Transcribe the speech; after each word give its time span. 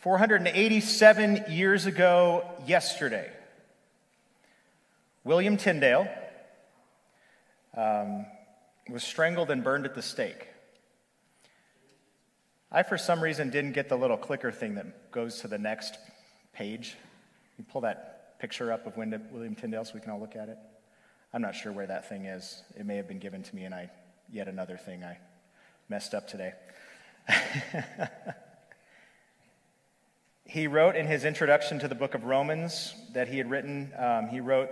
487 0.00 1.46
years 1.50 1.86
ago, 1.86 2.48
yesterday, 2.66 3.28
William 5.24 5.56
Tyndale 5.56 6.08
um, 7.76 8.24
was 8.88 9.02
strangled 9.02 9.50
and 9.50 9.64
burned 9.64 9.86
at 9.86 9.96
the 9.96 10.02
stake. 10.02 10.46
I, 12.70 12.84
for 12.84 12.96
some 12.96 13.20
reason, 13.20 13.50
didn't 13.50 13.72
get 13.72 13.88
the 13.88 13.96
little 13.96 14.16
clicker 14.16 14.52
thing 14.52 14.76
that 14.76 15.10
goes 15.10 15.40
to 15.40 15.48
the 15.48 15.58
next 15.58 15.98
page. 16.52 16.96
You 17.58 17.64
pull 17.64 17.80
that 17.80 18.38
picture 18.38 18.72
up 18.72 18.86
of 18.86 18.96
William 18.96 19.56
Tyndale 19.56 19.84
so 19.84 19.94
we 19.94 20.00
can 20.00 20.12
all 20.12 20.20
look 20.20 20.36
at 20.36 20.48
it. 20.48 20.58
I'm 21.34 21.42
not 21.42 21.56
sure 21.56 21.72
where 21.72 21.88
that 21.88 22.08
thing 22.08 22.26
is. 22.26 22.62
It 22.78 22.86
may 22.86 22.96
have 22.96 23.08
been 23.08 23.18
given 23.18 23.42
to 23.42 23.56
me, 23.56 23.64
and 23.64 23.74
I 23.74 23.90
yet 24.30 24.46
another 24.46 24.76
thing 24.76 25.02
I 25.02 25.18
messed 25.88 26.14
up 26.14 26.28
today. 26.28 26.52
he 30.48 30.66
wrote 30.66 30.96
in 30.96 31.06
his 31.06 31.24
introduction 31.24 31.78
to 31.78 31.86
the 31.86 31.94
book 31.94 32.14
of 32.14 32.24
Romans 32.24 32.94
that 33.12 33.28
he 33.28 33.38
had 33.38 33.48
written, 33.48 33.92
um, 33.96 34.26
he 34.28 34.40
wrote 34.40 34.70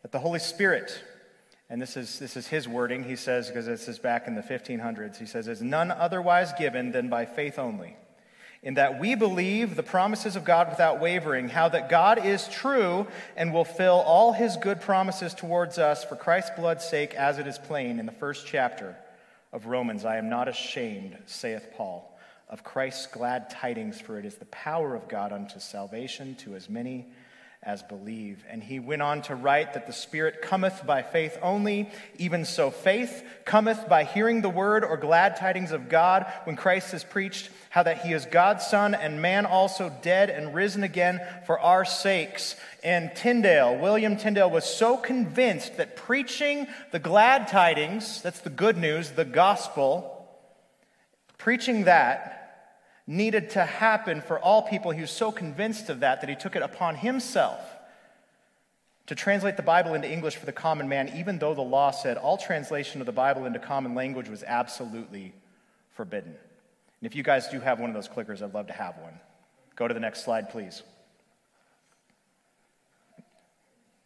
that 0.00 0.12
the 0.12 0.18
Holy 0.18 0.38
Spirit 0.38 1.02
and 1.72 1.80
this 1.80 1.96
is, 1.96 2.18
this 2.18 2.36
is 2.36 2.46
his 2.48 2.68
wording. 2.68 3.02
He 3.02 3.16
says, 3.16 3.48
because 3.48 3.64
this 3.64 3.88
is 3.88 3.98
back 3.98 4.28
in 4.28 4.34
the 4.34 4.42
1500s, 4.42 5.16
he 5.16 5.24
says, 5.24 5.48
is 5.48 5.62
none 5.62 5.90
otherwise 5.90 6.52
given 6.58 6.92
than 6.92 7.08
by 7.08 7.24
faith 7.24 7.58
only. 7.58 7.96
In 8.62 8.74
that 8.74 9.00
we 9.00 9.14
believe 9.14 9.74
the 9.74 9.82
promises 9.82 10.36
of 10.36 10.44
God 10.44 10.68
without 10.68 11.00
wavering, 11.00 11.48
how 11.48 11.70
that 11.70 11.88
God 11.88 12.22
is 12.26 12.46
true 12.46 13.06
and 13.38 13.54
will 13.54 13.64
fill 13.64 14.02
all 14.04 14.34
his 14.34 14.58
good 14.58 14.82
promises 14.82 15.32
towards 15.32 15.78
us 15.78 16.04
for 16.04 16.14
Christ's 16.14 16.50
blood's 16.58 16.84
sake, 16.84 17.14
as 17.14 17.38
it 17.38 17.46
is 17.46 17.56
plain 17.56 17.98
in 17.98 18.04
the 18.04 18.12
first 18.12 18.46
chapter 18.46 18.94
of 19.50 19.64
Romans. 19.64 20.04
I 20.04 20.18
am 20.18 20.28
not 20.28 20.48
ashamed, 20.48 21.16
saith 21.24 21.68
Paul, 21.74 22.11
of 22.52 22.62
Christ's 22.62 23.06
glad 23.06 23.48
tidings, 23.48 23.98
for 23.98 24.18
it 24.18 24.26
is 24.26 24.36
the 24.36 24.44
power 24.44 24.94
of 24.94 25.08
God 25.08 25.32
unto 25.32 25.58
salvation 25.58 26.34
to 26.36 26.54
as 26.54 26.68
many 26.68 27.06
as 27.62 27.82
believe. 27.82 28.44
And 28.50 28.62
he 28.62 28.78
went 28.78 29.00
on 29.00 29.22
to 29.22 29.34
write 29.34 29.72
that 29.72 29.86
the 29.86 29.92
Spirit 29.92 30.42
cometh 30.42 30.84
by 30.84 31.00
faith 31.00 31.38
only. 31.40 31.88
Even 32.18 32.44
so, 32.44 32.70
faith 32.70 33.24
cometh 33.46 33.88
by 33.88 34.04
hearing 34.04 34.42
the 34.42 34.50
word 34.50 34.84
or 34.84 34.98
glad 34.98 35.36
tidings 35.36 35.72
of 35.72 35.88
God 35.88 36.30
when 36.44 36.56
Christ 36.56 36.92
is 36.92 37.04
preached, 37.04 37.48
how 37.70 37.84
that 37.84 38.02
he 38.02 38.12
is 38.12 38.26
God's 38.26 38.66
Son 38.66 38.94
and 38.94 39.22
man 39.22 39.46
also 39.46 39.90
dead 40.02 40.28
and 40.28 40.54
risen 40.54 40.82
again 40.82 41.22
for 41.46 41.58
our 41.58 41.86
sakes. 41.86 42.56
And 42.84 43.14
Tyndale, 43.14 43.78
William 43.78 44.18
Tyndale, 44.18 44.50
was 44.50 44.64
so 44.66 44.98
convinced 44.98 45.78
that 45.78 45.96
preaching 45.96 46.66
the 46.90 46.98
glad 46.98 47.48
tidings, 47.48 48.20
that's 48.20 48.40
the 48.40 48.50
good 48.50 48.76
news, 48.76 49.12
the 49.12 49.24
gospel, 49.24 50.28
preaching 51.38 51.84
that, 51.84 52.40
needed 53.06 53.50
to 53.50 53.64
happen 53.64 54.20
for 54.20 54.38
all 54.38 54.62
people. 54.62 54.90
He 54.90 55.00
was 55.00 55.10
so 55.10 55.32
convinced 55.32 55.90
of 55.90 56.00
that 56.00 56.20
that 56.20 56.30
he 56.30 56.36
took 56.36 56.56
it 56.56 56.62
upon 56.62 56.96
himself 56.96 57.60
to 59.06 59.14
translate 59.14 59.56
the 59.56 59.62
Bible 59.62 59.94
into 59.94 60.10
English 60.10 60.36
for 60.36 60.46
the 60.46 60.52
common 60.52 60.88
man, 60.88 61.12
even 61.16 61.38
though 61.38 61.54
the 61.54 61.60
law 61.60 61.90
said 61.90 62.16
all 62.16 62.36
translation 62.36 63.00
of 63.00 63.06
the 63.06 63.12
Bible 63.12 63.44
into 63.44 63.58
common 63.58 63.94
language 63.94 64.28
was 64.28 64.44
absolutely 64.44 65.34
forbidden. 65.94 66.30
And 66.30 67.06
if 67.06 67.16
you 67.16 67.22
guys 67.22 67.48
do 67.48 67.58
have 67.60 67.80
one 67.80 67.90
of 67.90 67.94
those 67.94 68.08
clickers, 68.08 68.42
I'd 68.42 68.54
love 68.54 68.68
to 68.68 68.72
have 68.72 68.96
one. 68.98 69.18
Go 69.74 69.88
to 69.88 69.94
the 69.94 70.00
next 70.00 70.24
slide, 70.24 70.50
please. 70.50 70.82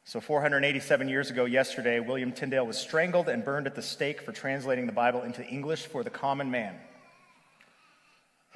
So, 0.04 0.20
487 0.20 1.08
years 1.08 1.30
ago, 1.30 1.46
yesterday, 1.46 1.98
William 1.98 2.30
Tyndale 2.30 2.64
was 2.64 2.78
strangled 2.78 3.28
and 3.28 3.44
burned 3.44 3.66
at 3.66 3.74
the 3.74 3.82
stake 3.82 4.20
for 4.22 4.30
translating 4.30 4.86
the 4.86 4.92
Bible 4.92 5.22
into 5.22 5.44
English 5.44 5.86
for 5.86 6.04
the 6.04 6.10
common 6.10 6.48
man. 6.48 6.76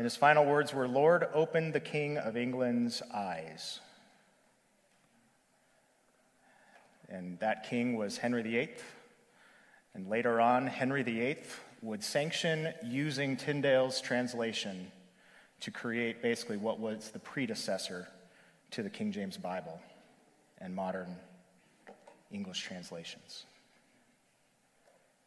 And 0.01 0.07
his 0.07 0.17
final 0.17 0.47
words 0.47 0.73
were 0.73 0.89
Lord, 0.89 1.29
open 1.35 1.73
the 1.73 1.79
King 1.79 2.17
of 2.17 2.35
England's 2.35 3.03
eyes. 3.13 3.81
And 7.11 7.39
that 7.41 7.69
king 7.69 7.99
was 7.99 8.17
Henry 8.17 8.43
VIII. 8.43 8.71
And 9.93 10.09
later 10.09 10.41
on, 10.41 10.67
Henry 10.67 11.03
VIII 11.03 11.37
would 11.83 12.03
sanction 12.03 12.73
using 12.83 13.37
Tyndale's 13.37 14.01
translation 14.01 14.91
to 15.61 15.71
create 15.71 16.23
basically 16.23 16.57
what 16.57 16.81
was 16.81 17.11
the 17.11 17.19
predecessor 17.19 18.09
to 18.71 18.83
the 18.83 18.89
King 18.89 19.13
James 19.13 19.37
Bible 19.37 19.83
and 20.63 20.75
modern 20.75 21.15
English 22.33 22.63
translations. 22.63 23.45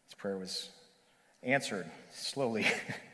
His 0.05 0.15
prayer 0.15 0.39
was 0.39 0.69
answered 1.43 1.85
slowly. 2.09 2.65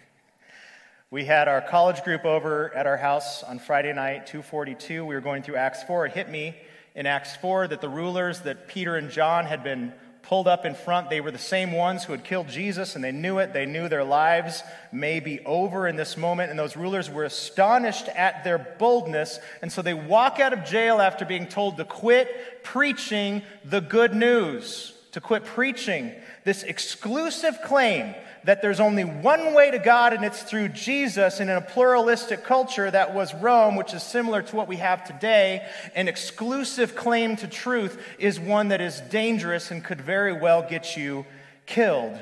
We 1.12 1.25
had 1.25 1.47
our 1.47 1.59
college 1.59 2.03
group 2.03 2.24
over 2.24 2.72
at 2.75 2.86
our 2.86 2.96
house 2.96 3.42
on 3.42 3.58
Friday 3.58 3.92
night, 3.94 4.28
242. 4.28 5.03
We 5.03 5.16
were 5.16 5.22
going 5.22 5.42
through 5.42 5.56
Acts 5.56 5.81
4. 5.81 6.06
It 6.06 6.12
hit 6.12 6.30
me 6.30 6.56
in 6.94 7.08
Acts 7.08 7.36
4 7.38 7.68
that 7.70 7.81
the 7.81 7.90
rulers 7.90 8.42
that 8.42 8.68
Peter 8.68 8.96
and 8.96 9.09
John 9.09 9.47
had 9.47 9.64
been 9.64 9.92
pulled 10.22 10.47
up 10.47 10.68
in 10.68 10.75
front, 10.75 11.09
they 11.09 11.20
were 11.20 11.31
the 11.31 11.40
same 11.40 11.72
ones 11.72 12.03
who 12.03 12.12
had 12.14 12.24
killed 12.24 12.47
Jesus, 12.47 12.94
and 12.94 13.03
they 13.03 13.12
knew 13.12 13.40
it. 13.40 13.53
They 13.53 13.66
knew 13.66 13.90
their 13.90 14.03
lives 14.03 14.62
may 14.92 15.20
be 15.20 15.40
over 15.47 15.88
in 15.88 15.96
this 15.96 16.16
moment, 16.16 16.52
and 16.52 16.59
those 16.59 16.78
rulers 16.78 17.09
were 17.09 17.24
astonished 17.24 18.08
at 18.09 18.44
their 18.44 18.59
boldness. 18.78 19.40
And 19.64 19.72
so 19.72 19.81
they 19.81 19.96
walk 19.96 20.40
out 20.40 20.53
of 20.53 20.64
jail 20.64 21.02
after 21.02 21.26
being 21.26 21.47
told 21.47 21.78
to 21.78 21.86
quit 21.86 22.62
preaching 22.62 23.41
the 23.66 23.81
good 23.81 24.14
news, 24.14 24.94
to 25.14 25.22
quit 25.22 25.44
preaching 25.44 26.14
this 26.44 26.62
exclusive 26.62 27.64
claim 27.64 28.14
that 28.44 28.61
there's 28.61 28.79
only 28.79 29.03
one 29.03 29.53
way 29.53 29.72
to 29.72 29.79
God 29.79 30.13
and 30.13 30.23
it's 30.23 30.44
through 30.44 30.69
Jesus. 30.69 31.39
And 31.39 31.50
in 31.50 31.57
a 31.57 31.61
pluralistic 31.61 32.44
culture 32.44 32.89
that 32.89 33.13
was 33.13 33.33
Rome, 33.35 33.75
which 33.75 33.94
is 33.94 34.03
similar 34.03 34.41
to 34.41 34.55
what 34.55 34.67
we 34.67 34.77
have 34.77 35.03
today, 35.05 35.66
an 35.95 36.07
exclusive 36.07 36.95
claim 36.95 37.35
to 37.38 37.47
truth 37.47 38.01
is 38.17 38.39
one 38.39 38.69
that 38.69 38.81
is 38.81 39.01
dangerous 39.01 39.72
and 39.72 39.83
could 39.83 40.01
very 40.01 40.33
well 40.33 40.66
get 40.67 40.95
you 40.95 41.25
killed. 41.66 42.17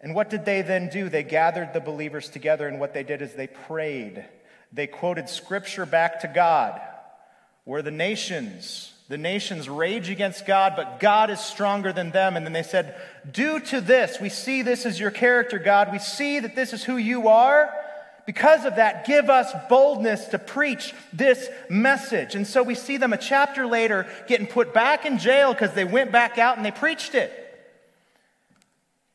And 0.00 0.14
what 0.14 0.30
did 0.30 0.44
they 0.44 0.62
then 0.62 0.88
do? 0.88 1.08
They 1.08 1.24
gathered 1.24 1.72
the 1.72 1.80
believers 1.80 2.28
together, 2.28 2.68
and 2.68 2.78
what 2.78 2.94
they 2.94 3.02
did 3.02 3.20
is 3.20 3.32
they 3.32 3.48
prayed. 3.48 4.24
They 4.72 4.86
quoted 4.86 5.28
scripture 5.28 5.86
back 5.86 6.20
to 6.20 6.28
God, 6.28 6.80
where 7.64 7.82
the 7.82 7.90
nations 7.90 8.92
the 9.08 9.18
nations 9.18 9.70
rage 9.70 10.10
against 10.10 10.44
God, 10.44 10.74
but 10.76 11.00
God 11.00 11.30
is 11.30 11.40
stronger 11.40 11.92
than 11.92 12.10
them. 12.10 12.36
And 12.36 12.44
then 12.44 12.52
they 12.52 12.62
said, 12.62 12.94
Due 13.30 13.58
to 13.60 13.80
this, 13.80 14.20
we 14.20 14.28
see 14.28 14.60
this 14.60 14.84
as 14.84 15.00
your 15.00 15.10
character, 15.10 15.58
God. 15.58 15.90
We 15.90 15.98
see 15.98 16.40
that 16.40 16.54
this 16.54 16.74
is 16.74 16.84
who 16.84 16.98
you 16.98 17.28
are. 17.28 17.72
Because 18.26 18.66
of 18.66 18.76
that, 18.76 19.06
give 19.06 19.30
us 19.30 19.50
boldness 19.70 20.26
to 20.26 20.38
preach 20.38 20.94
this 21.14 21.48
message. 21.70 22.34
And 22.34 22.46
so 22.46 22.62
we 22.62 22.74
see 22.74 22.98
them 22.98 23.14
a 23.14 23.16
chapter 23.16 23.66
later 23.66 24.06
getting 24.26 24.46
put 24.46 24.74
back 24.74 25.06
in 25.06 25.16
jail 25.16 25.54
because 25.54 25.72
they 25.72 25.84
went 25.84 26.12
back 26.12 26.36
out 26.36 26.58
and 26.58 26.66
they 26.66 26.70
preached 26.70 27.14
it. 27.14 27.47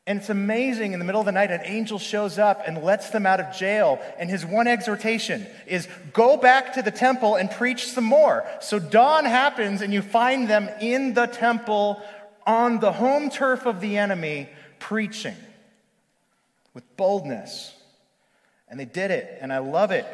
And 0.06 0.18
it's 0.18 0.28
amazing. 0.28 0.92
In 0.92 0.98
the 0.98 1.04
middle 1.04 1.20
of 1.20 1.24
the 1.24 1.32
night, 1.32 1.50
an 1.50 1.62
angel 1.64 1.98
shows 1.98 2.38
up 2.38 2.62
and 2.66 2.82
lets 2.82 3.08
them 3.08 3.24
out 3.24 3.40
of 3.40 3.56
jail. 3.56 3.98
And 4.18 4.28
his 4.28 4.44
one 4.44 4.66
exhortation 4.66 5.46
is 5.66 5.88
go 6.12 6.36
back 6.36 6.74
to 6.74 6.82
the 6.82 6.90
temple 6.90 7.36
and 7.36 7.50
preach 7.50 7.88
some 7.88 8.04
more. 8.04 8.46
So 8.60 8.78
dawn 8.78 9.24
happens, 9.24 9.80
and 9.80 9.94
you 9.94 10.02
find 10.02 10.48
them 10.48 10.68
in 10.80 11.14
the 11.14 11.26
temple 11.26 12.02
on 12.46 12.80
the 12.80 12.92
home 12.92 13.30
turf 13.30 13.64
of 13.64 13.80
the 13.80 13.96
enemy 13.96 14.50
preaching 14.78 15.36
with 16.74 16.96
boldness. 16.98 17.74
And 18.68 18.78
they 18.78 18.84
did 18.84 19.10
it, 19.10 19.38
and 19.40 19.52
I 19.52 19.58
love 19.58 19.90
it. 19.90 20.06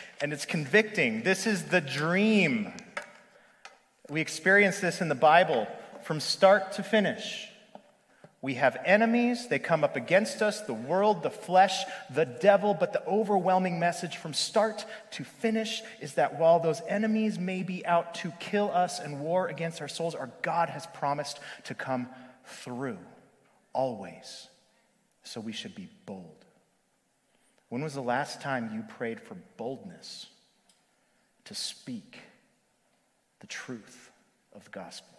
and 0.20 0.34
it's 0.34 0.44
convicting. 0.44 1.22
This 1.22 1.46
is 1.46 1.64
the 1.64 1.80
dream. 1.80 2.72
We 4.10 4.20
experience 4.20 4.80
this 4.80 5.00
in 5.00 5.08
the 5.08 5.14
Bible 5.14 5.66
from 6.02 6.20
start 6.20 6.72
to 6.72 6.82
finish. 6.82 7.47
We 8.40 8.54
have 8.54 8.76
enemies, 8.84 9.48
they 9.48 9.58
come 9.58 9.82
up 9.82 9.96
against 9.96 10.42
us 10.42 10.60
the 10.60 10.74
world, 10.74 11.24
the 11.24 11.30
flesh, 11.30 11.82
the 12.08 12.24
devil. 12.24 12.72
But 12.72 12.92
the 12.92 13.04
overwhelming 13.04 13.80
message 13.80 14.16
from 14.16 14.32
start 14.32 14.84
to 15.12 15.24
finish 15.24 15.82
is 16.00 16.14
that 16.14 16.38
while 16.38 16.60
those 16.60 16.80
enemies 16.86 17.36
may 17.38 17.64
be 17.64 17.84
out 17.84 18.14
to 18.16 18.32
kill 18.38 18.70
us 18.70 19.00
and 19.00 19.20
war 19.20 19.48
against 19.48 19.80
our 19.80 19.88
souls, 19.88 20.14
our 20.14 20.30
God 20.42 20.68
has 20.70 20.86
promised 20.86 21.40
to 21.64 21.74
come 21.74 22.08
through 22.44 22.98
always. 23.72 24.46
So 25.24 25.40
we 25.40 25.52
should 25.52 25.74
be 25.74 25.88
bold. 26.06 26.44
When 27.70 27.82
was 27.82 27.94
the 27.94 28.00
last 28.00 28.40
time 28.40 28.70
you 28.72 28.82
prayed 28.82 29.20
for 29.20 29.36
boldness 29.56 30.26
to 31.46 31.54
speak 31.54 32.18
the 33.40 33.48
truth 33.48 34.10
of 34.54 34.64
the 34.64 34.70
gospel? 34.70 35.17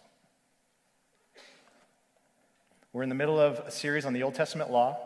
We're 2.92 3.04
in 3.04 3.08
the 3.08 3.14
middle 3.14 3.38
of 3.38 3.60
a 3.60 3.70
series 3.70 4.04
on 4.04 4.14
the 4.14 4.24
Old 4.24 4.34
Testament 4.34 4.72
law. 4.72 4.98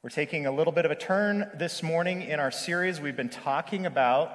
We're 0.00 0.10
taking 0.10 0.46
a 0.46 0.52
little 0.52 0.72
bit 0.72 0.84
of 0.84 0.92
a 0.92 0.96
turn 0.96 1.50
this 1.56 1.82
morning 1.82 2.22
in 2.22 2.38
our 2.38 2.52
series. 2.52 3.00
We've 3.00 3.16
been 3.16 3.28
talking 3.28 3.84
about 3.84 4.30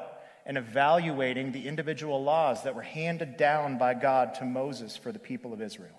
and 0.46 0.58
evaluating 0.58 1.54
the 1.54 1.66
individual 1.70 2.22
laws 2.22 2.64
that 2.64 2.76
were 2.76 2.82
handed 2.82 3.38
down 3.38 3.78
by 3.78 3.94
God 3.94 4.34
to 4.36 4.46
Moses 4.46 4.98
for 4.98 5.14
the 5.14 5.20
people 5.20 5.54
of 5.54 5.62
Israel. 5.62 5.98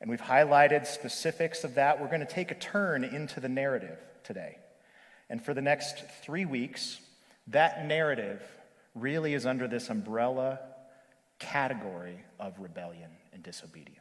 And 0.00 0.08
we've 0.08 0.22
highlighted 0.22 0.86
specifics 0.86 1.64
of 1.64 1.74
that. 1.74 2.00
We're 2.00 2.06
going 2.06 2.20
to 2.20 2.26
take 2.26 2.50
a 2.50 2.54
turn 2.54 3.04
into 3.04 3.40
the 3.40 3.48
narrative 3.50 3.98
today. 4.24 4.56
And 5.28 5.44
for 5.44 5.52
the 5.52 5.60
next 5.60 6.02
three 6.22 6.46
weeks, 6.46 6.98
that 7.48 7.84
narrative 7.84 8.40
really 8.94 9.34
is 9.34 9.44
under 9.44 9.68
this 9.68 9.90
umbrella 9.90 10.60
category 11.38 12.24
of 12.38 12.58
rebellion 12.58 13.10
and 13.34 13.42
disobedience. 13.42 13.99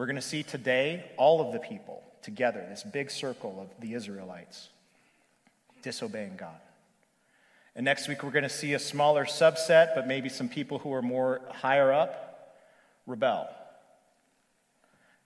We're 0.00 0.06
going 0.06 0.16
to 0.16 0.22
see 0.22 0.42
today 0.42 1.04
all 1.18 1.42
of 1.42 1.52
the 1.52 1.58
people 1.58 2.02
together, 2.22 2.64
this 2.70 2.82
big 2.82 3.10
circle 3.10 3.60
of 3.60 3.82
the 3.82 3.92
Israelites, 3.92 4.70
disobeying 5.82 6.36
God. 6.38 6.56
And 7.76 7.84
next 7.84 8.08
week, 8.08 8.22
we're 8.22 8.30
going 8.30 8.44
to 8.44 8.48
see 8.48 8.72
a 8.72 8.78
smaller 8.78 9.26
subset, 9.26 9.94
but 9.94 10.08
maybe 10.08 10.30
some 10.30 10.48
people 10.48 10.78
who 10.78 10.90
are 10.94 11.02
more 11.02 11.42
higher 11.50 11.92
up, 11.92 12.56
rebel. 13.06 13.46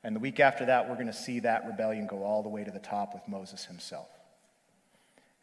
And 0.02 0.16
the 0.16 0.18
week 0.18 0.40
after 0.40 0.66
that, 0.66 0.88
we're 0.88 0.96
going 0.96 1.06
to 1.06 1.12
see 1.12 1.38
that 1.38 1.66
rebellion 1.68 2.08
go 2.08 2.24
all 2.24 2.42
the 2.42 2.48
way 2.48 2.64
to 2.64 2.72
the 2.72 2.80
top 2.80 3.14
with 3.14 3.22
Moses 3.28 3.66
himself. 3.66 4.08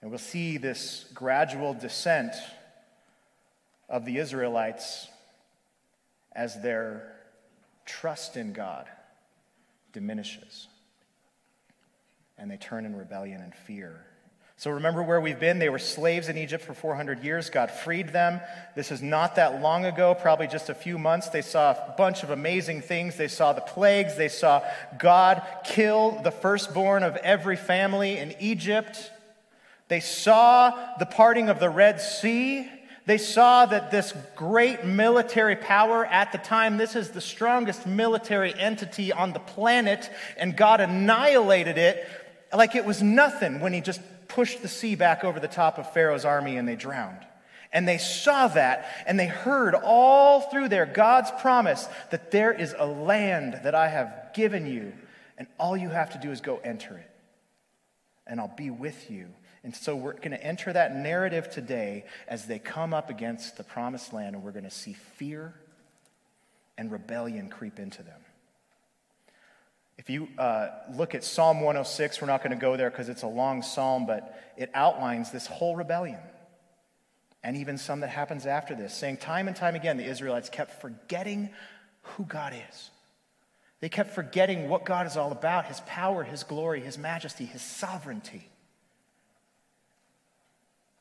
And 0.02 0.12
we'll 0.12 0.20
see 0.20 0.58
this 0.58 1.06
gradual 1.14 1.74
descent 1.74 2.34
of 3.88 4.04
the 4.04 4.18
Israelites 4.18 5.08
as 6.34 6.62
their 6.62 7.14
trust 7.86 8.36
in 8.36 8.52
God 8.52 8.90
diminishes. 9.94 10.68
And 12.38 12.50
they 12.50 12.58
turn 12.58 12.86
in 12.86 12.96
rebellion 12.96 13.42
and 13.42 13.54
fear. 13.54 14.06
So 14.62 14.70
remember 14.70 15.02
where 15.02 15.20
we've 15.20 15.40
been. 15.40 15.58
They 15.58 15.70
were 15.70 15.80
slaves 15.80 16.30
in 16.30 16.38
Egypt 16.38 16.64
for 16.64 16.76
400 16.76 17.24
years. 17.24 17.50
God 17.50 17.72
freed 17.72 18.10
them. 18.10 18.40
This 18.76 18.92
is 18.92 19.02
not 19.02 19.38
that 19.38 19.60
long 19.60 19.86
ago, 19.86 20.14
probably 20.14 20.46
just 20.46 20.70
a 20.70 20.76
few 20.76 21.00
months. 21.00 21.30
They 21.30 21.42
saw 21.42 21.72
a 21.72 21.96
bunch 21.98 22.22
of 22.22 22.30
amazing 22.30 22.82
things. 22.82 23.18
They 23.18 23.28
saw 23.28 23.54
the 23.54 23.62
plagues. 23.62 24.16
They 24.18 24.28
saw 24.28 24.62
God 25.00 25.42
kill 25.64 26.22
the 26.22 26.30
firstborn 26.30 27.02
of 27.02 27.16
every 27.18 27.56
family 27.56 28.20
in 28.20 28.36
Egypt. 28.40 29.12
They 29.88 30.00
saw 30.00 30.96
the 31.00 31.08
parting 31.08 31.50
of 31.50 31.60
the 31.60 31.72
Red 31.72 32.00
Sea. 32.00 32.70
They 33.12 33.18
saw 33.18 33.66
that 33.66 33.92
this 33.92 34.14
great 34.38 34.86
military 34.86 35.58
power 35.58 36.06
at 36.06 36.32
the 36.32 36.38
time, 36.38 36.78
this 36.78 36.96
is 36.96 37.10
the 37.10 37.20
strongest 37.20 37.86
military 37.86 38.58
entity 38.58 39.12
on 39.12 39.34
the 39.34 39.40
planet, 39.40 40.10
and 40.38 40.56
God 40.56 40.80
annihilated 40.80 41.78
it 41.78 42.08
like 42.54 42.74
it 42.74 42.86
was 42.86 43.02
nothing 43.04 43.60
when 43.60 43.74
He 43.74 43.82
just 43.82 44.00
pushed 44.30 44.62
the 44.62 44.70
sea 44.70 44.96
back 44.96 45.26
over 45.26 45.42
the 45.42 45.50
top 45.50 45.78
of 45.78 45.92
Pharaoh's 45.92 46.24
army 46.24 46.56
and 46.56 46.66
they 46.66 46.78
drowned. 46.78 47.20
And 47.74 47.86
they 47.86 47.98
saw 47.98 48.48
that 48.48 48.90
and 49.06 49.20
they 49.20 49.28
heard 49.28 49.76
all 49.76 50.44
through 50.44 50.70
there 50.70 50.86
God's 50.86 51.32
promise 51.42 51.90
that 52.12 52.32
there 52.32 52.54
is 52.54 52.74
a 52.80 52.86
land 52.86 53.60
that 53.66 53.76
I 53.76 53.90
have 53.90 54.30
given 54.34 54.66
you, 54.66 54.94
and 55.38 55.48
all 55.60 55.76
you 55.76 55.90
have 55.90 56.12
to 56.12 56.18
do 56.18 56.32
is 56.32 56.40
go 56.40 56.62
enter 56.64 56.96
it, 56.98 57.12
and 58.26 58.40
I'll 58.40 58.56
be 58.56 58.70
with 58.70 59.12
you 59.12 59.28
and 59.64 59.76
so 59.76 59.96
we're 59.96 60.14
going 60.14 60.32
to 60.32 60.44
enter 60.44 60.74
that 60.74 60.96
narrative 60.96 61.50
today 61.50 62.06
as 62.28 62.46
they 62.46 62.58
come 62.58 62.94
up 62.94 63.10
against 63.10 63.58
the 63.58 63.64
promised 63.64 64.12
land, 64.12 64.36
and 64.36 64.44
we're 64.44 64.52
going 64.52 64.64
to 64.64 64.72
see 64.72 64.94
fear 64.94 65.54
and 66.78 66.92
rebellion 66.92 67.50
creep 67.50 67.78
into 67.78 68.02
them. 68.02 68.20
If 70.00 70.10
you 70.10 70.30
uh, 70.40 70.70
look 70.96 71.14
at 71.14 71.24
Psalm 71.24 71.58
106, 71.58 72.22
we're 72.22 72.28
not 72.28 72.42
going 72.42 72.58
to 72.58 72.58
go 72.58 72.76
there 72.76 72.90
because 72.90 73.08
it's 73.08 73.22
a 73.22 73.28
long 73.28 73.62
psalm, 73.62 74.08
but 74.08 74.36
it 74.58 74.72
outlines 74.74 75.32
this 75.32 75.46
whole 75.46 75.76
rebellion. 75.76 76.20
And 77.44 77.56
even 77.58 77.78
some 77.78 78.00
that 78.00 78.10
happens 78.10 78.48
after 78.48 78.74
this, 78.76 78.96
saying 78.96 79.18
time 79.18 79.48
and 79.48 79.56
time 79.56 79.76
again, 79.76 79.98
the 79.98 80.06
Israelites 80.06 80.50
kept 80.50 80.82
forgetting 80.82 81.52
who 82.02 82.24
God 82.26 82.54
is. 82.72 82.90
They 83.80 83.90
kept 83.90 84.16
forgetting 84.16 84.70
what 84.70 84.86
God 84.86 85.06
is 85.06 85.18
all 85.18 85.32
about 85.32 85.66
his 85.66 85.80
power, 85.82 86.24
his 86.24 86.44
glory, 86.44 86.82
his 86.82 86.98
majesty, 86.98 87.46
his 87.46 87.62
sovereignty. 87.62 88.51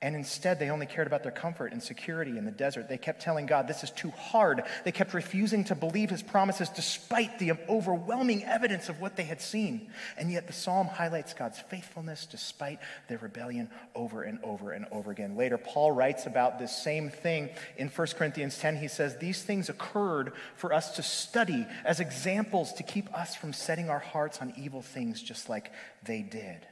And 0.02 0.16
instead, 0.16 0.58
they 0.58 0.70
only 0.70 0.86
cared 0.86 1.06
about 1.06 1.22
their 1.22 1.32
comfort 1.32 1.72
and 1.72 1.82
security 1.82 2.38
in 2.38 2.46
the 2.46 2.50
desert. 2.50 2.88
They 2.88 2.96
kept 2.96 3.20
telling 3.20 3.44
God, 3.44 3.68
This 3.68 3.84
is 3.84 3.90
too 3.90 4.10
hard. 4.12 4.62
They 4.82 4.92
kept 4.92 5.12
refusing 5.12 5.64
to 5.64 5.74
believe 5.74 6.08
his 6.08 6.22
promises 6.22 6.70
despite 6.70 7.38
the 7.38 7.52
overwhelming 7.68 8.42
evidence 8.44 8.88
of 8.88 8.98
what 8.98 9.16
they 9.16 9.24
had 9.24 9.42
seen. 9.42 9.90
And 10.16 10.32
yet, 10.32 10.46
the 10.46 10.54
psalm 10.54 10.86
highlights 10.86 11.34
God's 11.34 11.58
faithfulness 11.58 12.24
despite 12.24 12.78
their 13.08 13.18
rebellion 13.18 13.68
over 13.94 14.22
and 14.22 14.38
over 14.42 14.72
and 14.72 14.86
over 14.90 15.10
again. 15.10 15.36
Later, 15.36 15.58
Paul 15.58 15.92
writes 15.92 16.24
about 16.24 16.58
this 16.58 16.74
same 16.74 17.10
thing 17.10 17.50
in 17.76 17.88
1 17.88 18.06
Corinthians 18.16 18.58
10. 18.58 18.76
He 18.76 18.88
says, 18.88 19.18
These 19.18 19.42
things 19.42 19.68
occurred 19.68 20.32
for 20.56 20.72
us 20.72 20.96
to 20.96 21.02
study 21.02 21.66
as 21.84 22.00
examples 22.00 22.72
to 22.74 22.82
keep 22.82 23.12
us 23.14 23.34
from 23.34 23.52
setting 23.52 23.90
our 23.90 23.98
hearts 23.98 24.38
on 24.40 24.54
evil 24.56 24.80
things 24.80 25.22
just 25.22 25.50
like 25.50 25.70
they 26.02 26.22
did. 26.22 26.66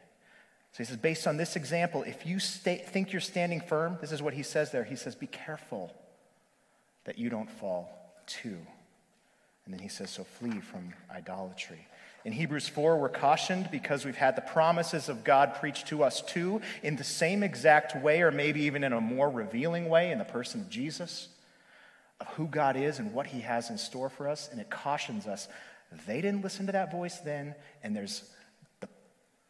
So 0.79 0.85
he 0.85 0.87
says, 0.91 0.97
based 0.97 1.27
on 1.27 1.37
this 1.37 1.57
example, 1.57 2.05
if 2.05 2.25
you 2.25 2.39
stay, 2.39 2.77
think 2.77 3.11
you're 3.11 3.21
standing 3.21 3.61
firm, 3.61 3.99
this 4.01 4.13
is 4.13 4.23
what 4.23 4.33
he 4.33 4.45
says 4.45 4.71
there. 4.71 4.85
He 4.85 4.95
says, 4.95 5.17
be 5.17 5.27
careful 5.27 5.93
that 7.03 7.19
you 7.19 7.29
don't 7.31 7.51
fall 7.51 7.91
too. 8.29 8.59
And 9.65 9.75
then 9.75 9.81
he 9.81 9.89
says, 9.89 10.09
so 10.11 10.23
flee 10.23 10.61
from 10.61 10.95
idolatry. 11.11 11.85
In 12.25 12.33
Hebrews 12.33 12.69
4, 12.69 12.97
we're 12.97 13.09
cautioned 13.09 13.69
because 13.73 14.05
we've 14.05 14.15
had 14.15 14.37
the 14.37 14.41
promises 14.41 15.09
of 15.09 15.25
God 15.25 15.57
preached 15.57 15.89
to 15.89 16.05
us 16.05 16.23
too, 16.23 16.61
in 16.85 16.95
the 16.95 17.03
same 17.03 17.43
exact 17.43 18.01
way, 18.01 18.23
or 18.23 18.31
maybe 18.31 18.61
even 18.61 18.85
in 18.85 18.93
a 18.93 19.01
more 19.01 19.29
revealing 19.29 19.89
way, 19.89 20.13
in 20.13 20.19
the 20.19 20.25
person 20.25 20.61
of 20.61 20.71
Jesus, 20.71 21.27
of 22.21 22.29
who 22.29 22.47
God 22.47 22.77
is 22.77 23.01
and 23.01 23.13
what 23.13 23.27
he 23.27 23.41
has 23.41 23.69
in 23.69 23.79
store 23.79 24.11
for 24.11 24.29
us. 24.29 24.49
And 24.53 24.61
it 24.61 24.71
cautions 24.71 25.27
us 25.27 25.49
they 26.07 26.21
didn't 26.21 26.43
listen 26.43 26.67
to 26.67 26.73
that 26.73 26.93
voice 26.93 27.19
then, 27.19 27.57
and 27.83 27.97
there's 27.97 28.31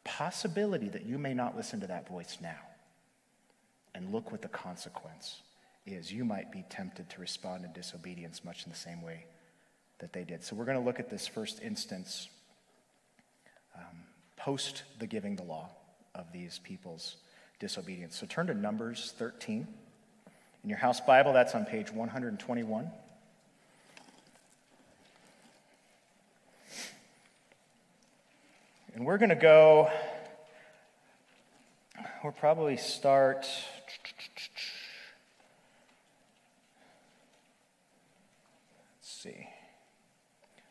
possibility 0.08 0.88
that 0.88 1.04
you 1.04 1.18
may 1.18 1.34
not 1.34 1.56
listen 1.56 1.80
to 1.80 1.86
that 1.86 2.08
voice 2.08 2.38
now. 2.40 2.56
And 3.94 4.12
look 4.12 4.32
what 4.32 4.42
the 4.42 4.48
consequence 4.48 5.42
is. 5.86 6.12
You 6.12 6.24
might 6.24 6.50
be 6.50 6.64
tempted 6.70 7.10
to 7.10 7.20
respond 7.20 7.64
in 7.64 7.72
disobedience, 7.72 8.44
much 8.44 8.64
in 8.64 8.70
the 8.70 8.78
same 8.78 9.02
way 9.02 9.26
that 9.98 10.12
they 10.12 10.24
did. 10.24 10.42
So 10.42 10.56
we're 10.56 10.64
going 10.64 10.78
to 10.78 10.84
look 10.84 10.98
at 10.98 11.10
this 11.10 11.26
first 11.26 11.60
instance 11.62 12.28
um, 13.76 14.04
post 14.36 14.84
the 14.98 15.06
giving 15.06 15.36
the 15.36 15.42
law 15.42 15.68
of 16.14 16.32
these 16.32 16.58
people's 16.62 17.16
disobedience. 17.60 18.16
So 18.16 18.26
turn 18.26 18.46
to 18.46 18.54
Numbers 18.54 19.12
13. 19.18 19.66
In 20.64 20.70
your 20.70 20.78
house 20.78 21.00
Bible, 21.00 21.32
that's 21.32 21.54
on 21.54 21.64
page 21.64 21.90
121. 21.92 22.90
And 28.98 29.06
we're 29.06 29.18
going 29.18 29.28
to 29.28 29.36
go, 29.36 29.88
we'll 32.24 32.32
probably 32.32 32.76
start. 32.76 33.46
Let's 38.96 39.08
see. 39.08 39.46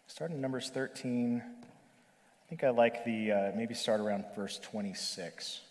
Start 0.07 0.31
in 0.31 0.41
Numbers 0.41 0.69
13. 0.71 1.41
I 1.41 2.49
think 2.49 2.65
I 2.65 2.69
like 2.71 3.05
the, 3.05 3.31
uh, 3.31 3.51
maybe 3.55 3.73
start 3.73 4.01
around 4.01 4.25
verse 4.35 4.59
26. 4.59 5.61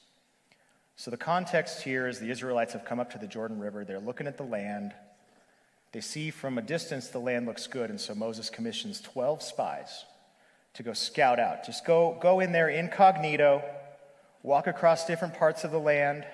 So 0.97 1.11
the 1.11 1.19
context 1.19 1.83
here 1.83 2.09
is 2.09 2.21
the 2.21 2.31
Israelites 2.31 2.73
have 2.73 2.87
come 2.87 2.99
up 2.99 3.11
to 3.11 3.19
the 3.19 3.27
Jordan 3.27 3.59
River. 3.59 3.85
They're 3.85 4.01
looking 4.01 4.27
at 4.27 4.39
the 4.39 4.45
land. 4.45 4.95
They 5.93 6.01
see 6.01 6.31
from 6.31 6.57
a 6.57 6.63
distance 6.63 7.09
the 7.09 7.19
land 7.19 7.45
looks 7.45 7.67
good, 7.67 7.91
and 7.91 8.01
so 8.01 8.15
Moses 8.15 8.49
commissions 8.49 9.03
12 9.03 9.43
spies 9.43 10.07
to 10.77 10.83
go 10.83 10.93
scout 10.93 11.41
out. 11.41 11.65
Just 11.65 11.85
go, 11.85 12.17
go 12.21 12.41
in 12.41 12.53
there 12.53 12.69
incognito, 12.69 13.63
walk 14.43 14.67
across 14.67 15.07
different 15.07 15.35
parts 15.35 15.65
of 15.65 15.71
the 15.71 15.81
land, 15.81 16.25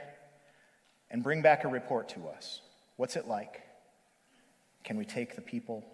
and 1.10 1.22
bring 1.22 1.42
back 1.42 1.64
a 1.64 1.68
report 1.68 2.08
to 2.10 2.26
us. 2.28 2.60
What's 2.96 3.16
it 3.16 3.28
like? 3.28 3.62
Can 4.82 4.96
we 4.96 5.04
take 5.04 5.36
the 5.36 5.42
people? 5.42 5.84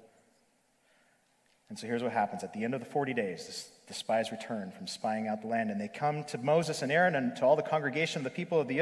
And 1.68 1.78
so 1.78 1.86
here's 1.86 2.02
what 2.02 2.12
happens. 2.12 2.42
At 2.42 2.54
the 2.54 2.64
end 2.64 2.74
of 2.74 2.80
the 2.80 2.86
40 2.86 3.12
days, 3.12 3.68
the 3.88 3.94
spies 3.94 4.30
return 4.30 4.70
from 4.70 4.86
spying 4.86 5.28
out 5.28 5.40
the 5.40 5.48
land, 5.48 5.70
and 5.70 5.80
they 5.80 5.88
come 5.88 6.22
to 6.24 6.36
Moses 6.36 6.82
and 6.82 6.92
Aaron 6.92 7.14
and 7.14 7.34
to 7.36 7.44
all 7.46 7.56
the 7.56 7.62
congregation 7.62 8.20
of 8.20 8.24
the 8.24 8.30
people 8.30 8.60
of, 8.60 8.68
the, 8.68 8.80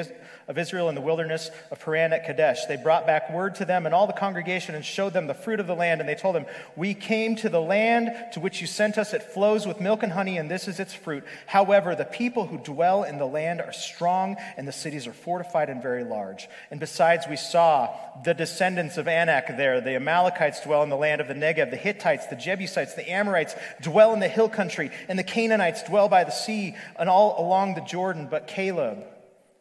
of 0.49 0.59
Israel 0.59 0.89
in 0.89 0.97
the 0.97 1.01
wilderness 1.01 1.49
of 1.71 1.79
Paran 1.79 2.13
at 2.13 2.27
Kadesh. 2.27 2.67
They 2.67 2.77
brought 2.77 3.07
back 3.07 3.33
word 3.33 3.55
to 3.57 3.65
them 3.65 3.87
and 3.87 3.95
all 3.95 4.09
the 4.09 4.13
congregation 4.13 4.75
and 4.75 4.85
showed 4.85 5.13
them 5.13 5.29
the 5.29 5.35
fruit 5.35 5.61
of 5.61 5.69
the 5.69 5.77
land. 5.77 6.01
And 6.01 6.09
they 6.09 6.17
told 6.17 6.35
them, 6.35 6.47
We 6.75 6.93
came 6.93 7.37
to 7.37 7.49
the 7.49 7.61
land 7.61 8.11
to 8.33 8.41
which 8.41 8.61
you 8.61 8.67
sent 8.67 8.99
us. 8.99 9.15
It 9.15 9.23
flows 9.23 9.65
with 9.65 9.81
milk 9.81 10.03
and 10.03 10.13
honey, 10.13 10.39
and 10.39 10.51
this 10.51 10.67
is 10.67 10.81
its 10.81 10.93
fruit. 10.93 11.23
However, 11.47 11.95
the 11.95 12.05
people 12.05 12.49
who 12.49 12.59
dwell 12.59 13.05
in 13.05 13.19
the 13.19 13.27
land 13.27 13.61
are 13.61 13.73
strong, 13.73 14.37
and 14.57 14.67
the 14.67 14.73
cities 14.73 15.07
are 15.07 15.13
fortified 15.13 15.71
and 15.71 15.81
very 15.81 16.03
large. 16.03 16.49
And 16.73 16.81
besides, 16.81 17.27
we 17.31 17.37
saw 17.37 17.95
the 18.25 18.35
descendants 18.35 18.97
of 18.97 19.07
Anak 19.07 19.57
there. 19.57 19.81
The 19.81 19.95
Amalekites 19.95 20.63
dwell 20.63 20.83
in 20.83 20.89
the 20.89 20.97
land 20.97 21.21
of 21.21 21.29
the 21.29 21.35
Negev, 21.35 21.71
the 21.71 21.77
Hittites, 21.77 22.27
the 22.27 22.35
Jebusites, 22.35 22.95
the 22.95 23.09
Amorites 23.09 23.55
dwell 23.81 24.13
in 24.13 24.19
the 24.19 24.29
hill 24.29 24.49
country 24.49 24.91
and 25.09 25.19
the 25.19 25.25
Canaanites 25.25 25.83
dwell 25.83 26.09
by 26.09 26.25
the 26.25 26.31
sea 26.31 26.75
and 26.99 27.09
all 27.09 27.37
along 27.45 27.75
the 27.75 27.81
Jordan. 27.81 28.29
But 28.31 28.47
Caleb 28.47 29.05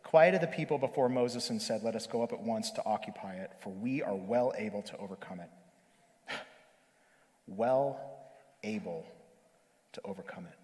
quieted 0.04 0.42
the 0.42 0.48
people 0.48 0.78
before 0.78 1.10
Moses 1.10 1.50
and 1.50 1.62
said, 1.62 1.84
Let 1.84 1.96
us 1.96 2.08
go 2.08 2.24
up 2.24 2.34
at 2.34 2.42
once 2.42 2.72
to 2.72 2.86
occupy 2.86 3.36
it, 3.36 3.52
for 3.62 3.70
we 3.70 4.02
are 4.02 4.16
well 4.16 4.54
able 4.58 4.82
to 4.84 4.98
overcome 4.98 5.40
it. 5.40 5.50
well 7.48 8.00
able 8.64 9.06
to 9.94 10.02
overcome 10.04 10.46
it. 10.46 10.58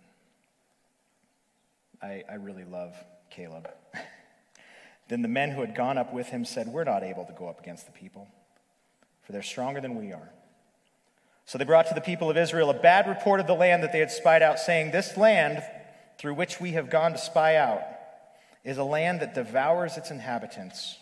I, 2.02 2.24
I 2.30 2.36
really 2.36 2.66
love 2.66 2.96
Caleb. 3.30 3.70
Then 5.12 5.24
the 5.24 5.28
men 5.28 5.52
who 5.52 5.60
had 5.60 5.76
gone 5.76 5.98
up 5.98 6.14
with 6.14 6.30
him 6.30 6.46
said, 6.46 6.70
We're 6.70 6.86
not 6.86 7.04
able 7.04 7.26
to 7.26 7.34
go 7.34 7.50
up 7.50 7.60
against 7.60 7.86
the 7.86 7.92
people, 7.92 8.30
for 9.24 9.34
they're 9.34 9.42
stronger 9.42 9.82
than 9.82 9.98
we 9.98 10.14
are. 10.14 10.32
So 11.46 11.58
they 11.58 11.66
brought 11.66 11.88
to 11.88 11.94
the 11.94 12.02
people 12.02 12.30
of 12.30 12.38
Israel 12.38 12.70
a 12.70 12.80
bad 12.80 13.08
report 13.08 13.40
of 13.40 13.48
the 13.48 13.54
land 13.54 13.84
that 13.84 13.92
they 13.92 14.00
had 14.00 14.12
spied 14.12 14.42
out, 14.42 14.60
saying, 14.60 14.92
This 14.92 15.18
land 15.18 15.64
through 16.18 16.36
which 16.36 16.62
we 16.62 16.74
have 16.74 16.90
gone 16.90 17.14
to 17.14 17.18
spy 17.18 17.56
out 17.56 17.82
is 18.64 18.78
a 18.78 18.84
land 18.84 19.22
that 19.22 19.34
devours 19.34 19.98
its 19.98 20.12
inhabitants. 20.12 20.98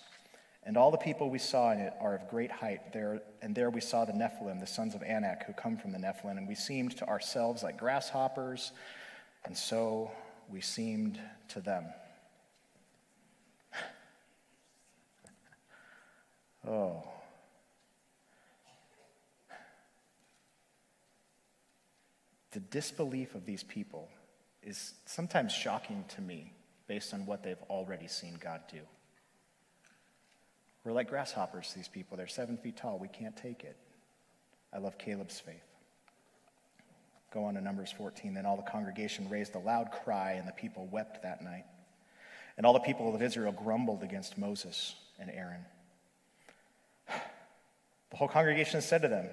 And 0.64 0.78
all 0.78 0.92
the 0.92 0.98
people 0.98 1.30
we 1.30 1.40
saw 1.40 1.72
in 1.72 1.80
it 1.80 1.94
are 2.00 2.16
of 2.16 2.30
great 2.30 2.52
height. 2.52 2.94
There, 2.94 3.22
and 3.42 3.56
there 3.56 3.70
we 3.70 3.82
saw 3.82 4.06
the 4.06 4.14
Nephilim, 4.14 4.60
the 4.60 4.68
sons 4.68 4.96
of 4.96 5.04
Anak, 5.04 5.46
who 5.46 5.54
come 5.54 5.78
from 5.78 5.92
the 5.92 5.98
Nephilim. 5.98 6.38
And 6.38 6.48
we 6.48 6.56
seemed 6.56 6.98
to 6.98 7.08
ourselves 7.08 7.64
like 7.64 7.78
grasshoppers, 7.78 8.72
and 9.46 9.58
so 9.58 10.12
we 10.50 10.62
seemed 10.62 11.20
to 11.50 11.60
them. 11.60 11.86
oh. 16.68 17.04
The 22.52 22.60
disbelief 22.60 23.36
of 23.36 23.46
these 23.46 23.64
people 23.64 24.10
is 24.64 24.94
sometimes 25.06 25.54
shocking 25.54 26.04
to 26.16 26.22
me 26.22 26.54
based 26.88 27.14
on 27.14 27.26
what 27.26 27.44
they've 27.44 27.62
already 27.70 28.08
seen 28.08 28.38
God 28.40 28.62
do. 28.72 28.80
We're 30.84 30.94
like 30.94 31.10
grasshoppers, 31.10 31.74
these 31.76 31.88
people. 31.88 32.18
They're 32.18 32.28
seven 32.28 32.58
feet 32.58 32.78
tall. 32.78 32.98
We 32.98 33.10
can't 33.10 33.36
take 33.36 33.64
it. 33.64 33.78
I 34.74 34.80
love 34.80 34.98
Caleb's 34.98 35.40
faith. 35.40 35.64
Go 37.32 37.44
on 37.46 37.54
to 37.56 37.62
Numbers 37.62 37.92
14. 37.92 38.34
Then 38.34 38.46
all 38.46 38.58
the 38.58 38.64
congregation 38.64 39.30
raised 39.30 39.54
a 39.56 39.60
loud 39.60 39.92
cry, 40.04 40.34
and 40.34 40.48
the 40.48 40.52
people 40.52 40.88
wept 40.92 41.22
that 41.24 41.44
night. 41.44 41.66
And 42.58 42.66
all 42.66 42.74
the 42.74 42.80
people 42.80 43.14
of 43.14 43.22
Israel 43.22 43.52
grumbled 43.52 44.04
against 44.04 44.38
Moses 44.38 44.96
and 45.20 45.30
Aaron. 45.30 45.66
The 48.12 48.18
whole 48.18 48.28
congregation 48.28 48.82
said 48.82 49.04
to 49.04 49.08
them, 49.08 49.28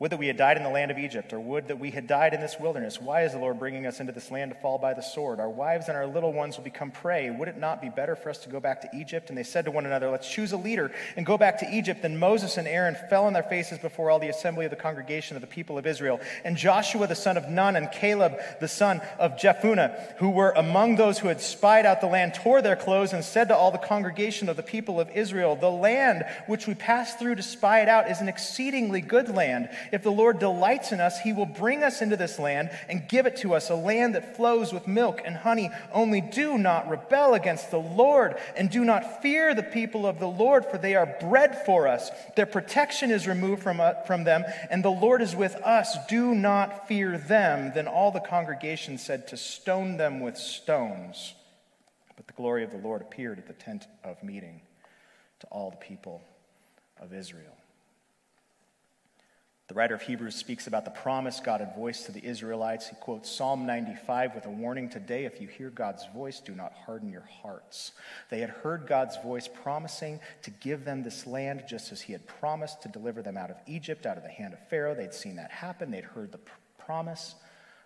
would 0.00 0.10
that 0.10 0.16
we 0.16 0.28
had 0.28 0.38
died 0.38 0.56
in 0.56 0.62
the 0.62 0.70
land 0.70 0.90
of 0.90 0.98
Egypt, 0.98 1.34
or 1.34 1.38
would 1.38 1.68
that 1.68 1.78
we 1.78 1.90
had 1.90 2.06
died 2.06 2.32
in 2.32 2.40
this 2.40 2.58
wilderness. 2.58 2.98
Why 2.98 3.24
is 3.24 3.32
the 3.32 3.38
Lord 3.38 3.58
bringing 3.58 3.84
us 3.86 4.00
into 4.00 4.14
this 4.14 4.30
land 4.30 4.50
to 4.50 4.58
fall 4.58 4.78
by 4.78 4.94
the 4.94 5.02
sword? 5.02 5.38
Our 5.38 5.50
wives 5.50 5.88
and 5.88 5.96
our 5.96 6.06
little 6.06 6.32
ones 6.32 6.56
will 6.56 6.64
become 6.64 6.90
prey. 6.90 7.28
Would 7.28 7.48
it 7.48 7.58
not 7.58 7.82
be 7.82 7.90
better 7.90 8.16
for 8.16 8.30
us 8.30 8.38
to 8.38 8.48
go 8.48 8.60
back 8.60 8.80
to 8.80 8.98
Egypt? 8.98 9.28
And 9.28 9.36
they 9.36 9.42
said 9.42 9.66
to 9.66 9.70
one 9.70 9.84
another, 9.84 10.08
Let's 10.08 10.28
choose 10.28 10.52
a 10.52 10.56
leader 10.56 10.90
and 11.16 11.26
go 11.26 11.36
back 11.36 11.58
to 11.58 11.70
Egypt. 11.70 12.00
Then 12.00 12.18
Moses 12.18 12.56
and 12.56 12.66
Aaron 12.66 12.96
fell 13.10 13.26
on 13.26 13.34
their 13.34 13.42
faces 13.42 13.78
before 13.78 14.10
all 14.10 14.18
the 14.18 14.30
assembly 14.30 14.64
of 14.64 14.70
the 14.70 14.76
congregation 14.76 15.36
of 15.36 15.42
the 15.42 15.46
people 15.46 15.76
of 15.76 15.86
Israel. 15.86 16.18
And 16.44 16.56
Joshua 16.56 17.06
the 17.06 17.14
son 17.14 17.36
of 17.36 17.50
Nun 17.50 17.76
and 17.76 17.92
Caleb 17.92 18.38
the 18.58 18.68
son 18.68 19.02
of 19.18 19.36
Jephunneh, 19.36 20.16
who 20.16 20.30
were 20.30 20.52
among 20.52 20.96
those 20.96 21.18
who 21.18 21.28
had 21.28 21.42
spied 21.42 21.84
out 21.84 22.00
the 22.00 22.06
land, 22.06 22.32
tore 22.32 22.62
their 22.62 22.74
clothes 22.74 23.12
and 23.12 23.22
said 23.22 23.48
to 23.48 23.56
all 23.56 23.70
the 23.70 23.76
congregation 23.76 24.48
of 24.48 24.56
the 24.56 24.62
people 24.62 24.98
of 24.98 25.10
Israel, 25.10 25.56
The 25.56 25.70
land 25.70 26.24
which 26.46 26.66
we 26.66 26.74
passed 26.74 27.18
through 27.18 27.34
to 27.34 27.42
spy 27.42 27.82
it 27.82 27.88
out 27.88 28.10
is 28.10 28.22
an 28.22 28.30
exceedingly 28.30 29.02
good 29.02 29.28
land. 29.28 29.68
If 29.92 30.02
the 30.02 30.12
Lord 30.12 30.38
delights 30.38 30.92
in 30.92 31.00
us, 31.00 31.20
he 31.20 31.32
will 31.32 31.46
bring 31.46 31.82
us 31.82 32.02
into 32.02 32.16
this 32.16 32.38
land 32.38 32.70
and 32.88 33.08
give 33.08 33.26
it 33.26 33.36
to 33.38 33.54
us, 33.54 33.70
a 33.70 33.74
land 33.74 34.14
that 34.14 34.36
flows 34.36 34.72
with 34.72 34.86
milk 34.86 35.22
and 35.24 35.36
honey. 35.36 35.70
Only 35.92 36.20
do 36.20 36.58
not 36.58 36.88
rebel 36.88 37.34
against 37.34 37.70
the 37.70 37.78
Lord, 37.78 38.36
and 38.56 38.70
do 38.70 38.84
not 38.84 39.22
fear 39.22 39.54
the 39.54 39.62
people 39.62 40.06
of 40.06 40.18
the 40.18 40.28
Lord, 40.28 40.64
for 40.64 40.78
they 40.78 40.94
are 40.94 41.16
bread 41.20 41.64
for 41.66 41.88
us. 41.88 42.10
Their 42.36 42.46
protection 42.46 43.10
is 43.10 43.26
removed 43.26 43.62
from, 43.62 43.80
uh, 43.80 43.94
from 44.06 44.24
them, 44.24 44.44
and 44.70 44.84
the 44.84 44.90
Lord 44.90 45.22
is 45.22 45.34
with 45.34 45.54
us. 45.56 45.96
Do 46.08 46.34
not 46.34 46.88
fear 46.88 47.18
them. 47.18 47.72
Then 47.74 47.88
all 47.88 48.10
the 48.10 48.20
congregation 48.20 48.98
said 48.98 49.28
to 49.28 49.36
stone 49.36 49.96
them 49.96 50.20
with 50.20 50.36
stones. 50.36 51.34
But 52.16 52.26
the 52.26 52.32
glory 52.34 52.64
of 52.64 52.70
the 52.70 52.78
Lord 52.78 53.00
appeared 53.02 53.38
at 53.38 53.46
the 53.46 53.54
tent 53.54 53.86
of 54.04 54.22
meeting 54.22 54.60
to 55.40 55.46
all 55.46 55.70
the 55.70 55.76
people 55.76 56.22
of 57.00 57.14
Israel. 57.14 57.56
The 59.70 59.74
writer 59.74 59.94
of 59.94 60.02
Hebrews 60.02 60.34
speaks 60.34 60.66
about 60.66 60.84
the 60.84 60.90
promise 60.90 61.38
God 61.38 61.60
had 61.60 61.76
voiced 61.76 62.06
to 62.06 62.12
the 62.12 62.24
Israelites. 62.24 62.88
He 62.88 62.96
quotes 62.96 63.30
Psalm 63.30 63.66
95 63.66 64.34
with 64.34 64.46
a 64.46 64.50
warning 64.50 64.88
today 64.88 65.26
if 65.26 65.40
you 65.40 65.46
hear 65.46 65.70
God's 65.70 66.04
voice, 66.12 66.40
do 66.40 66.56
not 66.56 66.72
harden 66.72 67.08
your 67.08 67.28
hearts. 67.40 67.92
They 68.30 68.40
had 68.40 68.50
heard 68.50 68.88
God's 68.88 69.16
voice 69.18 69.46
promising 69.46 70.18
to 70.42 70.50
give 70.50 70.84
them 70.84 71.04
this 71.04 71.24
land 71.24 71.66
just 71.68 71.92
as 71.92 72.00
He 72.00 72.12
had 72.12 72.26
promised 72.26 72.82
to 72.82 72.88
deliver 72.88 73.22
them 73.22 73.36
out 73.36 73.48
of 73.48 73.58
Egypt, 73.68 74.06
out 74.06 74.16
of 74.16 74.24
the 74.24 74.28
hand 74.28 74.54
of 74.54 74.68
Pharaoh. 74.68 74.92
They'd 74.92 75.14
seen 75.14 75.36
that 75.36 75.52
happen, 75.52 75.92
they'd 75.92 76.02
heard 76.02 76.32
the 76.32 76.40
promise, 76.76 77.36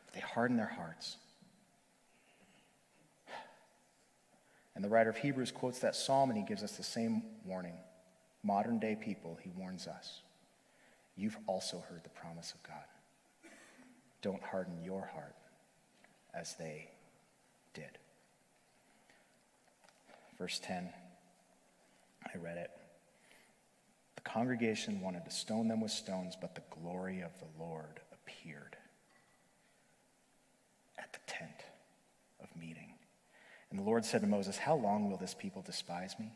but 0.06 0.14
they 0.14 0.20
hardened 0.20 0.58
their 0.58 0.64
hearts. 0.78 1.18
And 4.74 4.82
the 4.82 4.88
writer 4.88 5.10
of 5.10 5.18
Hebrews 5.18 5.52
quotes 5.52 5.80
that 5.80 5.94
psalm 5.94 6.30
and 6.30 6.38
he 6.38 6.46
gives 6.46 6.62
us 6.62 6.78
the 6.78 6.82
same 6.82 7.24
warning. 7.44 7.76
Modern 8.42 8.78
day 8.78 8.96
people, 8.98 9.38
he 9.42 9.50
warns 9.50 9.86
us. 9.86 10.22
You've 11.16 11.38
also 11.46 11.84
heard 11.88 12.02
the 12.02 12.10
promise 12.10 12.52
of 12.52 12.62
God. 12.62 12.84
Don't 14.22 14.42
harden 14.42 14.82
your 14.82 15.10
heart 15.14 15.34
as 16.34 16.54
they 16.54 16.90
did. 17.74 17.98
Verse 20.38 20.58
10, 20.64 20.88
I 22.24 22.38
read 22.38 22.56
it. 22.56 22.70
The 24.16 24.22
congregation 24.22 25.00
wanted 25.00 25.24
to 25.24 25.30
stone 25.30 25.68
them 25.68 25.80
with 25.80 25.92
stones, 25.92 26.34
but 26.40 26.54
the 26.54 26.62
glory 26.70 27.20
of 27.20 27.30
the 27.38 27.62
Lord 27.62 28.00
appeared 28.12 28.76
at 30.98 31.12
the 31.12 31.20
tent 31.26 31.64
of 32.42 32.48
meeting. 32.60 32.94
And 33.70 33.78
the 33.78 33.84
Lord 33.84 34.04
said 34.04 34.22
to 34.22 34.26
Moses, 34.26 34.56
How 34.56 34.74
long 34.74 35.10
will 35.10 35.18
this 35.18 35.34
people 35.34 35.62
despise 35.62 36.16
me? 36.18 36.32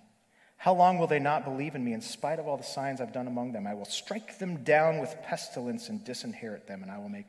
How 0.58 0.74
long 0.74 0.98
will 0.98 1.06
they 1.06 1.20
not 1.20 1.44
believe 1.44 1.76
in 1.76 1.84
me 1.84 1.92
in 1.92 2.00
spite 2.00 2.40
of 2.40 2.48
all 2.48 2.56
the 2.56 2.64
signs 2.64 3.00
I've 3.00 3.12
done 3.12 3.28
among 3.28 3.52
them? 3.52 3.66
I 3.66 3.74
will 3.74 3.84
strike 3.84 4.38
them 4.40 4.64
down 4.64 4.98
with 4.98 5.14
pestilence 5.22 5.88
and 5.88 6.04
disinherit 6.04 6.66
them, 6.66 6.82
and 6.82 6.90
I 6.90 6.98
will 6.98 7.08
make 7.08 7.26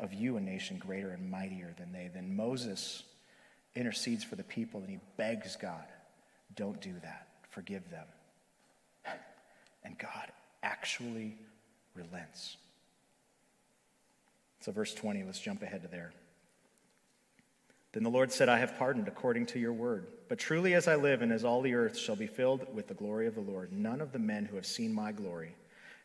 of 0.00 0.12
you 0.12 0.36
a 0.36 0.40
nation 0.40 0.76
greater 0.76 1.10
and 1.10 1.30
mightier 1.30 1.72
than 1.78 1.92
they. 1.92 2.10
Then 2.12 2.34
Moses 2.34 3.04
intercedes 3.76 4.24
for 4.24 4.34
the 4.34 4.42
people 4.42 4.80
and 4.80 4.90
he 4.90 4.98
begs 5.16 5.54
God, 5.54 5.84
don't 6.56 6.80
do 6.80 6.94
that. 7.02 7.28
Forgive 7.50 7.88
them. 7.90 8.06
And 9.84 9.96
God 9.98 10.32
actually 10.64 11.36
relents. 11.94 12.56
So, 14.58 14.72
verse 14.72 14.92
20, 14.92 15.22
let's 15.22 15.38
jump 15.38 15.62
ahead 15.62 15.82
to 15.82 15.88
there. 15.88 16.12
Then 17.96 18.02
the 18.02 18.10
Lord 18.10 18.30
said, 18.30 18.50
I 18.50 18.58
have 18.58 18.76
pardoned 18.76 19.08
according 19.08 19.46
to 19.46 19.58
your 19.58 19.72
word. 19.72 20.08
But 20.28 20.38
truly 20.38 20.74
as 20.74 20.86
I 20.86 20.96
live 20.96 21.22
and 21.22 21.32
as 21.32 21.46
all 21.46 21.62
the 21.62 21.72
earth 21.72 21.96
shall 21.96 22.14
be 22.14 22.26
filled 22.26 22.74
with 22.74 22.88
the 22.88 22.92
glory 22.92 23.26
of 23.26 23.34
the 23.34 23.40
Lord, 23.40 23.72
none 23.72 24.02
of 24.02 24.12
the 24.12 24.18
men 24.18 24.44
who 24.44 24.56
have 24.56 24.66
seen 24.66 24.92
my 24.92 25.12
glory 25.12 25.56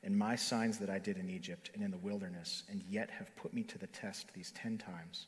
and 0.02 0.18
my 0.18 0.38
signs 0.38 0.78
that 0.78 0.90
I 0.90 1.00
did 1.00 1.18
in 1.18 1.30
Egypt 1.30 1.70
and 1.74 1.84
in 1.84 1.92
the 1.92 1.98
wilderness, 1.98 2.64
and 2.70 2.82
yet 2.90 3.10
have 3.10 3.36
put 3.36 3.54
me 3.54 3.64
to 3.64 3.78
the 3.78 3.88
test 3.88 4.34
these 4.34 4.52
ten 4.52 4.78
times, 4.78 5.26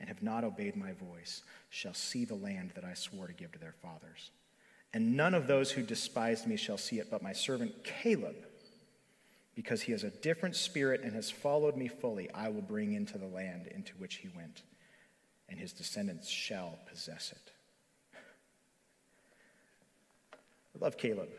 and 0.00 0.08
have 0.08 0.22
not 0.22 0.42
obeyed 0.42 0.74
my 0.74 0.92
voice, 0.92 1.42
shall 1.68 1.92
see 1.92 2.24
the 2.24 2.34
land 2.34 2.72
that 2.76 2.84
I 2.84 2.94
swore 2.94 3.26
to 3.26 3.34
give 3.34 3.52
to 3.52 3.58
their 3.58 3.74
fathers. 3.82 4.30
And 4.94 5.18
none 5.18 5.34
of 5.34 5.46
those 5.46 5.70
who 5.70 5.82
despised 5.82 6.46
me 6.46 6.56
shall 6.56 6.78
see 6.78 6.98
it, 6.98 7.10
but 7.10 7.22
my 7.22 7.34
servant 7.34 7.84
Caleb, 7.84 8.36
because 9.54 9.82
he 9.82 9.92
has 9.92 10.02
a 10.02 10.08
different 10.08 10.56
spirit 10.56 11.02
and 11.02 11.12
has 11.12 11.30
followed 11.30 11.76
me 11.76 11.88
fully, 11.88 12.30
I 12.30 12.48
will 12.48 12.62
bring 12.62 12.94
into 12.94 13.18
the 13.18 13.26
land 13.26 13.66
into 13.66 13.92
which 13.98 14.14
he 14.14 14.28
went 14.34 14.62
and 15.48 15.58
his 15.58 15.72
descendants 15.72 16.28
shall 16.28 16.78
possess 16.88 17.32
it. 17.32 17.52
I 20.74 20.84
love 20.84 20.98
Caleb. 20.98 21.30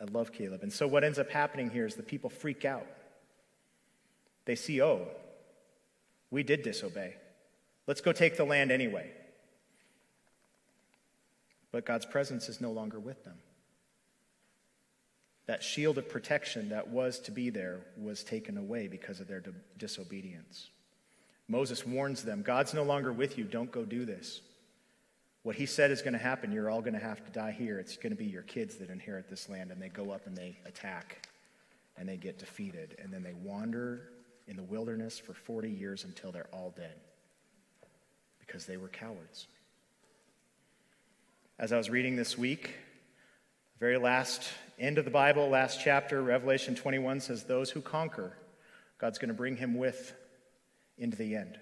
I 0.00 0.04
love 0.04 0.32
Caleb. 0.32 0.62
And 0.62 0.72
so 0.72 0.86
what 0.86 1.02
ends 1.02 1.18
up 1.18 1.30
happening 1.30 1.70
here 1.70 1.86
is 1.86 1.94
the 1.94 2.02
people 2.02 2.30
freak 2.30 2.64
out. 2.64 2.86
They 4.44 4.54
see, 4.54 4.80
oh, 4.80 5.08
we 6.30 6.42
did 6.42 6.62
disobey. 6.62 7.14
Let's 7.86 8.00
go 8.00 8.12
take 8.12 8.36
the 8.36 8.44
land 8.44 8.70
anyway. 8.70 9.10
But 11.72 11.84
God's 11.84 12.06
presence 12.06 12.48
is 12.48 12.60
no 12.60 12.70
longer 12.70 12.98
with 12.98 13.24
them. 13.24 13.38
That 15.46 15.62
shield 15.62 15.98
of 15.98 16.08
protection 16.08 16.68
that 16.68 16.88
was 16.88 17.18
to 17.20 17.30
be 17.30 17.50
there 17.50 17.80
was 17.96 18.22
taken 18.22 18.56
away 18.58 18.86
because 18.86 19.20
of 19.20 19.28
their 19.28 19.42
disobedience. 19.78 20.68
Moses 21.48 21.86
warns 21.86 22.22
them 22.22 22.42
God's 22.42 22.74
no 22.74 22.82
longer 22.82 23.12
with 23.12 23.38
you. 23.38 23.44
Don't 23.44 23.72
go 23.72 23.84
do 23.84 24.04
this. 24.04 24.40
What 25.42 25.56
he 25.56 25.66
said 25.66 25.90
is 25.90 26.02
going 26.02 26.12
to 26.12 26.18
happen. 26.18 26.52
You're 26.52 26.68
all 26.68 26.80
going 26.82 26.94
to 26.94 26.98
have 26.98 27.24
to 27.24 27.32
die 27.32 27.52
here. 27.52 27.78
It's 27.78 27.96
going 27.96 28.10
to 28.10 28.16
be 28.16 28.26
your 28.26 28.42
kids 28.42 28.76
that 28.76 28.90
inherit 28.90 29.30
this 29.30 29.48
land. 29.48 29.70
And 29.70 29.80
they 29.80 29.88
go 29.88 30.10
up 30.10 30.26
and 30.26 30.36
they 30.36 30.58
attack 30.66 31.26
and 31.96 32.08
they 32.08 32.16
get 32.16 32.38
defeated. 32.38 32.96
And 33.02 33.12
then 33.12 33.22
they 33.22 33.32
wander 33.32 34.10
in 34.46 34.56
the 34.56 34.62
wilderness 34.62 35.18
for 35.18 35.32
40 35.32 35.70
years 35.70 36.04
until 36.04 36.32
they're 36.32 36.48
all 36.52 36.74
dead 36.76 36.94
because 38.40 38.66
they 38.66 38.76
were 38.76 38.88
cowards. 38.88 39.46
As 41.58 41.72
I 41.72 41.76
was 41.76 41.88
reading 41.88 42.16
this 42.16 42.36
week, 42.36 42.74
very 43.80 43.96
last 43.96 44.42
end 44.78 44.98
of 44.98 45.04
the 45.04 45.10
Bible, 45.10 45.48
last 45.48 45.80
chapter, 45.82 46.22
Revelation 46.22 46.74
21 46.74 47.20
says, 47.20 47.44
Those 47.44 47.70
who 47.70 47.80
conquer, 47.80 48.32
God's 48.98 49.18
going 49.18 49.28
to 49.28 49.34
bring 49.34 49.56
him 49.56 49.76
with 49.76 50.14
into 50.98 51.16
the 51.16 51.36
end. 51.36 51.58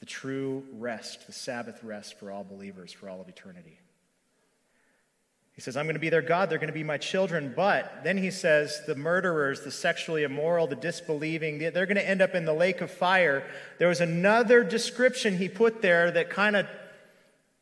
The 0.00 0.06
true 0.06 0.64
rest, 0.72 1.26
the 1.26 1.32
Sabbath 1.32 1.82
rest 1.82 2.18
for 2.18 2.30
all 2.30 2.44
believers 2.44 2.92
for 2.92 3.08
all 3.08 3.20
of 3.20 3.28
eternity. 3.28 3.80
He 5.54 5.62
says, 5.62 5.74
I'm 5.74 5.86
going 5.86 5.94
to 5.94 6.00
be 6.00 6.10
their 6.10 6.20
God, 6.20 6.50
they're 6.50 6.58
going 6.58 6.68
to 6.68 6.74
be 6.74 6.84
my 6.84 6.98
children. 6.98 7.54
But 7.56 8.02
then 8.04 8.18
he 8.18 8.30
says, 8.30 8.82
the 8.86 8.94
murderers, 8.94 9.62
the 9.62 9.70
sexually 9.70 10.22
immoral, 10.22 10.66
the 10.66 10.76
disbelieving, 10.76 11.58
they're 11.58 11.86
going 11.86 11.96
to 11.96 12.06
end 12.06 12.20
up 12.20 12.34
in 12.34 12.44
the 12.44 12.52
lake 12.52 12.82
of 12.82 12.90
fire. 12.90 13.42
There 13.78 13.88
was 13.88 14.02
another 14.02 14.62
description 14.62 15.38
he 15.38 15.48
put 15.48 15.80
there 15.80 16.10
that 16.10 16.28
kind 16.28 16.56
of 16.56 16.66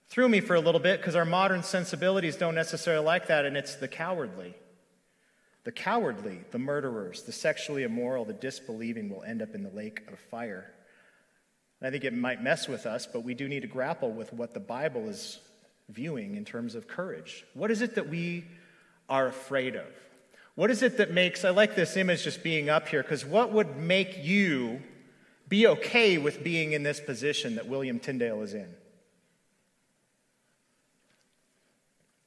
threw 0.08 0.28
me 0.28 0.40
for 0.40 0.56
a 0.56 0.60
little 0.60 0.80
bit 0.80 1.00
because 1.00 1.14
our 1.14 1.24
modern 1.24 1.62
sensibilities 1.62 2.36
don't 2.36 2.56
necessarily 2.56 3.04
like 3.04 3.28
that, 3.28 3.44
and 3.44 3.56
it's 3.56 3.76
the 3.76 3.86
cowardly. 3.86 4.56
The 5.64 5.72
cowardly, 5.72 6.40
the 6.50 6.58
murderers, 6.58 7.22
the 7.22 7.32
sexually 7.32 7.84
immoral, 7.84 8.24
the 8.24 8.34
disbelieving 8.34 9.08
will 9.08 9.22
end 9.22 9.40
up 9.40 9.54
in 9.54 9.62
the 9.62 9.70
lake 9.70 10.02
of 10.12 10.18
fire. 10.18 10.70
And 11.80 11.88
I 11.88 11.90
think 11.90 12.04
it 12.04 12.14
might 12.14 12.42
mess 12.42 12.68
with 12.68 12.86
us, 12.86 13.06
but 13.10 13.24
we 13.24 13.34
do 13.34 13.48
need 13.48 13.62
to 13.62 13.68
grapple 13.68 14.12
with 14.12 14.32
what 14.32 14.52
the 14.52 14.60
Bible 14.60 15.08
is 15.08 15.40
viewing 15.88 16.36
in 16.36 16.44
terms 16.44 16.74
of 16.74 16.86
courage. 16.86 17.44
What 17.54 17.70
is 17.70 17.82
it 17.82 17.94
that 17.94 18.08
we 18.08 18.44
are 19.08 19.26
afraid 19.26 19.74
of? 19.74 19.86
What 20.54 20.70
is 20.70 20.82
it 20.82 20.98
that 20.98 21.10
makes, 21.10 21.44
I 21.44 21.50
like 21.50 21.74
this 21.74 21.96
image 21.96 22.24
just 22.24 22.42
being 22.42 22.68
up 22.68 22.88
here, 22.88 23.02
because 23.02 23.24
what 23.24 23.50
would 23.52 23.76
make 23.76 24.22
you 24.22 24.82
be 25.48 25.66
okay 25.66 26.16
with 26.16 26.44
being 26.44 26.72
in 26.72 26.82
this 26.82 27.00
position 27.00 27.56
that 27.56 27.68
William 27.68 27.98
Tyndale 27.98 28.42
is 28.42 28.54
in? 28.54 28.68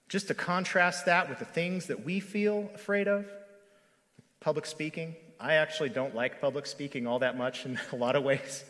Just 0.09 0.27
to 0.29 0.33
contrast 0.33 1.05
that 1.05 1.29
with 1.29 1.39
the 1.39 1.45
things 1.45 1.87
that 1.87 2.05
we 2.05 2.19
feel 2.19 2.69
afraid 2.73 3.07
of 3.07 3.25
public 4.39 4.65
speaking. 4.65 5.15
I 5.39 5.55
actually 5.55 5.89
don't 5.89 6.15
like 6.15 6.39
public 6.39 6.65
speaking 6.65 7.05
all 7.05 7.19
that 7.19 7.37
much 7.37 7.65
in 7.65 7.79
a 7.91 7.95
lot 7.95 8.15
of 8.15 8.23
ways. 8.23 8.63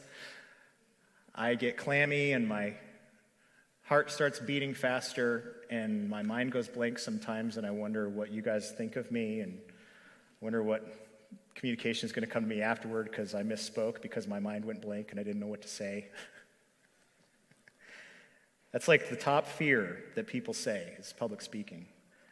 I 1.35 1.55
get 1.55 1.77
clammy 1.77 2.31
and 2.33 2.47
my 2.47 2.73
heart 3.83 4.09
starts 4.11 4.39
beating 4.39 4.73
faster 4.73 5.57
and 5.69 6.09
my 6.09 6.23
mind 6.23 6.51
goes 6.51 6.67
blank 6.67 6.97
sometimes 6.97 7.57
and 7.57 7.65
I 7.65 7.71
wonder 7.71 8.09
what 8.09 8.31
you 8.31 8.41
guys 8.41 8.71
think 8.71 8.95
of 8.95 9.11
me 9.11 9.41
and 9.41 9.59
wonder 10.41 10.63
what 10.63 10.83
communication 11.53 12.05
is 12.05 12.11
going 12.11 12.25
to 12.25 12.31
come 12.31 12.43
to 12.43 12.49
me 12.49 12.61
afterward 12.61 13.09
because 13.09 13.35
I 13.35 13.43
misspoke 13.43 14.01
because 14.01 14.27
my 14.27 14.39
mind 14.39 14.65
went 14.65 14.81
blank 14.81 15.11
and 15.11 15.19
I 15.19 15.23
didn't 15.23 15.39
know 15.39 15.47
what 15.47 15.61
to 15.61 15.67
say. 15.67 16.07
That's 18.71 18.87
like 18.87 19.09
the 19.09 19.15
top 19.15 19.47
fear 19.47 20.03
that 20.15 20.27
people 20.27 20.53
say 20.53 20.93
is 20.99 21.13
public 21.17 21.41
speaking. 21.41 21.87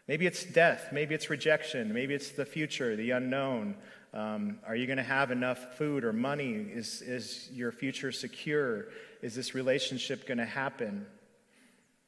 Maybe 0.08 0.28
it's 0.28 0.44
death, 0.44 0.90
maybe 0.92 1.16
it's 1.16 1.30
rejection, 1.30 1.92
maybe 1.92 2.14
it's 2.14 2.32
the 2.32 2.46
future, 2.46 2.96
the 2.96 3.12
unknown. 3.12 3.76
Um, 4.14 4.60
are 4.66 4.76
you 4.76 4.86
going 4.86 4.98
to 4.98 5.04
have 5.04 5.32
enough 5.32 5.78
food 5.78 6.04
or 6.04 6.14
money? 6.14 6.54
Is, 6.54 7.02
is 7.02 7.50
your 7.52 7.72
future 7.72 8.12
secure? 8.12 8.86
Is 9.22 9.34
this 9.34 9.56
relationship 9.56 10.28
going 10.28 10.38
to 10.38 10.46
happen? 10.46 11.08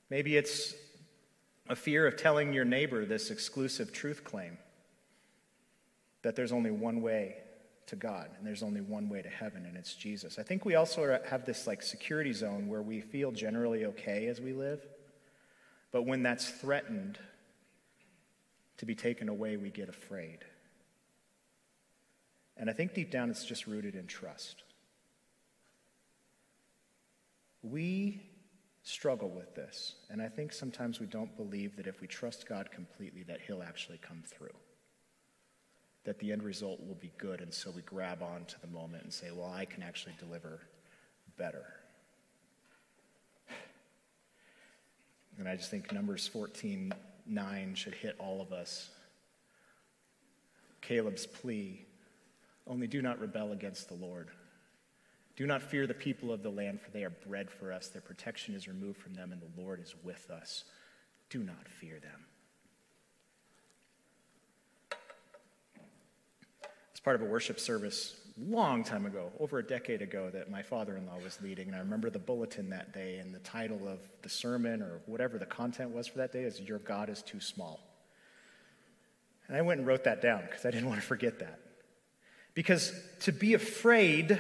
Maybe 0.10 0.38
it's 0.38 0.76
a 1.70 1.76
fear 1.76 2.06
of 2.08 2.16
telling 2.16 2.54
your 2.54 2.66
neighbor 2.66 3.06
this 3.06 3.32
exclusive 3.32 3.92
truth 3.92 4.24
claim 4.24 4.58
that 6.22 6.36
there's 6.36 6.52
only 6.52 6.72
one 6.72 7.02
way 7.02 7.38
to 7.88 7.96
God 7.96 8.30
and 8.38 8.46
there's 8.46 8.64
only 8.64 8.82
one 8.82 9.10
way 9.10 9.22
to 9.22 9.30
heaven 9.30 9.66
and 9.66 9.76
it's 9.76 9.96
Jesus. 9.96 10.38
I 10.40 10.44
think 10.44 10.66
we 10.66 10.76
also 10.76 11.20
have 11.26 11.46
this 11.46 11.68
like 11.68 11.82
security 11.82 12.34
zone 12.34 12.68
where 12.68 12.82
we 12.82 13.02
feel 13.02 13.32
generally 13.32 13.86
okay 13.86 14.28
as 14.28 14.40
we 14.40 14.54
live, 14.54 14.86
but 15.92 16.04
when 16.04 16.24
that's 16.24 16.50
threatened 16.50 17.18
to 18.78 18.86
be 18.86 18.96
taken 18.96 19.30
away, 19.30 19.58
we 19.58 19.70
get 19.70 19.90
afraid. 19.90 20.40
And 22.56 22.70
I 22.70 22.74
think 22.74 22.94
deep 22.94 23.12
down 23.12 23.30
it's 23.30 23.46
just 23.46 23.68
rooted 23.68 23.96
in 23.96 24.08
trust. 24.08 24.64
We 27.64 28.22
struggle 28.84 29.30
with 29.30 29.54
this. 29.54 29.96
And 30.10 30.22
I 30.22 30.30
think 30.30 30.54
sometimes 30.54 31.00
we 31.00 31.08
don't 31.08 31.36
believe 31.36 31.76
that 31.76 31.88
if 31.88 32.00
we 32.02 32.08
trust 32.08 32.48
God 32.48 32.72
completely, 32.72 33.24
that 33.24 33.42
He'll 33.46 33.64
actually 33.64 33.98
come 33.98 34.24
through. 34.26 34.56
That 36.08 36.20
the 36.20 36.32
end 36.32 36.42
result 36.42 36.80
will 36.80 36.96
be 36.96 37.12
good, 37.18 37.42
and 37.42 37.54
so 37.54 37.70
we 37.70 37.82
grab 37.82 38.24
on 38.24 38.46
to 38.46 38.62
the 38.62 38.68
moment 38.68 39.04
and 39.04 39.12
say, 39.12 39.28
well, 39.30 39.52
I 39.54 39.66
can 39.66 39.84
actually 39.84 40.16
deliver 40.18 40.62
better. 41.38 41.66
And 45.38 45.50
I 45.50 45.58
just 45.58 45.70
think 45.70 45.92
Numbers 45.92 46.26
14 46.26 46.94
9 47.30 47.76
should 47.76 47.94
hit 47.94 48.16
all 48.20 48.40
of 48.40 48.54
us. 48.54 48.90
Caleb's 50.80 51.28
plea 51.28 51.86
only 52.66 52.88
do 52.88 53.02
not 53.02 53.20
rebel 53.20 53.52
against 53.52 53.90
the 53.90 53.96
Lord. 53.96 54.30
Do 55.36 55.46
not 55.46 55.62
fear 55.62 55.88
the 55.88 55.94
people 55.94 56.32
of 56.32 56.42
the 56.42 56.50
land, 56.50 56.80
for 56.80 56.90
they 56.92 57.04
are 57.04 57.10
bread 57.10 57.52
for 57.52 57.74
us. 57.74 57.90
Their 57.90 58.02
protection 58.02 58.56
is 58.56 58.66
removed 58.66 59.02
from 59.02 59.14
them, 59.14 59.34
and 59.34 59.42
the 59.42 59.62
Lord 59.62 59.82
is 59.82 59.94
with 60.06 60.32
us. 60.32 60.64
Do 61.30 61.44
not 61.44 61.68
fear 61.68 62.00
them. 62.00 62.27
Part 67.08 67.16
of 67.16 67.26
a 67.26 67.32
worship 67.32 67.58
service 67.58 68.18
long 68.38 68.84
time 68.84 69.06
ago, 69.06 69.32
over 69.40 69.60
a 69.60 69.64
decade 69.64 70.02
ago, 70.02 70.30
that 70.30 70.52
my 70.52 70.62
father 70.62 70.98
in 70.98 71.06
law 71.06 71.16
was 71.24 71.42
leading, 71.42 71.68
and 71.68 71.76
I 71.78 71.80
remember 71.80 72.10
the 72.10 72.20
bulletin 72.20 72.72
that 72.72 72.94
day, 72.94 73.20
and 73.20 73.34
the 73.34 73.40
title 73.40 73.88
of 73.88 74.00
the 74.24 74.28
sermon 74.28 74.82
or 74.82 75.00
whatever 75.06 75.38
the 75.38 75.46
content 75.46 75.92
was 75.92 76.06
for 76.06 76.18
that 76.18 76.34
day 76.34 76.44
is 76.44 76.60
Your 76.60 76.80
God 76.80 77.10
is 77.10 77.22
Too 77.22 77.40
Small. 77.40 77.80
And 79.48 79.56
I 79.56 79.62
went 79.62 79.80
and 79.80 79.88
wrote 79.88 80.04
that 80.04 80.22
down 80.22 80.42
because 80.42 80.66
I 80.66 80.72
didn't 80.72 80.90
want 80.90 81.00
to 81.00 81.08
forget 81.08 81.40
that. 81.40 81.62
Because 82.56 82.92
to 83.22 83.32
be 83.32 83.54
afraid 83.54 84.38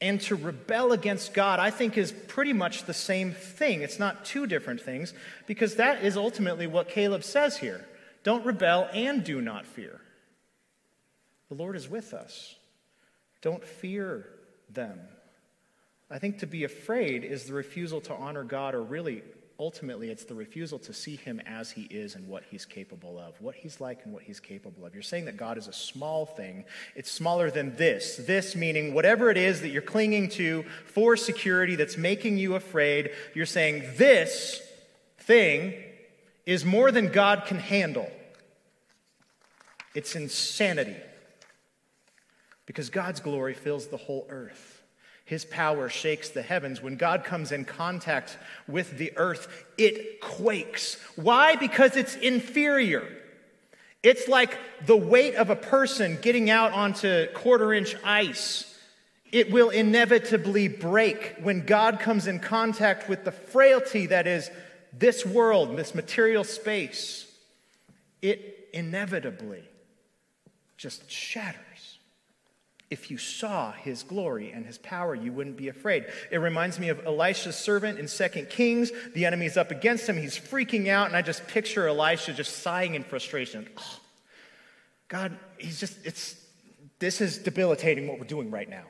and 0.00 0.20
to 0.22 0.34
rebel 0.34 0.90
against 0.90 1.34
God, 1.34 1.60
I 1.60 1.70
think, 1.70 1.96
is 1.96 2.10
pretty 2.26 2.52
much 2.52 2.82
the 2.82 2.94
same 2.94 3.30
thing. 3.30 3.82
It's 3.82 4.00
not 4.00 4.24
two 4.24 4.48
different 4.48 4.80
things, 4.80 5.14
because 5.46 5.76
that 5.76 6.02
is 6.02 6.16
ultimately 6.16 6.66
what 6.66 6.88
Caleb 6.88 7.22
says 7.22 7.58
here. 7.58 7.86
Don't 8.24 8.44
rebel 8.44 8.88
and 8.92 9.22
do 9.22 9.40
not 9.40 9.66
fear. 9.66 10.00
The 11.52 11.58
Lord 11.58 11.76
is 11.76 11.86
with 11.86 12.14
us. 12.14 12.54
Don't 13.42 13.62
fear 13.62 14.26
them. 14.70 14.98
I 16.10 16.18
think 16.18 16.38
to 16.38 16.46
be 16.46 16.64
afraid 16.64 17.24
is 17.24 17.44
the 17.44 17.52
refusal 17.52 18.00
to 18.02 18.14
honor 18.14 18.42
God, 18.42 18.74
or 18.74 18.80
really 18.80 19.22
ultimately, 19.58 20.08
it's 20.08 20.24
the 20.24 20.34
refusal 20.34 20.78
to 20.78 20.94
see 20.94 21.14
him 21.14 21.42
as 21.44 21.70
he 21.70 21.82
is 21.82 22.14
and 22.14 22.26
what 22.26 22.44
he's 22.50 22.64
capable 22.64 23.18
of, 23.18 23.38
what 23.38 23.54
he's 23.54 23.82
like 23.82 24.00
and 24.04 24.14
what 24.14 24.22
he's 24.22 24.40
capable 24.40 24.86
of. 24.86 24.94
You're 24.94 25.02
saying 25.02 25.26
that 25.26 25.36
God 25.36 25.58
is 25.58 25.68
a 25.68 25.74
small 25.74 26.24
thing. 26.24 26.64
It's 26.96 27.10
smaller 27.10 27.50
than 27.50 27.76
this. 27.76 28.16
This 28.16 28.56
meaning 28.56 28.94
whatever 28.94 29.28
it 29.28 29.36
is 29.36 29.60
that 29.60 29.68
you're 29.68 29.82
clinging 29.82 30.30
to 30.30 30.64
for 30.86 31.18
security 31.18 31.76
that's 31.76 31.98
making 31.98 32.38
you 32.38 32.54
afraid, 32.54 33.10
you're 33.34 33.44
saying 33.44 33.82
this 33.98 34.62
thing 35.18 35.74
is 36.46 36.64
more 36.64 36.90
than 36.90 37.08
God 37.08 37.44
can 37.44 37.58
handle. 37.58 38.10
It's 39.94 40.16
insanity. 40.16 40.96
Because 42.66 42.90
God's 42.90 43.20
glory 43.20 43.54
fills 43.54 43.88
the 43.88 43.96
whole 43.96 44.26
earth. 44.28 44.82
His 45.24 45.44
power 45.44 45.88
shakes 45.88 46.30
the 46.30 46.42
heavens. 46.42 46.82
When 46.82 46.96
God 46.96 47.24
comes 47.24 47.52
in 47.52 47.64
contact 47.64 48.36
with 48.66 48.98
the 48.98 49.12
earth, 49.16 49.64
it 49.78 50.20
quakes. 50.20 50.96
Why? 51.16 51.56
Because 51.56 51.96
it's 51.96 52.16
inferior. 52.16 53.08
It's 54.02 54.26
like 54.26 54.58
the 54.84 54.96
weight 54.96 55.36
of 55.36 55.48
a 55.48 55.56
person 55.56 56.18
getting 56.20 56.50
out 56.50 56.72
onto 56.72 57.28
quarter 57.34 57.72
inch 57.72 57.94
ice. 58.04 58.68
It 59.30 59.50
will 59.50 59.70
inevitably 59.70 60.68
break 60.68 61.36
when 61.40 61.64
God 61.64 62.00
comes 62.00 62.26
in 62.26 62.38
contact 62.40 63.08
with 63.08 63.24
the 63.24 63.32
frailty 63.32 64.06
that 64.06 64.26
is 64.26 64.50
this 64.92 65.24
world, 65.24 65.76
this 65.76 65.94
material 65.94 66.44
space. 66.44 67.26
It 68.20 68.68
inevitably 68.74 69.62
just 70.76 71.10
shatters 71.10 71.56
if 72.92 73.10
you 73.10 73.16
saw 73.16 73.72
his 73.72 74.02
glory 74.02 74.52
and 74.52 74.66
his 74.66 74.76
power, 74.76 75.14
you 75.14 75.32
wouldn't 75.32 75.56
be 75.56 75.68
afraid. 75.68 76.04
It 76.30 76.36
reminds 76.36 76.78
me 76.78 76.90
of 76.90 77.06
Elisha's 77.06 77.56
servant 77.56 77.98
in 77.98 78.06
2 78.06 78.44
Kings. 78.50 78.92
The 79.14 79.24
enemy's 79.24 79.56
up 79.56 79.70
against 79.70 80.06
him. 80.06 80.18
He's 80.18 80.38
freaking 80.38 80.88
out, 80.88 81.06
and 81.06 81.16
I 81.16 81.22
just 81.22 81.46
picture 81.46 81.88
Elisha 81.88 82.34
just 82.34 82.58
sighing 82.58 82.94
in 82.94 83.02
frustration. 83.02 83.66
Oh, 83.78 84.00
God, 85.08 85.34
he's 85.56 85.80
just, 85.80 86.04
it's, 86.04 86.36
this 86.98 87.22
is 87.22 87.38
debilitating 87.38 88.08
what 88.08 88.18
we're 88.18 88.26
doing 88.26 88.50
right 88.50 88.68
now. 88.68 88.84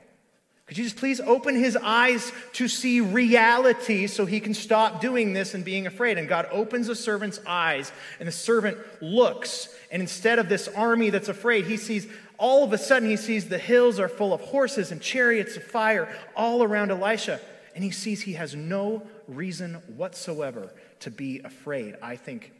Could 0.66 0.78
you 0.78 0.84
just 0.84 0.96
please 0.96 1.20
open 1.20 1.54
his 1.54 1.76
eyes 1.76 2.32
to 2.54 2.66
see 2.66 3.00
reality 3.00 4.08
so 4.08 4.26
he 4.26 4.40
can 4.40 4.54
stop 4.54 5.00
doing 5.00 5.32
this 5.32 5.54
and 5.54 5.64
being 5.64 5.86
afraid? 5.86 6.18
And 6.18 6.28
God 6.28 6.48
opens 6.50 6.88
the 6.88 6.96
servant's 6.96 7.38
eyes, 7.46 7.92
and 8.18 8.26
the 8.26 8.32
servant 8.32 8.78
looks. 9.00 9.68
And 9.92 10.02
instead 10.02 10.40
of 10.40 10.48
this 10.48 10.66
army 10.68 11.10
that's 11.10 11.28
afraid, 11.28 11.66
he 11.66 11.76
sees 11.76 12.08
all 12.42 12.64
of 12.64 12.72
a 12.72 12.78
sudden 12.78 13.08
he 13.08 13.16
sees 13.16 13.48
the 13.48 13.56
hills 13.56 14.00
are 14.00 14.08
full 14.08 14.34
of 14.34 14.40
horses 14.40 14.90
and 14.90 15.00
chariots 15.00 15.56
of 15.56 15.62
fire 15.62 16.12
all 16.34 16.64
around 16.64 16.90
Elisha. 16.90 17.40
And 17.76 17.84
he 17.84 17.92
sees 17.92 18.20
he 18.20 18.32
has 18.32 18.56
no 18.56 19.06
reason 19.28 19.74
whatsoever 19.96 20.74
to 21.00 21.10
be 21.12 21.38
afraid. 21.44 21.94
I 22.02 22.16
think 22.16 22.52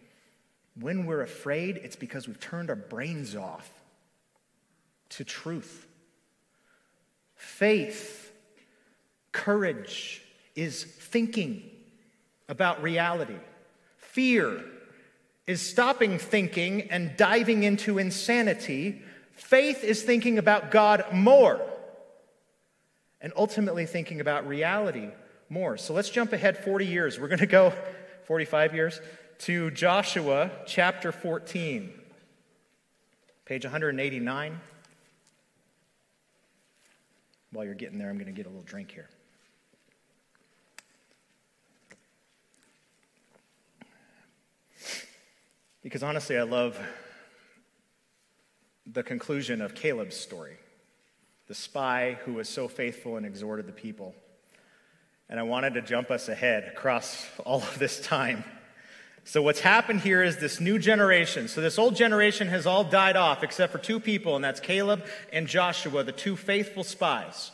when 0.81 1.05
we're 1.05 1.21
afraid, 1.21 1.79
it's 1.79 1.97
because 1.97 2.29
we've 2.29 2.39
turned 2.39 2.71
our 2.71 2.77
brains 2.77 3.35
off 3.35 3.69
to 5.11 5.25
truth. 5.25 5.89
Faith, 7.35 8.33
courage 9.33 10.23
is 10.55 10.85
thinking 10.85 11.69
about 12.49 12.81
reality. 12.85 13.37
Fear 13.97 14.65
is 15.49 15.61
stopping 15.61 16.19
thinking 16.19 16.83
and 16.83 17.17
diving 17.17 17.65
into 17.65 17.99
insanity. 17.99 19.03
Faith 19.43 19.83
is 19.83 20.03
thinking 20.03 20.39
about 20.39 20.71
God 20.71 21.05
more 21.13 21.61
and 23.21 23.33
ultimately 23.37 23.87
thinking 23.87 24.21
about 24.21 24.47
reality 24.47 25.09
more. 25.49 25.77
So 25.77 25.93
let's 25.93 26.09
jump 26.09 26.33
ahead 26.33 26.57
40 26.57 26.87
years. 26.87 27.19
We're 27.19 27.29
going 27.29 27.41
to 27.41 27.47
go 27.47 27.75
45 28.25 28.75
years 28.75 29.01
to 29.41 29.71
Joshua 29.73 30.51
chapter 30.65 31.11
14, 31.11 31.93
page 33.45 33.65
189. 33.65 34.61
While 37.51 37.65
you're 37.65 37.75
getting 37.75 37.99
there, 37.99 38.09
I'm 38.09 38.17
going 38.17 38.27
to 38.27 38.33
get 38.33 38.47
a 38.47 38.49
little 38.49 38.63
drink 38.63 38.93
here. 38.93 39.11
Because 45.83 46.05
honestly, 46.05 46.39
I 46.39 46.45
love 46.45 46.79
the 48.87 49.03
conclusion 49.03 49.61
of 49.61 49.75
Caleb's 49.75 50.17
story 50.17 50.59
the 51.49 51.55
spy 51.57 52.19
who 52.25 52.35
was 52.35 52.49
so 52.49 52.67
faithful 52.67 53.17
and 53.17 53.27
exhorted 53.27 53.67
the 53.67 53.73
people. 53.73 54.15
And 55.29 55.39
I 55.39 55.43
wanted 55.43 55.75
to 55.75 55.83
jump 55.83 56.11
us 56.11 56.29
ahead 56.29 56.65
across 56.65 57.27
all 57.45 57.59
of 57.59 57.79
this 57.79 58.01
time. 58.01 58.45
So, 59.25 59.43
what's 59.43 59.61
happened 59.61 60.01
here 60.01 60.23
is 60.23 60.39
this 60.39 60.61
new 60.61 60.79
generation. 60.79 61.47
So, 61.49 61.61
this 61.61 61.79
old 61.79 61.95
generation 61.95 62.49
has 62.49 62.67
all 62.67 62.85
died 62.85 63.17
off 63.17 63.43
except 63.45 63.71
for 63.71 63.79
two 63.79 64.01
people, 64.01 64.35
and 64.35 64.45
that's 64.45 64.61
Caleb 64.61 65.05
and 65.33 65.47
Joshua, 65.47 66.03
the 66.03 66.11
two 66.11 66.37
faithful 66.37 66.83
spies. 66.85 67.53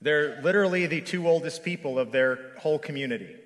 They're 0.00 0.40
literally 0.42 0.86
the 0.86 1.00
two 1.00 1.28
oldest 1.28 1.62
people 1.64 1.98
of 1.98 2.12
their 2.12 2.52
whole 2.58 2.78
community. 2.78 3.36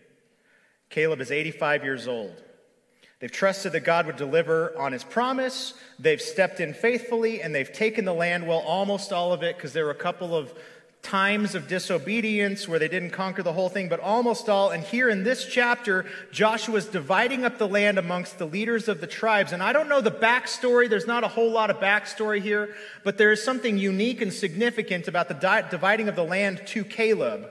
Caleb 0.90 1.20
is 1.20 1.30
85 1.30 1.84
years 1.84 2.06
old. 2.06 2.42
They've 3.18 3.32
trusted 3.32 3.72
that 3.72 3.80
God 3.80 4.06
would 4.06 4.16
deliver 4.16 4.76
on 4.78 4.92
his 4.92 5.02
promise. 5.02 5.72
They've 5.98 6.20
stepped 6.20 6.60
in 6.60 6.74
faithfully 6.74 7.40
and 7.40 7.54
they've 7.54 7.72
taken 7.72 8.04
the 8.04 8.12
land, 8.12 8.46
well, 8.46 8.58
almost 8.58 9.12
all 9.12 9.32
of 9.32 9.42
it, 9.42 9.56
because 9.56 9.72
there 9.72 9.86
were 9.86 9.90
a 9.90 9.94
couple 9.94 10.36
of 10.36 10.52
times 11.06 11.54
of 11.54 11.68
disobedience 11.68 12.68
where 12.68 12.78
they 12.78 12.88
didn't 12.88 13.10
conquer 13.10 13.42
the 13.42 13.52
whole 13.52 13.68
thing, 13.68 13.88
but 13.88 14.00
almost 14.00 14.48
all. 14.48 14.70
And 14.70 14.82
here 14.82 15.08
in 15.08 15.24
this 15.24 15.46
chapter, 15.46 16.04
Joshua 16.32 16.76
is 16.76 16.86
dividing 16.86 17.44
up 17.44 17.58
the 17.58 17.68
land 17.68 17.98
amongst 17.98 18.38
the 18.38 18.44
leaders 18.44 18.88
of 18.88 19.00
the 19.00 19.06
tribes. 19.06 19.52
And 19.52 19.62
I 19.62 19.72
don't 19.72 19.88
know 19.88 20.00
the 20.00 20.10
backstory. 20.10 20.90
There's 20.90 21.06
not 21.06 21.24
a 21.24 21.28
whole 21.28 21.50
lot 21.50 21.70
of 21.70 21.78
backstory 21.78 22.42
here, 22.42 22.74
but 23.04 23.16
there 23.16 23.32
is 23.32 23.42
something 23.42 23.78
unique 23.78 24.20
and 24.20 24.32
significant 24.32 25.08
about 25.08 25.28
the 25.28 25.34
di- 25.34 25.68
dividing 25.70 26.08
of 26.08 26.16
the 26.16 26.24
land 26.24 26.62
to 26.66 26.84
Caleb. 26.84 27.48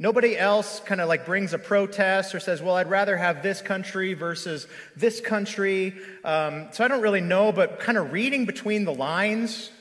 Nobody 0.00 0.38
else 0.38 0.78
kind 0.80 1.00
of 1.00 1.08
like 1.08 1.26
brings 1.26 1.52
a 1.52 1.58
protest 1.58 2.34
or 2.34 2.38
says, 2.38 2.62
well, 2.62 2.76
I'd 2.76 2.88
rather 2.88 3.16
have 3.16 3.42
this 3.42 3.60
country 3.60 4.14
versus 4.14 4.68
this 4.94 5.20
country. 5.20 5.94
Um, 6.22 6.68
so 6.72 6.84
I 6.84 6.88
don't 6.88 7.02
really 7.02 7.20
know, 7.20 7.50
but 7.50 7.80
kind 7.80 7.98
of 7.98 8.12
reading 8.12 8.46
between 8.46 8.84
the 8.84 8.94
lines, 8.94 9.72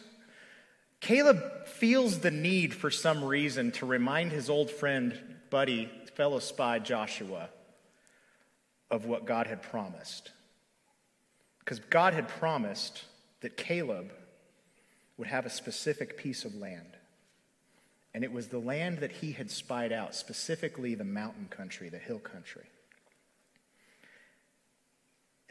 Caleb 1.01 1.67
feels 1.67 2.19
the 2.19 2.31
need 2.31 2.73
for 2.73 2.89
some 2.89 3.23
reason 3.23 3.71
to 3.73 3.85
remind 3.85 4.31
his 4.31 4.49
old 4.49 4.71
friend, 4.71 5.19
buddy, 5.51 5.91
fellow 6.15 6.39
spy 6.39 6.79
Joshua 6.79 7.49
of 8.89 9.05
what 9.05 9.25
God 9.25 9.45
had 9.45 9.61
promised. 9.61 10.31
Because 11.59 11.79
God 11.79 12.15
had 12.15 12.27
promised 12.27 13.03
that 13.41 13.55
Caleb 13.55 14.11
would 15.17 15.27
have 15.27 15.45
a 15.45 15.49
specific 15.51 16.17
piece 16.17 16.43
of 16.43 16.55
land. 16.55 16.96
And 18.17 18.23
it 18.23 18.33
was 18.33 18.47
the 18.47 18.57
land 18.57 18.97
that 18.97 19.11
he 19.11 19.31
had 19.31 19.51
spied 19.51 19.91
out, 19.91 20.15
specifically 20.15 20.95
the 20.95 21.03
mountain 21.03 21.45
country, 21.51 21.87
the 21.87 21.99
hill 21.99 22.17
country. 22.17 22.63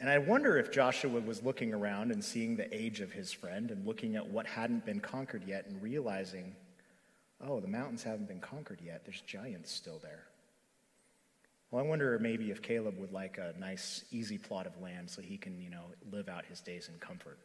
And 0.01 0.09
I 0.09 0.17
wonder 0.17 0.57
if 0.57 0.69
Joshua 0.69 1.21
was 1.21 1.41
looking 1.41 1.73
around 1.73 2.11
and 2.11 2.21
seeing 2.21 2.57
the 2.57 2.67
age 2.75 2.99
of 2.99 3.13
his 3.13 3.31
friend 3.31 3.71
and 3.71 3.87
looking 3.87 4.17
at 4.17 4.27
what 4.27 4.45
hadn't 4.45 4.85
been 4.85 4.99
conquered 4.99 5.43
yet 5.47 5.67
and 5.67 5.81
realizing, 5.81 6.57
oh, 7.39 7.61
the 7.61 7.69
mountains 7.69 8.03
haven't 8.03 8.27
been 8.27 8.41
conquered 8.41 8.81
yet. 8.83 9.05
There's 9.05 9.21
giants 9.21 9.71
still 9.71 9.99
there. 10.03 10.25
Well, 11.71 11.81
I 11.81 11.87
wonder 11.87 12.19
maybe 12.19 12.51
if 12.51 12.61
Caleb 12.61 12.99
would 12.99 13.13
like 13.13 13.37
a 13.37 13.57
nice, 13.57 14.03
easy 14.11 14.37
plot 14.37 14.67
of 14.67 14.77
land 14.81 15.09
so 15.09 15.21
he 15.21 15.37
can, 15.37 15.61
you 15.61 15.69
know, 15.69 15.85
live 16.11 16.27
out 16.27 16.43
his 16.43 16.59
days 16.59 16.89
in 16.89 16.99
comfort. 16.99 17.39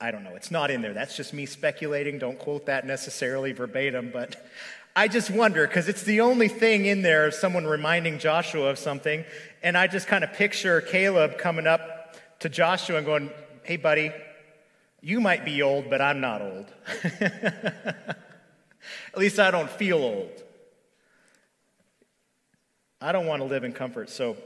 I 0.00 0.10
don't 0.10 0.22
know. 0.22 0.36
It's 0.36 0.50
not 0.50 0.70
in 0.70 0.80
there. 0.80 0.94
That's 0.94 1.16
just 1.16 1.32
me 1.34 1.44
speculating. 1.44 2.18
Don't 2.18 2.38
quote 2.38 2.66
that 2.66 2.86
necessarily 2.86 3.52
verbatim, 3.52 4.10
but 4.12 4.48
I 4.94 5.08
just 5.08 5.30
wonder 5.30 5.66
because 5.66 5.88
it's 5.88 6.04
the 6.04 6.20
only 6.20 6.48
thing 6.48 6.86
in 6.86 7.02
there 7.02 7.26
of 7.26 7.34
someone 7.34 7.66
reminding 7.66 8.18
Joshua 8.18 8.70
of 8.70 8.78
something. 8.78 9.24
And 9.62 9.76
I 9.76 9.88
just 9.88 10.06
kind 10.06 10.22
of 10.22 10.32
picture 10.32 10.80
Caleb 10.80 11.38
coming 11.38 11.66
up 11.66 12.16
to 12.40 12.48
Joshua 12.48 12.98
and 12.98 13.06
going, 13.06 13.30
Hey, 13.64 13.76
buddy, 13.76 14.12
you 15.00 15.20
might 15.20 15.44
be 15.44 15.62
old, 15.62 15.90
but 15.90 16.00
I'm 16.00 16.20
not 16.20 16.42
old. 16.42 16.66
At 17.20 18.16
least 19.16 19.38
I 19.38 19.50
don't 19.50 19.70
feel 19.70 19.98
old. 19.98 20.42
I 23.00 23.12
don't 23.12 23.26
want 23.26 23.42
to 23.42 23.46
live 23.46 23.64
in 23.64 23.72
comfort. 23.72 24.10
So 24.10 24.36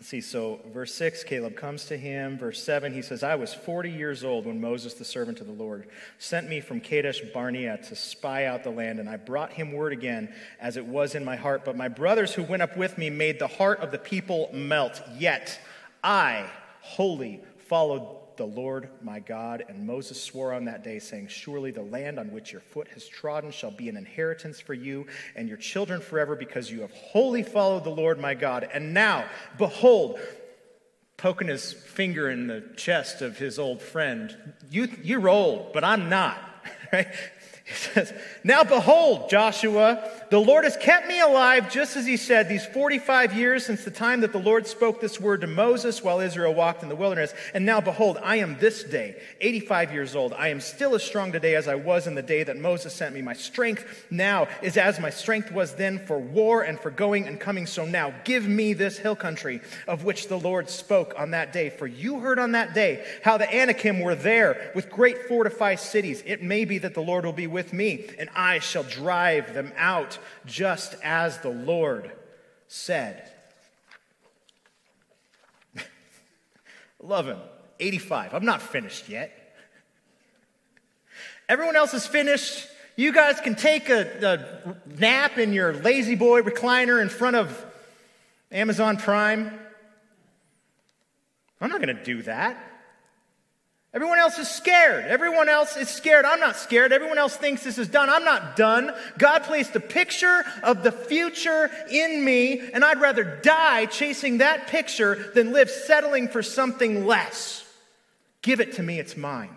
see, 0.00 0.20
so 0.20 0.60
verse 0.72 0.94
6, 0.94 1.24
Caleb 1.24 1.56
comes 1.56 1.86
to 1.86 1.96
him. 1.96 2.38
Verse 2.38 2.62
7, 2.62 2.92
he 2.92 3.02
says, 3.02 3.22
I 3.22 3.34
was 3.36 3.54
40 3.54 3.90
years 3.90 4.22
old 4.24 4.46
when 4.46 4.60
Moses, 4.60 4.94
the 4.94 5.04
servant 5.04 5.40
of 5.40 5.46
the 5.46 5.52
Lord, 5.52 5.86
sent 6.18 6.48
me 6.48 6.60
from 6.60 6.80
Kadesh 6.80 7.22
Barnea 7.32 7.78
to 7.88 7.96
spy 7.96 8.44
out 8.44 8.64
the 8.64 8.70
land, 8.70 9.00
and 9.00 9.08
I 9.08 9.16
brought 9.16 9.52
him 9.52 9.72
word 9.72 9.92
again 9.92 10.32
as 10.60 10.76
it 10.76 10.84
was 10.84 11.14
in 11.14 11.24
my 11.24 11.36
heart. 11.36 11.64
But 11.64 11.76
my 11.76 11.88
brothers 11.88 12.34
who 12.34 12.42
went 12.42 12.62
up 12.62 12.76
with 12.76 12.98
me 12.98 13.10
made 13.10 13.38
the 13.38 13.46
heart 13.46 13.80
of 13.80 13.90
the 13.90 13.98
people 13.98 14.50
melt. 14.52 15.00
Yet 15.16 15.58
I 16.04 16.50
wholly 16.80 17.42
followed 17.56 18.17
the 18.38 18.46
Lord 18.46 18.88
my 19.02 19.20
God. 19.20 19.64
And 19.68 19.86
Moses 19.86 20.22
swore 20.22 20.54
on 20.54 20.64
that 20.64 20.82
day, 20.82 20.98
saying, 20.98 21.28
Surely 21.28 21.70
the 21.70 21.82
land 21.82 22.18
on 22.18 22.32
which 22.32 22.52
your 22.52 22.62
foot 22.62 22.88
has 22.94 23.06
trodden 23.06 23.50
shall 23.50 23.70
be 23.70 23.90
an 23.90 23.96
inheritance 23.96 24.60
for 24.60 24.72
you 24.72 25.06
and 25.36 25.48
your 25.48 25.58
children 25.58 26.00
forever, 26.00 26.34
because 26.34 26.70
you 26.70 26.80
have 26.80 26.92
wholly 26.92 27.42
followed 27.42 27.84
the 27.84 27.90
Lord 27.90 28.18
my 28.18 28.34
God. 28.34 28.66
And 28.72 28.94
now, 28.94 29.26
behold, 29.58 30.18
poking 31.18 31.48
his 31.48 31.72
finger 31.72 32.30
in 32.30 32.46
the 32.46 32.64
chest 32.76 33.20
of 33.20 33.36
his 33.36 33.58
old 33.58 33.82
friend, 33.82 34.34
you, 34.70 34.88
you're 35.02 35.28
old, 35.28 35.74
but 35.74 35.84
I'm 35.84 36.08
not. 36.08 36.38
Right? 36.90 37.08
He 37.68 37.74
says, 37.74 38.14
Now 38.44 38.64
behold, 38.64 39.28
Joshua, 39.28 40.02
the 40.30 40.40
Lord 40.40 40.64
has 40.64 40.76
kept 40.76 41.08
me 41.08 41.20
alive, 41.20 41.70
just 41.72 41.96
as 41.96 42.06
he 42.06 42.16
said, 42.16 42.48
these 42.48 42.66
45 42.66 43.34
years 43.34 43.64
since 43.64 43.84
the 43.84 43.90
time 43.90 44.20
that 44.20 44.32
the 44.32 44.38
Lord 44.38 44.66
spoke 44.66 45.00
this 45.00 45.20
word 45.20 45.40
to 45.40 45.46
Moses 45.46 46.02
while 46.02 46.20
Israel 46.20 46.54
walked 46.54 46.82
in 46.82 46.88
the 46.88 46.96
wilderness. 46.96 47.32
And 47.54 47.64
now 47.64 47.80
behold, 47.80 48.18
I 48.22 48.36
am 48.36 48.58
this 48.58 48.84
day, 48.84 49.16
85 49.40 49.92
years 49.92 50.14
old. 50.14 50.32
I 50.34 50.48
am 50.48 50.60
still 50.60 50.94
as 50.94 51.02
strong 51.02 51.32
today 51.32 51.54
as 51.54 51.66
I 51.66 51.76
was 51.76 52.06
in 52.06 52.14
the 52.14 52.22
day 52.22 52.42
that 52.42 52.58
Moses 52.58 52.92
sent 52.92 53.14
me. 53.14 53.22
My 53.22 53.32
strength 53.32 54.06
now 54.10 54.48
is 54.62 54.76
as 54.76 55.00
my 55.00 55.10
strength 55.10 55.50
was 55.50 55.74
then 55.74 55.98
for 55.98 56.18
war 56.18 56.62
and 56.62 56.78
for 56.78 56.90
going 56.90 57.26
and 57.26 57.40
coming. 57.40 57.66
So 57.66 57.86
now 57.86 58.12
give 58.24 58.46
me 58.46 58.74
this 58.74 58.98
hill 58.98 59.16
country 59.16 59.60
of 59.86 60.04
which 60.04 60.28
the 60.28 60.38
Lord 60.38 60.68
spoke 60.68 61.14
on 61.16 61.30
that 61.30 61.52
day. 61.52 61.70
For 61.70 61.86
you 61.86 62.20
heard 62.20 62.38
on 62.38 62.52
that 62.52 62.74
day 62.74 63.04
how 63.22 63.38
the 63.38 63.54
Anakim 63.54 64.00
were 64.00 64.14
there 64.14 64.72
with 64.74 64.90
great 64.90 65.22
fortified 65.26 65.80
cities. 65.80 66.22
It 66.26 66.42
may 66.42 66.64
be 66.64 66.78
that 66.78 66.94
the 66.94 67.00
Lord 67.00 67.24
will 67.24 67.32
be 67.32 67.46
with 67.46 67.72
me, 67.72 68.06
and 68.18 68.28
I 68.34 68.58
shall 68.58 68.82
drive 68.82 69.54
them 69.54 69.72
out, 69.76 70.17
just 70.46 70.94
as 71.02 71.38
the 71.38 71.50
Lord 71.50 72.10
said. 72.68 73.30
Love 77.02 77.26
him. 77.26 77.38
85. 77.80 78.34
I'm 78.34 78.44
not 78.44 78.60
finished 78.60 79.08
yet. 79.08 79.32
Everyone 81.48 81.76
else 81.76 81.94
is 81.94 82.06
finished. 82.06 82.66
You 82.96 83.12
guys 83.12 83.40
can 83.40 83.54
take 83.54 83.88
a, 83.88 84.02
a 84.66 84.98
nap 84.98 85.38
in 85.38 85.52
your 85.52 85.72
La-Z-Boy 85.72 86.42
recliner 86.42 87.00
in 87.00 87.08
front 87.08 87.36
of 87.36 87.64
Amazon 88.50 88.96
Prime. 88.96 89.58
I'm 91.60 91.70
not 91.70 91.80
going 91.80 91.96
to 91.96 92.04
do 92.04 92.22
that. 92.22 92.67
Everyone 93.98 94.20
else 94.20 94.38
is 94.38 94.48
scared. 94.48 95.06
Everyone 95.06 95.48
else 95.48 95.76
is 95.76 95.88
scared. 95.88 96.24
I'm 96.24 96.38
not 96.38 96.54
scared. 96.54 96.92
Everyone 96.92 97.18
else 97.18 97.34
thinks 97.34 97.64
this 97.64 97.78
is 97.78 97.88
done. 97.88 98.08
I'm 98.08 98.22
not 98.22 98.54
done. 98.54 98.94
God 99.18 99.42
placed 99.42 99.74
a 99.74 99.80
picture 99.80 100.44
of 100.62 100.84
the 100.84 100.92
future 100.92 101.68
in 101.90 102.24
me, 102.24 102.60
and 102.60 102.84
I'd 102.84 103.00
rather 103.00 103.24
die 103.24 103.86
chasing 103.86 104.38
that 104.38 104.68
picture 104.68 105.32
than 105.34 105.52
live 105.52 105.68
settling 105.68 106.28
for 106.28 106.44
something 106.44 107.06
less. 107.06 107.68
Give 108.40 108.60
it 108.60 108.74
to 108.74 108.84
me, 108.84 109.00
it's 109.00 109.16
mine. 109.16 109.56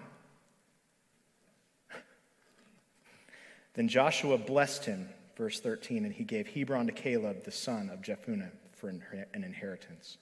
Then 3.76 3.90
Joshua 3.90 4.40
blessed 4.40 4.86
him, 4.86 5.08
verse 5.38 5.60
13, 5.60 6.04
and 6.04 6.16
he 6.16 6.24
gave 6.24 6.48
Hebron 6.48 6.88
to 6.88 6.92
Caleb, 6.92 7.44
the 7.44 7.52
son 7.52 7.92
of 7.92 8.02
Jephunneh, 8.02 8.50
for 8.72 8.90
an 8.90 9.04
inheritance. 9.36 10.18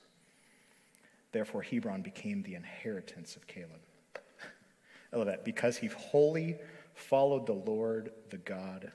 Therefore, 1.31 1.61
Hebron 1.61 2.01
became 2.01 2.43
the 2.43 2.55
inheritance 2.55 3.37
of 3.37 3.47
Caleb. 3.47 3.78
I 5.11 5.17
love 5.17 5.27
that. 5.27 5.45
Because 5.45 5.77
he 5.77 5.87
wholly 5.87 6.57
followed 6.93 7.45
the 7.45 7.53
Lord, 7.53 8.11
the 8.29 8.37
God 8.37 8.91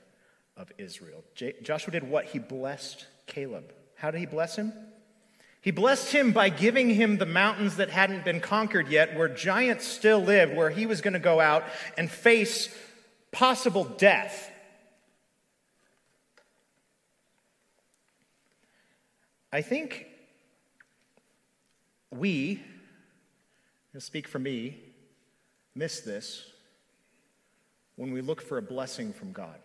of 0.57 0.71
Israel. 0.77 1.23
J- 1.35 1.55
Joshua 1.61 1.91
did 1.91 2.09
what? 2.09 2.25
He 2.25 2.39
blessed 2.39 3.05
Caleb. 3.25 3.73
How 3.95 4.11
did 4.11 4.19
he 4.19 4.25
bless 4.25 4.55
him? 4.55 4.73
He 5.61 5.71
blessed 5.71 6.11
him 6.11 6.31
by 6.31 6.49
giving 6.49 6.91
him 6.91 7.17
the 7.17 7.25
mountains 7.25 7.77
that 7.77 7.89
hadn't 7.89 8.23
been 8.23 8.39
conquered 8.39 8.87
yet, 8.87 9.15
where 9.17 9.27
giants 9.27 9.87
still 9.87 10.19
lived, 10.19 10.55
where 10.55 10.69
he 10.69 10.85
was 10.85 11.01
going 11.01 11.13
to 11.15 11.19
go 11.19 11.39
out 11.39 11.63
and 11.97 12.09
face 12.09 12.69
possible 13.31 13.83
death. 13.83 14.51
I 19.51 19.61
think 19.61 20.05
we, 22.11 22.61
I'll 23.95 24.01
speak 24.01 24.27
for 24.27 24.37
me, 24.37 24.77
miss 25.75 25.99
this 25.99 26.45
when 27.95 28.11
we 28.11 28.21
look 28.21 28.41
for 28.41 28.57
a 28.57 28.61
blessing 28.61 29.13
from 29.13 29.31
God. 29.31 29.59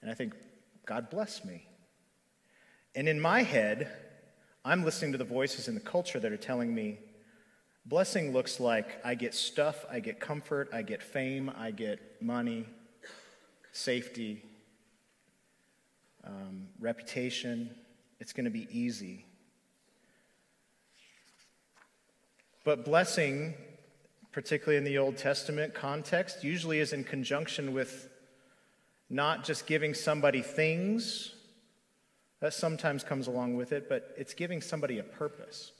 And 0.00 0.10
I 0.10 0.14
think, 0.14 0.34
God 0.86 1.10
bless 1.10 1.44
me. 1.44 1.66
And 2.94 3.08
in 3.08 3.20
my 3.20 3.42
head, 3.42 3.90
I'm 4.64 4.84
listening 4.84 5.12
to 5.12 5.18
the 5.18 5.24
voices 5.24 5.68
in 5.68 5.74
the 5.74 5.80
culture 5.80 6.18
that 6.18 6.32
are 6.32 6.36
telling 6.36 6.74
me 6.74 6.98
blessing 7.84 8.32
looks 8.32 8.60
like 8.60 9.00
I 9.04 9.14
get 9.14 9.34
stuff, 9.34 9.84
I 9.90 10.00
get 10.00 10.20
comfort, 10.20 10.70
I 10.72 10.82
get 10.82 11.02
fame, 11.02 11.50
I 11.56 11.70
get 11.70 12.22
money, 12.22 12.66
safety, 13.72 14.44
um, 16.24 16.68
reputation. 16.78 17.70
It's 18.20 18.32
going 18.32 18.44
to 18.44 18.50
be 18.50 18.68
easy. 18.70 19.24
But 22.64 22.84
blessing, 22.84 23.54
particularly 24.32 24.78
in 24.78 24.84
the 24.84 24.98
Old 24.98 25.18
Testament 25.18 25.74
context, 25.74 26.42
usually 26.42 26.80
is 26.80 26.92
in 26.92 27.04
conjunction 27.04 27.74
with 27.74 28.08
not 29.10 29.44
just 29.44 29.66
giving 29.66 29.92
somebody 29.92 30.40
things, 30.40 31.34
that 32.40 32.54
sometimes 32.54 33.04
comes 33.04 33.28
along 33.28 33.56
with 33.56 33.72
it, 33.72 33.88
but 33.88 34.14
it's 34.16 34.34
giving 34.34 34.60
somebody 34.60 34.98
a 34.98 35.02
purpose. 35.02 35.72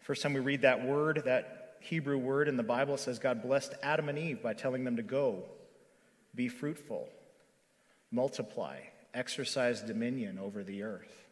First 0.00 0.22
time 0.22 0.34
we 0.34 0.40
read 0.40 0.62
that 0.62 0.84
word, 0.84 1.22
that 1.24 1.76
Hebrew 1.80 2.18
word 2.18 2.48
in 2.48 2.56
the 2.56 2.62
Bible, 2.62 2.96
says 2.96 3.18
God 3.18 3.42
blessed 3.42 3.74
Adam 3.82 4.08
and 4.08 4.18
Eve 4.18 4.42
by 4.42 4.54
telling 4.54 4.84
them 4.84 4.96
to 4.96 5.02
go, 5.02 5.44
be 6.34 6.48
fruitful, 6.48 7.08
multiply, 8.10 8.78
exercise 9.14 9.80
dominion 9.80 10.38
over 10.38 10.64
the 10.64 10.82
earth. 10.82 11.26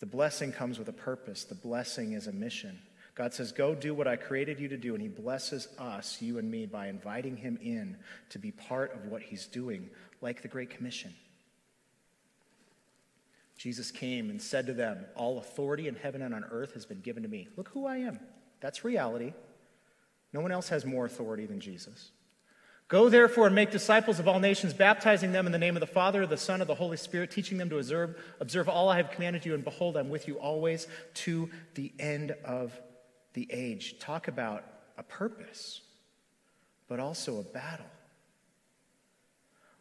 The 0.00 0.06
blessing 0.06 0.52
comes 0.52 0.78
with 0.78 0.88
a 0.88 0.92
purpose, 0.92 1.44
the 1.44 1.54
blessing 1.54 2.12
is 2.12 2.26
a 2.26 2.32
mission. 2.32 2.78
God 3.14 3.34
says, 3.34 3.52
Go 3.52 3.74
do 3.74 3.94
what 3.94 4.08
I 4.08 4.16
created 4.16 4.58
you 4.58 4.68
to 4.68 4.76
do. 4.76 4.94
And 4.94 5.02
He 5.02 5.08
blesses 5.08 5.68
us, 5.78 6.20
you 6.20 6.38
and 6.38 6.50
me, 6.50 6.66
by 6.66 6.88
inviting 6.88 7.36
Him 7.36 7.58
in 7.62 7.96
to 8.30 8.38
be 8.38 8.50
part 8.50 8.94
of 8.94 9.06
what 9.06 9.22
He's 9.22 9.46
doing, 9.46 9.90
like 10.20 10.42
the 10.42 10.48
Great 10.48 10.70
Commission. 10.70 11.14
Jesus 13.56 13.90
came 13.90 14.30
and 14.30 14.40
said 14.40 14.66
to 14.66 14.72
them, 14.72 15.04
All 15.14 15.38
authority 15.38 15.88
in 15.88 15.94
heaven 15.94 16.22
and 16.22 16.34
on 16.34 16.44
earth 16.50 16.74
has 16.74 16.86
been 16.86 17.00
given 17.00 17.22
to 17.22 17.28
me. 17.28 17.48
Look 17.56 17.68
who 17.68 17.86
I 17.86 17.98
am. 17.98 18.18
That's 18.60 18.84
reality. 18.84 19.34
No 20.32 20.40
one 20.40 20.52
else 20.52 20.70
has 20.70 20.86
more 20.86 21.04
authority 21.04 21.44
than 21.44 21.60
Jesus. 21.60 22.10
Go 22.88 23.08
therefore 23.08 23.46
and 23.46 23.54
make 23.54 23.70
disciples 23.70 24.18
of 24.18 24.28
all 24.28 24.40
nations, 24.40 24.74
baptizing 24.74 25.32
them 25.32 25.46
in 25.46 25.52
the 25.52 25.58
name 25.58 25.76
of 25.76 25.80
the 25.80 25.86
Father, 25.86 26.26
the 26.26 26.36
Son, 26.36 26.60
of 26.60 26.66
the 26.66 26.74
Holy 26.74 26.96
Spirit, 26.96 27.30
teaching 27.30 27.56
them 27.56 27.70
to 27.70 27.78
observe, 27.78 28.16
observe 28.40 28.68
all 28.68 28.88
I 28.88 28.96
have 28.96 29.10
commanded 29.10 29.46
you, 29.46 29.54
and 29.54 29.64
behold, 29.64 29.96
I'm 29.96 30.10
with 30.10 30.28
you 30.28 30.38
always 30.38 30.86
to 31.14 31.48
the 31.74 31.92
end 31.98 32.34
of 32.44 32.78
the 33.34 33.48
age. 33.50 33.98
Talk 33.98 34.28
about 34.28 34.64
a 34.98 35.02
purpose, 35.02 35.80
but 36.88 37.00
also 37.00 37.38
a 37.38 37.42
battle. 37.42 37.86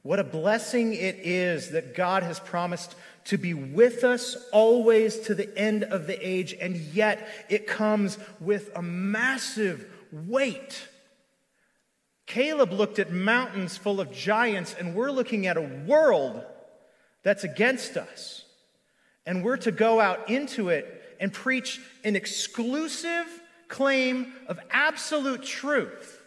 What 0.04 0.20
a 0.20 0.24
blessing 0.24 0.94
it 0.94 1.18
is 1.22 1.72
that 1.72 1.94
God 1.96 2.24
has 2.24 2.40
promised 2.40 2.96
to 3.26 3.38
be 3.38 3.54
with 3.54 4.04
us 4.04 4.36
always 4.52 5.20
to 5.22 5.36
the 5.36 5.56
end 5.58 5.84
of 5.84 6.08
the 6.08 6.28
age, 6.28 6.56
and 6.60 6.76
yet 6.76 7.28
it 7.50 7.68
comes 7.68 8.18
with 8.40 8.72
a 8.76 8.82
massive 8.82 9.86
weight. 10.12 10.88
Caleb 12.26 12.72
looked 12.72 12.98
at 12.98 13.12
mountains 13.12 13.78
full 13.78 14.00
of 14.00 14.12
giants, 14.12 14.74
and 14.78 14.96
we're 14.96 15.12
looking 15.12 15.46
at 15.46 15.58
a 15.58 15.62
world 15.86 16.44
that's 17.24 17.44
against 17.44 17.96
us. 17.98 18.46
And 19.26 19.44
we're 19.44 19.58
to 19.58 19.72
go 19.72 20.00
out 20.00 20.30
into 20.32 20.70
it 20.70 21.16
and 21.20 21.32
preach 21.32 21.80
an 22.04 22.16
exclusive 22.16 23.41
claim 23.72 24.34
of 24.48 24.60
absolute 24.70 25.42
truth 25.42 26.22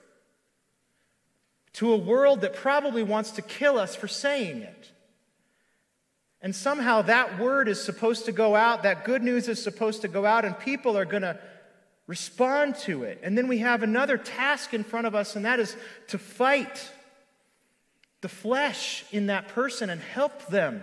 to 1.74 1.92
a 1.92 1.96
world 1.96 2.40
that 2.40 2.54
probably 2.54 3.02
wants 3.02 3.32
to 3.32 3.42
kill 3.42 3.78
us 3.78 3.94
for 3.94 4.08
saying 4.08 4.62
it. 4.62 4.90
And 6.40 6.54
somehow 6.54 7.02
that 7.02 7.38
word 7.38 7.68
is 7.68 7.82
supposed 7.82 8.24
to 8.26 8.32
go 8.32 8.56
out, 8.56 8.82
that 8.82 9.04
good 9.04 9.22
news 9.22 9.48
is 9.48 9.62
supposed 9.62 10.02
to 10.02 10.08
go 10.08 10.26
out, 10.26 10.44
and 10.44 10.58
people 10.58 10.96
are 10.96 11.04
going 11.04 11.22
to 11.22 11.38
respond 12.06 12.76
to 12.76 13.02
it. 13.02 13.20
And 13.22 13.36
then 13.36 13.48
we 13.48 13.58
have 13.58 13.82
another 13.82 14.18
task 14.18 14.74
in 14.74 14.84
front 14.84 15.06
of 15.06 15.14
us, 15.14 15.36
and 15.36 15.44
that 15.44 15.60
is 15.60 15.76
to 16.08 16.18
fight 16.18 16.90
the 18.20 18.28
flesh 18.28 19.04
in 19.10 19.26
that 19.26 19.48
person 19.48 19.90
and 19.90 20.00
help 20.00 20.46
them 20.46 20.82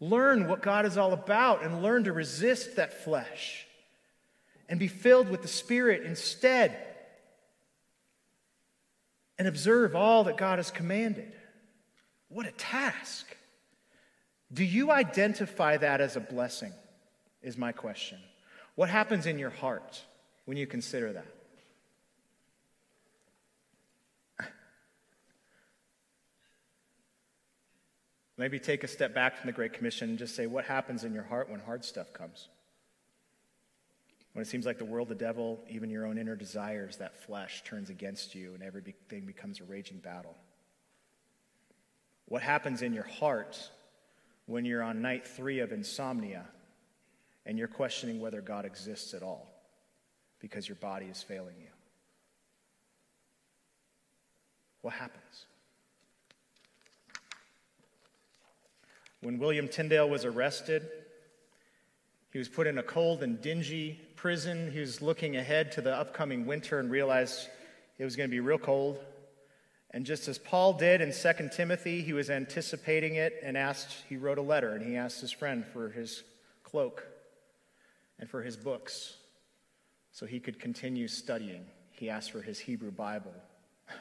learn 0.00 0.48
what 0.48 0.62
God 0.62 0.84
is 0.84 0.98
all 0.98 1.12
about 1.12 1.62
and 1.62 1.82
learn 1.82 2.04
to 2.04 2.12
resist 2.12 2.76
that 2.76 3.04
flesh 3.04 3.65
and 4.68 4.78
be 4.78 4.88
filled 4.88 5.28
with 5.28 5.42
the 5.42 5.48
Spirit 5.48 6.02
instead 6.04 6.76
and 9.38 9.46
observe 9.46 9.94
all 9.94 10.24
that 10.24 10.36
God 10.36 10.58
has 10.58 10.70
commanded. 10.70 11.32
What 12.28 12.46
a 12.46 12.52
task. 12.52 13.36
Do 14.52 14.64
you 14.64 14.90
identify 14.90 15.76
that 15.76 16.00
as 16.00 16.16
a 16.16 16.20
blessing? 16.20 16.72
Is 17.42 17.56
my 17.56 17.72
question. 17.72 18.18
What 18.74 18.88
happens 18.88 19.26
in 19.26 19.38
your 19.38 19.50
heart? 19.50 20.02
when 20.46 20.56
you 20.56 20.66
consider 20.66 21.12
that. 21.12 21.26
Maybe 28.38 28.58
take 28.58 28.84
a 28.84 28.88
step 28.88 29.14
back 29.14 29.36
from 29.38 29.46
the 29.46 29.52
Great 29.52 29.72
Commission 29.72 30.10
and 30.10 30.18
just 30.18 30.36
say, 30.36 30.46
what 30.46 30.66
happens 30.66 31.04
in 31.04 31.14
your 31.14 31.22
heart 31.24 31.50
when 31.50 31.60
hard 31.60 31.84
stuff 31.84 32.12
comes? 32.12 32.48
When 34.36 34.42
it 34.42 34.48
seems 34.48 34.66
like 34.66 34.76
the 34.76 34.84
world, 34.84 35.08
the 35.08 35.14
devil, 35.14 35.58
even 35.70 35.88
your 35.88 36.04
own 36.04 36.18
inner 36.18 36.36
desires, 36.36 36.98
that 36.98 37.16
flesh 37.24 37.64
turns 37.64 37.88
against 37.88 38.34
you 38.34 38.52
and 38.52 38.62
everything 38.62 39.24
becomes 39.24 39.60
a 39.60 39.64
raging 39.64 39.96
battle. 39.96 40.36
What 42.26 42.42
happens 42.42 42.82
in 42.82 42.92
your 42.92 43.06
heart 43.06 43.58
when 44.44 44.66
you're 44.66 44.82
on 44.82 45.00
night 45.00 45.26
three 45.26 45.60
of 45.60 45.72
insomnia 45.72 46.44
and 47.46 47.56
you're 47.56 47.66
questioning 47.66 48.20
whether 48.20 48.42
God 48.42 48.66
exists 48.66 49.14
at 49.14 49.22
all? 49.22 49.48
because 50.40 50.68
your 50.68 50.76
body 50.76 51.06
is 51.06 51.22
failing 51.22 51.56
you. 51.58 51.68
What 54.82 54.94
happens? 54.94 55.46
When 59.22 59.38
William 59.38 59.66
Tyndale 59.66 60.08
was 60.08 60.24
arrested, 60.24 60.88
he 62.32 62.38
was 62.38 62.48
put 62.48 62.66
in 62.66 62.78
a 62.78 62.82
cold 62.82 63.22
and 63.22 63.40
dingy 63.40 64.00
prison. 64.16 64.70
He 64.72 64.80
was 64.80 65.02
looking 65.02 65.36
ahead 65.36 65.72
to 65.72 65.80
the 65.80 65.94
upcoming 65.94 66.46
winter 66.46 66.80
and 66.80 66.90
realized 66.90 67.48
it 67.98 68.04
was 68.04 68.16
going 68.16 68.28
to 68.28 68.34
be 68.34 68.40
real 68.40 68.58
cold. 68.58 68.98
And 69.90 70.04
just 70.04 70.26
as 70.28 70.38
Paul 70.38 70.72
did 70.72 71.00
in 71.00 71.12
2 71.12 71.50
Timothy, 71.52 72.02
he 72.02 72.12
was 72.12 72.28
anticipating 72.28 73.14
it 73.14 73.34
and 73.42 73.56
asked, 73.56 73.94
he 74.08 74.16
wrote 74.16 74.38
a 74.38 74.42
letter 74.42 74.74
and 74.74 74.84
he 74.84 74.96
asked 74.96 75.20
his 75.20 75.30
friend 75.30 75.64
for 75.64 75.90
his 75.90 76.24
cloak 76.64 77.06
and 78.18 78.28
for 78.28 78.42
his 78.42 78.56
books 78.56 79.16
so 80.10 80.26
he 80.26 80.40
could 80.40 80.58
continue 80.58 81.08
studying. 81.08 81.64
He 81.92 82.10
asked 82.10 82.30
for 82.30 82.42
his 82.42 82.58
Hebrew 82.58 82.90
Bible 82.90 83.34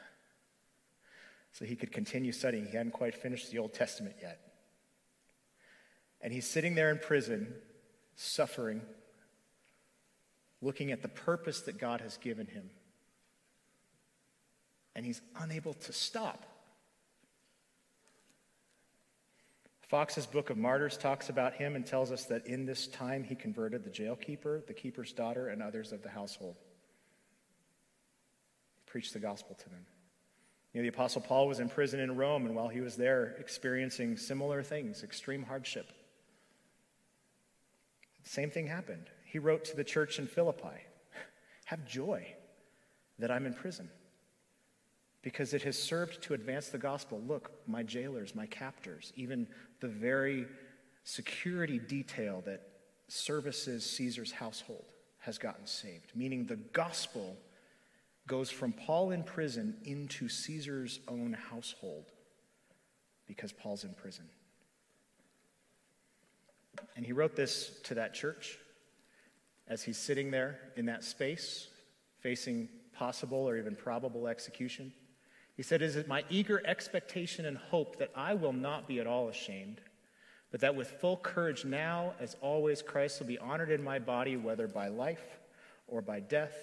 so 1.52 1.66
he 1.66 1.76
could 1.76 1.92
continue 1.92 2.32
studying. 2.32 2.66
He 2.66 2.78
hadn't 2.78 2.94
quite 2.94 3.16
finished 3.16 3.52
the 3.52 3.60
Old 3.60 3.74
Testament 3.74 4.16
yet. 4.22 4.40
And 6.22 6.34
he's 6.34 6.48
sitting 6.48 6.74
there 6.74 6.90
in 6.90 6.98
prison, 6.98 7.54
suffering, 8.16 8.82
looking 10.62 10.92
at 10.92 11.02
the 11.02 11.08
purpose 11.08 11.62
that 11.62 11.78
God 11.78 12.02
has 12.02 12.18
given 12.18 12.48
him. 12.48 12.70
And 14.96 15.06
he's 15.06 15.22
unable 15.40 15.74
to 15.74 15.94
stop. 15.94 16.46
Foxe's 19.88 20.26
Book 20.26 20.50
of 20.50 20.58
Martyrs 20.58 20.98
talks 20.98 21.30
about 21.30 21.54
him 21.54 21.76
and 21.76 21.86
tells 21.86 22.12
us 22.12 22.26
that 22.26 22.48
in 22.48 22.66
this 22.66 22.88
time 22.88 23.24
he 23.24 23.36
converted 23.36 23.84
the 23.84 23.90
jailkeeper, 23.90 24.66
the 24.66 24.74
keeper's 24.74 25.14
daughter, 25.14 25.50
and 25.50 25.62
others 25.62 25.92
of 25.92 26.02
the 26.02 26.10
household. 26.10 26.56
He 28.76 28.82
preached 28.88 29.14
the 29.14 29.20
gospel 29.20 29.56
to 29.56 29.70
them. 29.70 29.86
You 30.74 30.82
know, 30.82 30.84
the 30.84 30.96
Apostle 30.96 31.22
Paul 31.22 31.48
was 31.48 31.60
in 31.60 31.70
prison 31.70 32.00
in 32.00 32.18
Rome, 32.18 32.46
and 32.46 32.56
while 32.56 32.68
he 32.68 32.82
was 32.82 32.96
there 32.96 33.36
experiencing 33.40 34.18
similar 34.18 34.64
things, 34.64 35.04
extreme 35.04 35.44
hardship, 35.44 35.88
the 38.24 38.30
same 38.30 38.50
thing 38.50 38.68
happened. 38.68 39.10
He 39.36 39.40
wrote 39.40 39.66
to 39.66 39.76
the 39.76 39.84
church 39.84 40.18
in 40.18 40.28
Philippi 40.28 40.78
Have 41.66 41.86
joy 41.86 42.26
that 43.20 43.30
I'm 43.30 43.46
in 43.46 43.54
prison 43.54 43.90
because 45.24 45.54
it 45.54 45.62
has 45.64 45.78
served 45.78 46.24
to 46.24 46.34
advance 46.34 46.70
the 46.70 46.78
gospel. 46.78 47.22
Look, 47.28 47.52
my 47.68 47.84
jailers, 47.84 48.34
my 48.34 48.46
captors, 48.46 49.12
even 49.18 49.46
the 49.82 49.90
very 49.90 50.48
security 51.04 51.80
detail 51.80 52.44
that 52.46 52.62
services 53.10 53.86
Caesar's 53.98 54.32
household 54.32 54.86
has 55.18 55.38
gotten 55.38 55.68
saved, 55.68 56.14
meaning 56.16 56.46
the 56.46 56.56
gospel 56.56 57.36
goes 58.28 58.50
from 58.50 58.72
Paul 58.72 59.12
in 59.12 59.22
prison 59.22 59.76
into 59.84 60.30
Caesar's 60.30 61.02
own 61.10 61.34
household 61.34 62.06
because 63.28 63.52
Paul's 63.52 63.84
in 63.84 63.96
prison. 63.96 64.30
And 66.96 67.06
he 67.06 67.12
wrote 67.12 67.36
this 67.36 67.82
to 67.84 67.96
that 67.96 68.14
church 68.14 68.60
as 69.68 69.84
he's 69.84 69.98
sitting 69.98 70.32
there 70.32 70.60
in 70.76 70.86
that 70.86 71.04
space, 71.04 71.68
facing 72.20 72.70
possible 72.94 73.48
or 73.48 73.58
even 73.58 73.76
probable 73.76 74.28
execution. 74.28 74.94
He 75.56 75.64
said, 75.64 75.82
Is 75.82 75.96
it 75.96 76.08
my 76.08 76.24
eager 76.30 76.62
expectation 76.66 77.46
and 77.46 77.58
hope 77.58 77.98
that 77.98 78.12
I 78.16 78.34
will 78.34 78.54
not 78.54 78.88
be 78.88 79.00
at 79.00 79.08
all 79.08 79.30
ashamed, 79.30 79.82
but 80.52 80.62
that 80.62 80.76
with 80.76 80.90
full 80.90 81.18
courage 81.18 81.66
now, 81.66 82.14
as 82.20 82.36
always, 82.42 82.82
Christ 82.82 83.20
will 83.20 83.28
be 83.28 83.40
honored 83.40 83.72
in 83.72 83.84
my 83.84 84.00
body, 84.00 84.38
whether 84.38 84.68
by 84.68 84.88
life 84.88 85.40
or 85.88 86.02
by 86.02 86.20
death? 86.20 86.56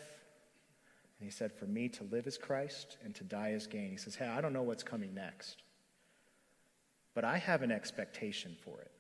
And 1.19 1.29
he 1.29 1.31
said, 1.31 1.53
For 1.53 1.67
me 1.67 1.89
to 1.91 2.05
live 2.05 2.27
is 2.27 2.39
Christ 2.39 2.97
and 3.05 3.15
to 3.15 3.25
die 3.25 3.51
is 3.51 3.67
gain. 3.67 3.91
He 3.91 3.97
says, 3.97 4.15
Hey, 4.15 4.27
I 4.27 4.41
don't 4.41 4.53
know 4.53 4.63
what's 4.63 4.83
coming 4.83 5.15
next, 5.15 5.63
but 7.15 7.25
I 7.25 7.39
have 7.39 7.63
an 7.63 7.73
expectation 7.73 8.57
for 8.65 8.81
it. 8.81 8.91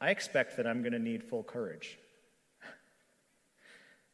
I 0.00 0.10
expect 0.10 0.56
that 0.56 0.66
I'm 0.66 0.80
going 0.80 0.92
to 0.92 0.98
need 0.98 1.22
full 1.22 1.42
courage. 1.42 1.98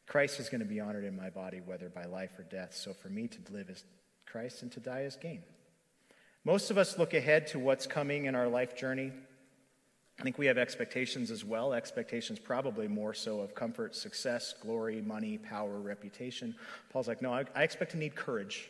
Christ 0.07 0.39
is 0.39 0.49
going 0.49 0.59
to 0.59 0.65
be 0.65 0.79
honored 0.79 1.03
in 1.03 1.15
my 1.15 1.29
body, 1.29 1.61
whether 1.65 1.89
by 1.89 2.05
life 2.05 2.37
or 2.39 2.43
death. 2.43 2.73
So 2.73 2.93
for 2.93 3.09
me 3.09 3.27
to 3.27 3.39
live 3.51 3.69
is 3.69 3.83
Christ 4.25 4.61
and 4.61 4.71
to 4.73 4.79
die 4.79 5.01
is 5.01 5.15
gain. 5.15 5.43
Most 6.43 6.71
of 6.71 6.77
us 6.77 6.97
look 6.97 7.13
ahead 7.13 7.47
to 7.47 7.59
what's 7.59 7.87
coming 7.87 8.25
in 8.25 8.35
our 8.35 8.47
life 8.47 8.75
journey. 8.75 9.11
I 10.19 10.23
think 10.23 10.37
we 10.37 10.47
have 10.47 10.57
expectations 10.57 11.29
as 11.29 11.45
well, 11.45 11.73
expectations 11.73 12.39
probably 12.39 12.87
more 12.87 13.13
so 13.13 13.41
of 13.41 13.53
comfort, 13.53 13.95
success, 13.95 14.53
glory, 14.61 15.01
money, 15.01 15.37
power, 15.37 15.77
reputation. 15.79 16.55
Paul's 16.89 17.07
like, 17.07 17.21
no, 17.21 17.33
I, 17.33 17.45
I 17.53 17.63
expect 17.63 17.91
to 17.91 17.97
need 17.97 18.15
courage. 18.15 18.69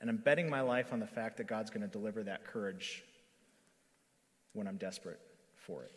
And 0.00 0.08
I'm 0.08 0.18
betting 0.18 0.48
my 0.48 0.60
life 0.60 0.92
on 0.92 1.00
the 1.00 1.06
fact 1.06 1.38
that 1.38 1.48
God's 1.48 1.70
going 1.70 1.82
to 1.82 1.88
deliver 1.88 2.22
that 2.22 2.44
courage 2.44 3.02
when 4.52 4.68
I'm 4.68 4.76
desperate 4.76 5.18
for 5.56 5.82
it. 5.82 5.90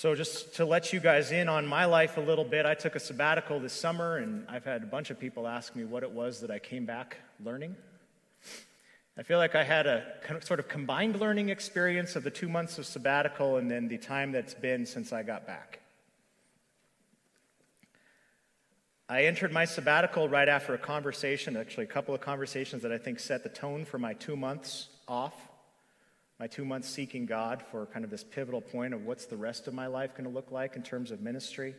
So, 0.00 0.14
just 0.14 0.54
to 0.54 0.64
let 0.64 0.94
you 0.94 0.98
guys 0.98 1.30
in 1.30 1.46
on 1.50 1.66
my 1.66 1.84
life 1.84 2.16
a 2.16 2.22
little 2.22 2.46
bit, 2.46 2.64
I 2.64 2.72
took 2.72 2.96
a 2.96 2.98
sabbatical 2.98 3.60
this 3.60 3.74
summer, 3.74 4.16
and 4.16 4.46
I've 4.48 4.64
had 4.64 4.82
a 4.82 4.86
bunch 4.86 5.10
of 5.10 5.20
people 5.20 5.46
ask 5.46 5.76
me 5.76 5.84
what 5.84 6.02
it 6.02 6.10
was 6.10 6.40
that 6.40 6.50
I 6.50 6.58
came 6.58 6.86
back 6.86 7.18
learning. 7.44 7.76
I 9.18 9.22
feel 9.22 9.36
like 9.36 9.54
I 9.54 9.62
had 9.62 9.86
a 9.86 10.06
sort 10.40 10.58
of 10.58 10.68
combined 10.68 11.20
learning 11.20 11.50
experience 11.50 12.16
of 12.16 12.24
the 12.24 12.30
two 12.30 12.48
months 12.48 12.78
of 12.78 12.86
sabbatical 12.86 13.58
and 13.58 13.70
then 13.70 13.88
the 13.88 13.98
time 13.98 14.32
that's 14.32 14.54
been 14.54 14.86
since 14.86 15.12
I 15.12 15.22
got 15.22 15.46
back. 15.46 15.80
I 19.06 19.24
entered 19.24 19.52
my 19.52 19.66
sabbatical 19.66 20.30
right 20.30 20.48
after 20.48 20.72
a 20.72 20.78
conversation, 20.78 21.58
actually, 21.58 21.84
a 21.84 21.88
couple 21.88 22.14
of 22.14 22.22
conversations 22.22 22.80
that 22.84 22.90
I 22.90 22.96
think 22.96 23.20
set 23.20 23.42
the 23.42 23.50
tone 23.50 23.84
for 23.84 23.98
my 23.98 24.14
two 24.14 24.34
months 24.34 24.88
off 25.06 25.49
my 26.40 26.46
two 26.46 26.64
months 26.64 26.88
seeking 26.88 27.26
God 27.26 27.62
for 27.70 27.84
kind 27.84 28.02
of 28.02 28.10
this 28.10 28.24
pivotal 28.24 28.62
point 28.62 28.94
of 28.94 29.04
what's 29.04 29.26
the 29.26 29.36
rest 29.36 29.68
of 29.68 29.74
my 29.74 29.86
life 29.86 30.12
going 30.12 30.24
to 30.24 30.34
look 30.34 30.50
like 30.50 30.74
in 30.74 30.82
terms 30.82 31.10
of 31.10 31.20
ministry. 31.20 31.74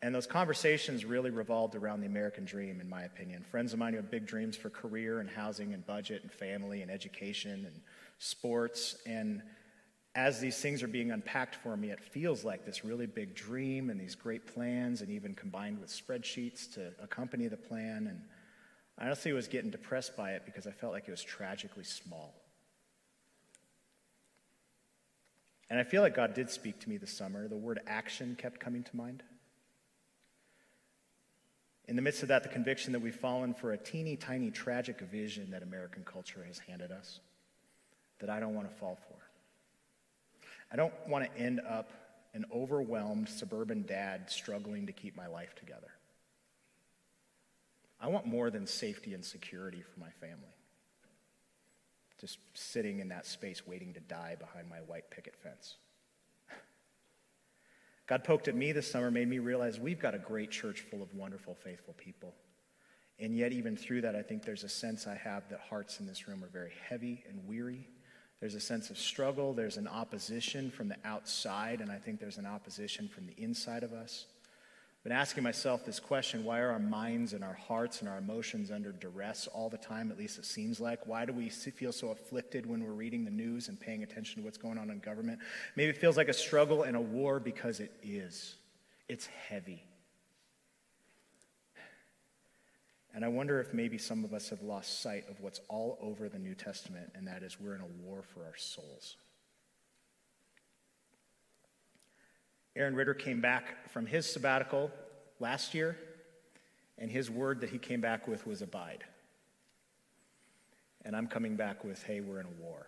And 0.00 0.14
those 0.14 0.26
conversations 0.26 1.04
really 1.04 1.28
revolved 1.28 1.74
around 1.74 2.00
the 2.00 2.06
American 2.06 2.46
dream, 2.46 2.80
in 2.80 2.88
my 2.88 3.02
opinion. 3.02 3.44
Friends 3.50 3.74
of 3.74 3.78
mine 3.78 3.92
who 3.92 3.98
have 3.98 4.10
big 4.10 4.26
dreams 4.26 4.56
for 4.56 4.70
career 4.70 5.20
and 5.20 5.28
housing 5.28 5.74
and 5.74 5.86
budget 5.86 6.22
and 6.22 6.32
family 6.32 6.80
and 6.80 6.90
education 6.90 7.66
and 7.66 7.82
sports. 8.18 8.96
And 9.04 9.42
as 10.14 10.40
these 10.40 10.56
things 10.58 10.82
are 10.82 10.88
being 10.88 11.10
unpacked 11.10 11.56
for 11.56 11.76
me, 11.76 11.90
it 11.90 12.00
feels 12.00 12.44
like 12.44 12.64
this 12.64 12.82
really 12.82 13.06
big 13.06 13.34
dream 13.34 13.90
and 13.90 14.00
these 14.00 14.14
great 14.14 14.46
plans, 14.46 15.02
and 15.02 15.10
even 15.10 15.34
combined 15.34 15.78
with 15.78 15.90
spreadsheets 15.90 16.72
to 16.76 16.92
accompany 17.02 17.46
the 17.48 17.58
plan. 17.58 18.06
And 18.06 18.22
I 18.96 19.04
honestly 19.04 19.34
was 19.34 19.48
getting 19.48 19.70
depressed 19.70 20.16
by 20.16 20.30
it 20.30 20.46
because 20.46 20.66
I 20.66 20.70
felt 20.70 20.94
like 20.94 21.08
it 21.08 21.10
was 21.10 21.22
tragically 21.22 21.84
small. 21.84 22.39
And 25.70 25.78
I 25.78 25.84
feel 25.84 26.02
like 26.02 26.16
God 26.16 26.34
did 26.34 26.50
speak 26.50 26.80
to 26.80 26.88
me 26.88 26.96
this 26.96 27.12
summer. 27.12 27.46
The 27.46 27.56
word 27.56 27.80
action 27.86 28.36
kept 28.36 28.58
coming 28.58 28.82
to 28.82 28.96
mind. 28.96 29.22
In 31.86 31.94
the 31.96 32.02
midst 32.02 32.22
of 32.22 32.28
that, 32.28 32.42
the 32.42 32.48
conviction 32.48 32.92
that 32.92 33.00
we've 33.00 33.14
fallen 33.14 33.54
for 33.54 33.72
a 33.72 33.78
teeny 33.78 34.16
tiny 34.16 34.50
tragic 34.50 35.00
vision 35.00 35.50
that 35.52 35.62
American 35.62 36.04
culture 36.04 36.44
has 36.46 36.58
handed 36.58 36.90
us 36.90 37.20
that 38.18 38.28
I 38.28 38.40
don't 38.40 38.54
want 38.54 38.68
to 38.68 38.76
fall 38.76 38.98
for. 39.08 39.16
I 40.72 40.76
don't 40.76 40.92
want 41.08 41.24
to 41.24 41.40
end 41.40 41.60
up 41.68 41.90
an 42.34 42.44
overwhelmed 42.54 43.28
suburban 43.28 43.84
dad 43.86 44.30
struggling 44.30 44.86
to 44.86 44.92
keep 44.92 45.16
my 45.16 45.26
life 45.26 45.54
together. 45.54 45.90
I 48.00 48.08
want 48.08 48.26
more 48.26 48.50
than 48.50 48.66
safety 48.66 49.14
and 49.14 49.24
security 49.24 49.82
for 49.82 50.00
my 50.00 50.10
family 50.20 50.59
just 52.20 52.38
sitting 52.54 53.00
in 53.00 53.08
that 53.08 53.26
space 53.26 53.66
waiting 53.66 53.94
to 53.94 54.00
die 54.00 54.36
behind 54.38 54.68
my 54.68 54.78
white 54.78 55.10
picket 55.10 55.34
fence. 55.42 55.76
God 58.06 58.24
poked 58.24 58.48
at 58.48 58.54
me 58.54 58.72
this 58.72 58.90
summer, 58.90 59.10
made 59.10 59.28
me 59.28 59.38
realize 59.38 59.80
we've 59.80 59.98
got 59.98 60.14
a 60.14 60.18
great 60.18 60.50
church 60.50 60.82
full 60.82 61.02
of 61.02 61.14
wonderful, 61.14 61.54
faithful 61.54 61.94
people. 61.94 62.34
And 63.18 63.36
yet, 63.36 63.52
even 63.52 63.76
through 63.76 64.02
that, 64.02 64.16
I 64.16 64.22
think 64.22 64.44
there's 64.44 64.64
a 64.64 64.68
sense 64.68 65.06
I 65.06 65.14
have 65.14 65.48
that 65.50 65.60
hearts 65.60 66.00
in 66.00 66.06
this 66.06 66.26
room 66.26 66.42
are 66.42 66.48
very 66.48 66.72
heavy 66.88 67.22
and 67.28 67.46
weary. 67.46 67.86
There's 68.40 68.54
a 68.54 68.60
sense 68.60 68.88
of 68.88 68.96
struggle. 68.96 69.52
There's 69.52 69.76
an 69.76 69.86
opposition 69.86 70.70
from 70.70 70.88
the 70.88 70.96
outside, 71.04 71.82
and 71.82 71.92
I 71.92 71.98
think 71.98 72.18
there's 72.18 72.38
an 72.38 72.46
opposition 72.46 73.08
from 73.08 73.26
the 73.26 73.34
inside 73.36 73.82
of 73.82 73.92
us 73.92 74.26
been 75.02 75.12
asking 75.12 75.42
myself 75.42 75.86
this 75.86 75.98
question 75.98 76.44
why 76.44 76.60
are 76.60 76.70
our 76.70 76.78
minds 76.78 77.32
and 77.32 77.42
our 77.42 77.54
hearts 77.54 78.00
and 78.00 78.08
our 78.08 78.18
emotions 78.18 78.70
under 78.70 78.92
duress 78.92 79.46
all 79.46 79.70
the 79.70 79.78
time, 79.78 80.10
at 80.10 80.18
least 80.18 80.38
it 80.38 80.44
seems 80.44 80.78
like? 80.78 81.06
Why 81.06 81.24
do 81.24 81.32
we 81.32 81.48
feel 81.48 81.92
so 81.92 82.10
afflicted 82.10 82.66
when 82.66 82.84
we're 82.84 82.92
reading 82.92 83.24
the 83.24 83.30
news 83.30 83.68
and 83.68 83.80
paying 83.80 84.02
attention 84.02 84.40
to 84.40 84.44
what's 84.44 84.58
going 84.58 84.76
on 84.76 84.90
in 84.90 84.98
government? 84.98 85.38
Maybe 85.74 85.88
it 85.88 85.96
feels 85.96 86.16
like 86.16 86.28
a 86.28 86.34
struggle 86.34 86.82
and 86.82 86.96
a 86.96 87.00
war 87.00 87.40
because 87.40 87.80
it 87.80 87.92
is. 88.02 88.56
It's 89.08 89.26
heavy. 89.48 89.84
And 93.14 93.24
I 93.24 93.28
wonder 93.28 93.60
if 93.60 93.74
maybe 93.74 93.98
some 93.98 94.24
of 94.24 94.32
us 94.32 94.50
have 94.50 94.62
lost 94.62 95.00
sight 95.00 95.24
of 95.28 95.40
what's 95.40 95.60
all 95.68 95.98
over 96.00 96.28
the 96.28 96.38
New 96.38 96.54
Testament, 96.54 97.10
and 97.14 97.26
that 97.26 97.42
is 97.42 97.58
we're 97.58 97.74
in 97.74 97.80
a 97.80 98.04
war 98.04 98.22
for 98.22 98.44
our 98.44 98.56
souls. 98.56 99.16
Aaron 102.76 102.94
Ritter 102.94 103.14
came 103.14 103.40
back 103.40 103.90
from 103.90 104.06
his 104.06 104.30
sabbatical 104.30 104.90
last 105.38 105.74
year, 105.74 105.96
and 106.98 107.10
his 107.10 107.30
word 107.30 107.60
that 107.60 107.70
he 107.70 107.78
came 107.78 108.00
back 108.00 108.28
with 108.28 108.46
was 108.46 108.62
abide. 108.62 109.04
And 111.04 111.16
I'm 111.16 111.26
coming 111.26 111.56
back 111.56 111.82
with, 111.82 112.02
hey, 112.02 112.20
we're 112.20 112.40
in 112.40 112.46
a 112.46 112.62
war. 112.62 112.86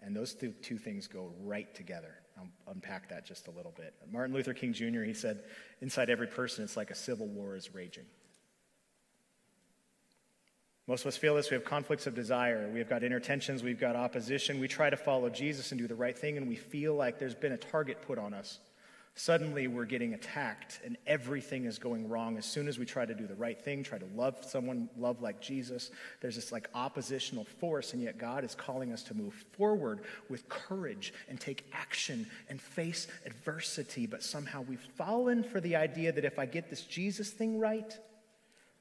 And 0.00 0.14
those 0.14 0.34
two, 0.34 0.52
two 0.62 0.78
things 0.78 1.08
go 1.08 1.32
right 1.42 1.74
together. 1.74 2.14
I'll 2.38 2.72
unpack 2.72 3.08
that 3.08 3.24
just 3.24 3.48
a 3.48 3.50
little 3.50 3.72
bit. 3.76 3.94
Martin 4.10 4.34
Luther 4.34 4.52
King 4.52 4.72
Jr., 4.72 5.02
he 5.02 5.14
said, 5.14 5.42
inside 5.80 6.10
every 6.10 6.26
person, 6.26 6.62
it's 6.62 6.76
like 6.76 6.90
a 6.90 6.94
civil 6.94 7.26
war 7.26 7.56
is 7.56 7.74
raging. 7.74 8.04
Most 10.86 11.00
of 11.00 11.08
us 11.08 11.16
feel 11.16 11.34
this. 11.34 11.50
We 11.50 11.56
have 11.56 11.64
conflicts 11.64 12.06
of 12.06 12.14
desire. 12.14 12.70
We 12.72 12.78
have 12.78 12.88
got 12.88 13.02
inner 13.02 13.18
tensions. 13.18 13.62
We've 13.62 13.80
got 13.80 13.96
opposition. 13.96 14.60
We 14.60 14.68
try 14.68 14.88
to 14.88 14.96
follow 14.96 15.28
Jesus 15.28 15.72
and 15.72 15.80
do 15.80 15.88
the 15.88 15.96
right 15.96 16.16
thing, 16.16 16.36
and 16.36 16.46
we 16.46 16.54
feel 16.54 16.94
like 16.94 17.18
there's 17.18 17.34
been 17.34 17.52
a 17.52 17.56
target 17.56 18.02
put 18.02 18.18
on 18.18 18.32
us. 18.32 18.60
Suddenly, 19.18 19.66
we're 19.66 19.86
getting 19.86 20.12
attacked, 20.12 20.78
and 20.84 20.98
everything 21.06 21.64
is 21.64 21.78
going 21.78 22.08
wrong. 22.08 22.36
As 22.36 22.44
soon 22.44 22.68
as 22.68 22.78
we 22.78 22.84
try 22.84 23.06
to 23.06 23.14
do 23.14 23.26
the 23.26 23.34
right 23.34 23.58
thing, 23.58 23.82
try 23.82 23.96
to 23.96 24.06
love 24.14 24.36
someone, 24.44 24.90
love 24.96 25.22
like 25.22 25.40
Jesus, 25.40 25.90
there's 26.20 26.36
this 26.36 26.52
like 26.52 26.68
oppositional 26.74 27.46
force, 27.58 27.94
and 27.94 28.02
yet 28.02 28.18
God 28.18 28.44
is 28.44 28.54
calling 28.54 28.92
us 28.92 29.02
to 29.04 29.14
move 29.14 29.32
forward 29.56 30.02
with 30.28 30.48
courage 30.50 31.14
and 31.30 31.40
take 31.40 31.64
action 31.72 32.26
and 32.50 32.60
face 32.60 33.08
adversity. 33.24 34.06
But 34.06 34.22
somehow 34.22 34.60
we've 34.60 34.86
fallen 34.96 35.42
for 35.42 35.62
the 35.62 35.76
idea 35.76 36.12
that 36.12 36.26
if 36.26 36.38
I 36.38 36.44
get 36.44 36.68
this 36.68 36.82
Jesus 36.82 37.30
thing 37.30 37.58
right, 37.58 37.98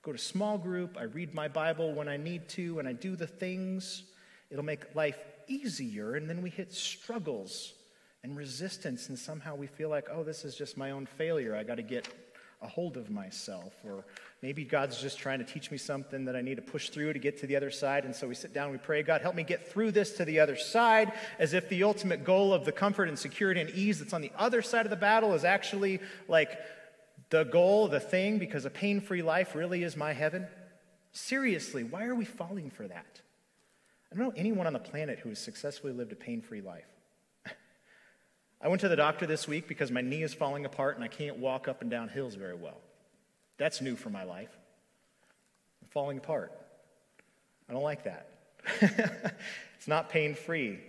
go 0.05 0.11
to 0.11 0.17
small 0.19 0.59
group, 0.59 0.97
I 0.99 1.03
read 1.03 1.33
my 1.33 1.47
Bible 1.47 1.91
when 1.91 2.07
I 2.07 2.15
need 2.15 2.47
to, 2.49 2.77
and 2.77 2.87
I 2.87 2.93
do 2.93 3.15
the 3.15 3.25
things. 3.25 4.03
It'll 4.51 4.63
make 4.63 4.93
life 4.93 5.17
easier, 5.47 6.13
and 6.13 6.29
then 6.29 6.43
we 6.43 6.51
hit 6.51 6.71
struggles 6.71 7.73
and 8.23 8.37
resistance, 8.37 9.09
and 9.09 9.17
somehow 9.17 9.55
we 9.55 9.65
feel 9.65 9.89
like, 9.89 10.07
oh, 10.11 10.23
this 10.23 10.45
is 10.45 10.55
just 10.55 10.77
my 10.77 10.91
own 10.91 11.07
failure. 11.07 11.55
I 11.55 11.63
got 11.63 11.75
to 11.75 11.83
get 11.83 12.07
a 12.61 12.67
hold 12.67 12.97
of 12.97 13.09
myself. 13.09 13.73
Or 13.83 14.05
maybe 14.43 14.63
God's 14.63 15.01
just 15.01 15.17
trying 15.17 15.39
to 15.39 15.45
teach 15.45 15.71
me 15.71 15.77
something 15.77 16.25
that 16.25 16.35
I 16.35 16.41
need 16.41 16.55
to 16.55 16.61
push 16.61 16.89
through 16.89 17.13
to 17.13 17.19
get 17.19 17.39
to 17.39 17.47
the 17.47 17.55
other 17.55 17.71
side. 17.71 18.05
And 18.05 18.15
so 18.15 18.27
we 18.27 18.35
sit 18.35 18.53
down 18.53 18.71
we 18.71 18.77
pray, 18.77 19.01
God, 19.01 19.21
help 19.21 19.35
me 19.35 19.43
get 19.43 19.67
through 19.67 19.91
this 19.91 20.17
to 20.17 20.25
the 20.25 20.39
other 20.39 20.55
side, 20.55 21.13
as 21.39 21.53
if 21.53 21.67
the 21.67 21.83
ultimate 21.83 22.23
goal 22.23 22.53
of 22.53 22.63
the 22.63 22.71
comfort 22.71 23.07
and 23.07 23.17
security 23.17 23.59
and 23.59 23.71
ease 23.71 23.99
that's 23.99 24.13
on 24.13 24.21
the 24.21 24.31
other 24.37 24.61
side 24.61 24.85
of 24.85 24.91
the 24.91 24.95
battle 24.95 25.33
is 25.33 25.43
actually 25.43 25.99
like 26.27 26.57
the 27.29 27.43
goal, 27.43 27.87
the 27.87 27.99
thing, 27.99 28.37
because 28.37 28.65
a 28.65 28.69
pain 28.69 29.01
free 29.01 29.21
life 29.21 29.55
really 29.55 29.83
is 29.83 29.97
my 29.97 30.13
heaven? 30.13 30.47
Seriously, 31.11 31.83
why 31.83 32.05
are 32.05 32.15
we 32.15 32.25
falling 32.25 32.69
for 32.69 32.87
that? 32.87 33.21
I 34.11 34.15
don't 34.15 34.27
know 34.27 34.33
anyone 34.35 34.67
on 34.67 34.73
the 34.73 34.79
planet 34.79 35.19
who 35.19 35.29
has 35.29 35.39
successfully 35.39 35.93
lived 35.93 36.11
a 36.11 36.15
pain 36.15 36.41
free 36.41 36.61
life. 36.61 36.87
I 38.61 38.67
went 38.67 38.81
to 38.81 38.89
the 38.89 38.95
doctor 38.95 39.25
this 39.25 39.47
week 39.47 39.67
because 39.67 39.91
my 39.91 40.01
knee 40.01 40.23
is 40.23 40.33
falling 40.33 40.65
apart 40.65 40.95
and 40.95 41.03
I 41.03 41.07
can't 41.07 41.37
walk 41.37 41.67
up 41.67 41.81
and 41.81 41.89
down 41.89 42.09
hills 42.09 42.35
very 42.35 42.55
well. 42.55 42.77
That's 43.57 43.81
new 43.81 43.95
for 43.95 44.09
my 44.09 44.23
life. 44.23 44.55
I'm 45.81 45.89
falling 45.89 46.17
apart. 46.17 46.51
I 47.69 47.73
don't 47.73 47.83
like 47.83 48.03
that. 48.03 48.29
it's 49.77 49.87
not 49.87 50.09
pain 50.09 50.35
free. 50.35 50.79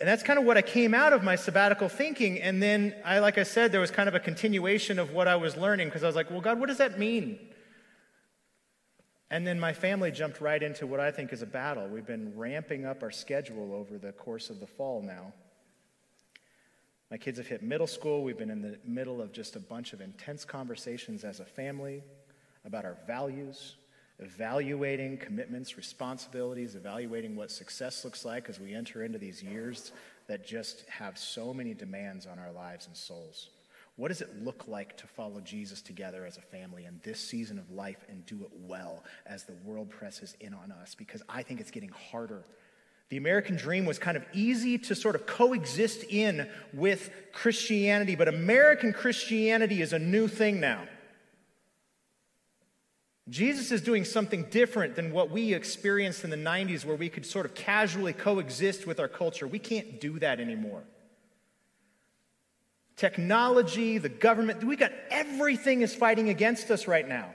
And 0.00 0.08
that's 0.08 0.22
kind 0.22 0.38
of 0.38 0.44
what 0.44 0.56
I 0.56 0.62
came 0.62 0.92
out 0.92 1.12
of 1.12 1.22
my 1.22 1.36
sabbatical 1.36 1.88
thinking. 1.88 2.40
And 2.40 2.62
then, 2.62 2.94
I, 3.04 3.20
like 3.20 3.38
I 3.38 3.44
said, 3.44 3.70
there 3.70 3.80
was 3.80 3.92
kind 3.92 4.08
of 4.08 4.14
a 4.14 4.20
continuation 4.20 4.98
of 4.98 5.12
what 5.12 5.28
I 5.28 5.36
was 5.36 5.56
learning 5.56 5.88
because 5.88 6.02
I 6.02 6.06
was 6.06 6.16
like, 6.16 6.30
well, 6.30 6.40
God, 6.40 6.58
what 6.58 6.68
does 6.68 6.78
that 6.78 6.98
mean? 6.98 7.38
And 9.30 9.46
then 9.46 9.58
my 9.58 9.72
family 9.72 10.10
jumped 10.10 10.40
right 10.40 10.62
into 10.62 10.86
what 10.86 11.00
I 11.00 11.10
think 11.10 11.32
is 11.32 11.42
a 11.42 11.46
battle. 11.46 11.88
We've 11.88 12.06
been 12.06 12.36
ramping 12.36 12.84
up 12.84 13.02
our 13.02 13.10
schedule 13.10 13.72
over 13.72 13.98
the 13.98 14.12
course 14.12 14.50
of 14.50 14.60
the 14.60 14.66
fall 14.66 15.02
now. 15.02 15.32
My 17.10 17.16
kids 17.16 17.38
have 17.38 17.46
hit 17.46 17.62
middle 17.62 17.86
school. 17.86 18.24
We've 18.24 18.36
been 18.36 18.50
in 18.50 18.62
the 18.62 18.78
middle 18.84 19.22
of 19.22 19.32
just 19.32 19.56
a 19.56 19.60
bunch 19.60 19.92
of 19.92 20.00
intense 20.00 20.44
conversations 20.44 21.24
as 21.24 21.40
a 21.40 21.44
family 21.44 22.02
about 22.64 22.84
our 22.84 22.96
values, 23.06 23.76
evaluating 24.18 25.18
commitments, 25.18 25.76
responsibilities, 25.76 26.74
evaluating 26.74 27.36
what 27.36 27.50
success 27.50 28.04
looks 28.04 28.24
like 28.24 28.48
as 28.48 28.60
we 28.60 28.74
enter 28.74 29.02
into 29.02 29.18
these 29.18 29.42
years 29.42 29.92
that 30.28 30.46
just 30.46 30.84
have 30.88 31.18
so 31.18 31.52
many 31.52 31.74
demands 31.74 32.26
on 32.26 32.38
our 32.38 32.52
lives 32.52 32.86
and 32.86 32.96
souls. 32.96 33.50
What 33.96 34.08
does 34.08 34.20
it 34.20 34.42
look 34.42 34.66
like 34.66 34.96
to 34.96 35.06
follow 35.06 35.40
Jesus 35.40 35.80
together 35.80 36.24
as 36.26 36.36
a 36.36 36.40
family 36.40 36.84
in 36.84 37.00
this 37.04 37.20
season 37.20 37.58
of 37.58 37.70
life 37.70 38.04
and 38.08 38.26
do 38.26 38.40
it 38.42 38.50
well 38.52 39.04
as 39.26 39.44
the 39.44 39.54
world 39.64 39.90
presses 39.90 40.36
in 40.40 40.52
on 40.52 40.72
us? 40.72 40.94
Because 40.94 41.22
I 41.28 41.42
think 41.42 41.60
it's 41.60 41.70
getting 41.70 41.92
harder. 42.10 42.44
The 43.10 43.18
American 43.18 43.54
dream 43.54 43.84
was 43.84 43.98
kind 43.98 44.16
of 44.16 44.24
easy 44.32 44.78
to 44.78 44.94
sort 44.96 45.14
of 45.14 45.26
coexist 45.26 46.04
in 46.04 46.48
with 46.72 47.10
Christianity, 47.32 48.16
but 48.16 48.26
American 48.26 48.92
Christianity 48.92 49.82
is 49.82 49.92
a 49.92 49.98
new 49.98 50.26
thing 50.26 50.58
now. 50.58 50.82
Jesus 53.28 53.72
is 53.72 53.80
doing 53.80 54.04
something 54.04 54.44
different 54.50 54.96
than 54.96 55.10
what 55.10 55.30
we 55.30 55.54
experienced 55.54 56.24
in 56.24 56.30
the 56.30 56.36
90s, 56.36 56.84
where 56.84 56.96
we 56.96 57.08
could 57.08 57.24
sort 57.24 57.46
of 57.46 57.54
casually 57.54 58.12
coexist 58.12 58.86
with 58.86 59.00
our 59.00 59.08
culture. 59.08 59.46
We 59.46 59.58
can't 59.58 59.98
do 60.00 60.18
that 60.18 60.40
anymore. 60.40 60.82
Technology, 62.96 63.98
the 63.98 64.10
government, 64.10 64.62
we 64.62 64.76
got 64.76 64.92
everything 65.10 65.80
is 65.80 65.94
fighting 65.94 66.28
against 66.28 66.70
us 66.70 66.86
right 66.86 67.08
now. 67.08 67.30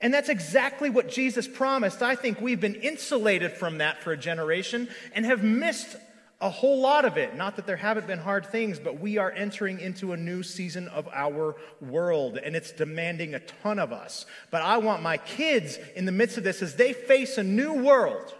And 0.00 0.12
that's 0.12 0.28
exactly 0.28 0.90
what 0.90 1.08
Jesus 1.08 1.46
promised. 1.46 2.02
I 2.02 2.16
think 2.16 2.40
we've 2.40 2.60
been 2.60 2.74
insulated 2.74 3.52
from 3.52 3.78
that 3.78 4.02
for 4.02 4.12
a 4.12 4.16
generation 4.16 4.88
and 5.14 5.24
have 5.24 5.42
missed 5.42 5.96
a 6.40 6.50
whole 6.50 6.80
lot 6.80 7.04
of 7.04 7.16
it. 7.16 7.34
Not 7.34 7.56
that 7.56 7.66
there 7.66 7.76
haven't 7.76 8.06
been 8.06 8.18
hard 8.18 8.46
things, 8.46 8.78
but 8.78 9.00
we 9.00 9.16
are 9.16 9.30
entering 9.30 9.80
into 9.80 10.12
a 10.12 10.16
new 10.16 10.42
season 10.42 10.88
of 10.88 11.08
our 11.12 11.56
world, 11.80 12.36
and 12.36 12.54
it's 12.54 12.72
demanding 12.72 13.34
a 13.34 13.40
ton 13.40 13.78
of 13.78 13.92
us. 13.92 14.26
But 14.50 14.62
I 14.62 14.78
want 14.78 15.02
my 15.02 15.16
kids 15.16 15.78
in 15.94 16.04
the 16.04 16.12
midst 16.12 16.36
of 16.36 16.44
this, 16.44 16.60
as 16.60 16.76
they 16.76 16.92
face 16.92 17.38
a 17.38 17.42
new 17.42 17.72
world, 17.72 18.34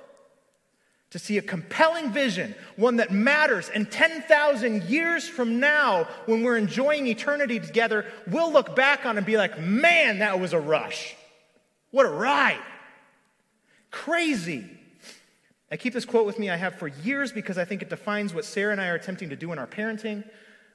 to 1.11 1.19
see 1.19 1.39
a 1.39 1.43
compelling 1.43 2.13
vision, 2.13 2.55
one 2.75 2.97
that 2.97 3.11
matters. 3.11 3.71
And 3.71 3.91
10,000 3.91 4.83
years 4.85 5.27
from 5.27 5.61
now, 5.61 6.05
when 6.27 6.43
we're 6.43 6.59
enjoying 6.59 7.07
eternity 7.07 7.61
together, 7.61 8.05
we'll 8.27 8.53
look 8.53 8.77
back 8.77 9.07
on 9.07 9.17
and 9.17 9.25
be 9.25 9.39
like, 9.39 9.59
man, 9.59 10.19
that 10.19 10.39
was 10.39 10.53
a 10.53 10.61
rush. 10.61 11.17
What 11.93 12.05
a 12.05 12.11
ride! 12.11 12.61
Crazy. 13.91 14.69
I 15.71 15.77
keep 15.77 15.93
this 15.93 16.05
quote 16.05 16.27
with 16.27 16.39
me 16.39 16.49
I 16.49 16.57
have 16.57 16.77
for 16.77 16.87
years 16.87 17.33
because 17.33 17.59
I 17.59 17.64
think 17.64 17.83
it 17.83 17.91
defines 17.91 18.33
what 18.33 18.45
Sarah 18.45 18.73
and 18.73 18.81
I 18.81 18.89
are 18.89 18.95
attempting 18.95 19.31
to 19.31 19.37
do 19.37 19.53
in 19.53 19.59
our 19.59 19.67
parenting. 19.67 20.25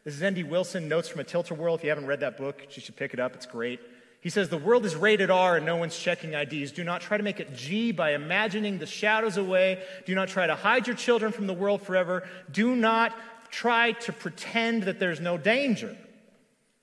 This 0.04 0.16
is 0.16 0.22
N.D. 0.22 0.44
Wilson, 0.44 0.89
Notes 0.89 1.08
from 1.08 1.22
a 1.22 1.24
Tilt-A-Whirl. 1.24 1.76
If 1.76 1.84
you 1.84 1.89
haven't 1.89 2.08
read 2.08 2.20
that 2.22 2.38
book, 2.38 2.62
you 2.76 2.82
should 2.82 2.96
pick 2.98 3.14
it 3.14 3.20
up. 3.20 3.34
It's 3.36 3.46
great. 3.46 3.80
He 4.20 4.30
says, 4.30 4.50
The 4.50 4.58
world 4.58 4.86
is 4.86 4.96
rated 4.96 5.32
R 5.32 5.58
and 5.58 5.66
no 5.66 5.78
one's 5.78 5.98
checking 5.98 6.34
IDs. 6.34 6.72
Do 6.72 6.84
not 6.84 7.02
try 7.02 7.18
to 7.18 7.24
make 7.24 7.39
it 7.39 7.56
G 7.56 7.92
by 7.92 8.14
imagining 8.14 8.80
the 8.80 8.86
shadows 8.86 9.38
away. 9.38 9.84
Do 10.06 10.14
not 10.14 10.28
try 10.28 10.46
to 10.46 10.56
hide 10.56 10.88
your 10.88 10.96
children 10.96 11.32
from 11.32 11.48
the 11.48 11.54
world 11.54 11.82
forever. 11.82 12.28
Do 12.52 12.76
not 12.76 13.16
try 13.50 13.94
to 13.94 14.12
pretend 14.12 14.84
that 14.84 15.00
there's 15.00 15.22
no 15.22 15.38
danger. 15.38 15.96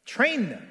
Train 0.06 0.48
them. 0.48 0.66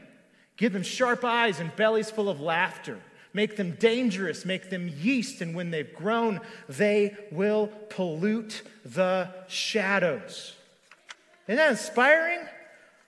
Give 0.55 0.73
them 0.73 0.83
sharp 0.83 1.23
eyes 1.23 1.59
and 1.59 1.75
bellies 1.75 2.09
full 2.09 2.29
of 2.29 2.41
laughter 2.41 2.99
make 3.33 3.55
them 3.55 3.71
dangerous, 3.71 4.45
make 4.45 4.69
them 4.69 4.89
yeast, 4.99 5.41
and 5.41 5.55
when 5.55 5.71
they've 5.71 5.93
grown, 5.93 6.41
they 6.67 7.15
will 7.31 7.67
pollute 7.89 8.63
the 8.85 9.29
shadows. 9.47 10.55
Isn't 11.47 11.57
that 11.57 11.71
inspiring? 11.71 12.39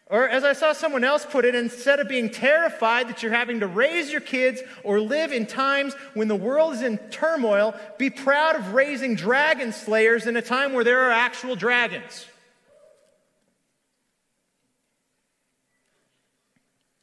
Or, 0.10 0.28
as 0.28 0.44
I 0.44 0.54
saw 0.54 0.74
someone 0.74 1.04
else 1.04 1.24
put 1.24 1.46
it, 1.46 1.54
instead 1.54 2.00
of 2.00 2.08
being 2.08 2.32
terrified 2.32 3.10
that 3.10 3.22
you're 3.22 3.32
having 3.32 3.60
to 3.60 3.68
raise 3.68 4.12
your 4.12 4.22
kids 4.22 4.60
or 4.84 5.00
live 5.00 5.32
in 5.32 5.46
times 5.46 5.94
when 6.16 6.28
the 6.28 6.36
world 6.36 6.74
is 6.74 6.82
in 6.82 6.98
turmoil, 7.12 7.76
be 8.00 8.10
proud 8.10 8.56
of 8.56 8.74
raising 8.74 9.14
dragon 9.14 9.72
slayers 9.72 10.26
in 10.26 10.36
a 10.36 10.42
time 10.42 10.74
where 10.74 10.84
there 10.84 11.02
are 11.02 11.12
actual 11.12 11.56
dragons. 11.56 12.26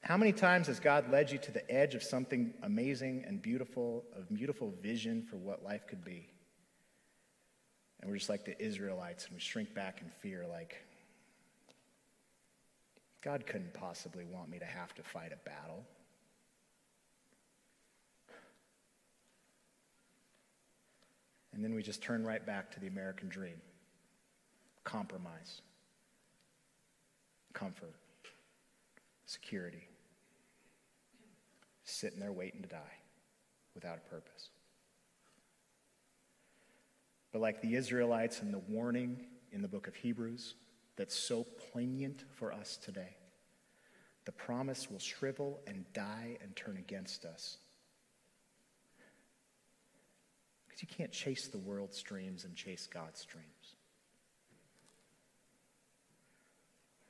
How 0.07 0.17
many 0.17 0.31
times 0.31 0.69
has 0.69 0.79
God 0.79 1.11
led 1.11 1.33
you 1.33 1.39
to 1.39 1.51
the 1.51 1.69
edge 1.69 1.97
of 1.97 2.03
something 2.05 2.55
amazing 2.63 3.25
and 3.27 3.43
beautiful, 3.43 4.05
a 4.17 4.33
beautiful 4.33 4.73
vision 4.81 5.27
for 5.29 5.35
what 5.35 5.65
life 5.65 5.89
could 5.89 6.05
be? 6.05 6.29
And 7.99 8.09
we're 8.09 8.17
just 8.17 8.29
like 8.29 8.45
the 8.45 8.57
Israelites 8.63 9.25
and 9.25 9.35
we 9.35 9.41
shrink 9.41 9.75
back 9.75 10.03
in 10.03 10.09
fear, 10.21 10.47
like, 10.49 10.77
God 13.21 13.47
couldn't 13.49 13.75
possibly 13.75 14.25
want 14.25 14.49
me 14.49 14.61
to 14.61 14.65
have 14.65 14.95
to 14.95 15.03
fight 15.03 15.33
a 15.33 15.45
battle. 15.45 15.85
And 21.53 21.65
then 21.65 21.75
we 21.75 21.83
just 21.83 22.01
turn 22.01 22.25
right 22.25 22.47
back 22.47 22.71
to 22.75 22.79
the 22.79 22.87
American 22.87 23.29
dream 23.29 23.61
compromise, 24.85 25.63
comfort, 27.53 27.97
security 29.25 29.89
sitting 31.87 32.21
there 32.21 32.33
waiting 32.33 32.63
to 32.63 32.69
die 32.69 32.99
without 33.75 33.97
a 33.97 34.11
purpose. 34.11 34.51
But 37.33 37.41
like 37.41 37.63
the 37.63 37.77
Israelites 37.77 38.43
and 38.43 38.53
the 38.53 38.59
warning 38.59 39.25
in 39.53 39.63
the 39.63 39.69
book 39.69 39.87
of 39.87 39.95
Hebrews 39.95 40.55
that's 40.97 41.15
so 41.15 41.47
poignant 41.73 42.25
for 42.35 42.53
us 42.53 42.77
today, 42.77 43.17
the 44.25 44.33
promise 44.33 44.91
will 44.91 44.99
shrivel 44.99 45.61
and 45.67 45.85
die 45.93 46.39
and 46.43 46.55
turn 46.57 46.77
against 46.77 47.25
us. 47.25 47.59
Because 50.67 50.83
you 50.83 50.89
can't 50.89 51.13
chase 51.13 51.47
the 51.47 51.59
world's 51.59 52.03
dreams 52.03 52.45
and 52.45 52.57
chase 52.57 52.89
God's 52.93 53.25
dreams. 53.25 53.77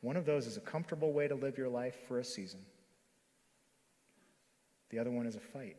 One 0.02 0.16
of 0.16 0.26
those 0.26 0.46
is 0.46 0.56
a 0.56 0.60
comfortable 0.60 1.12
way 1.12 1.26
to 1.28 1.34
live 1.34 1.56
your 1.56 1.68
life 1.68 1.96
for 2.06 2.18
a 2.18 2.24
season. 2.24 2.60
The 4.90 4.98
other 4.98 5.10
one 5.10 5.26
is 5.26 5.36
a 5.36 5.40
fight. 5.40 5.76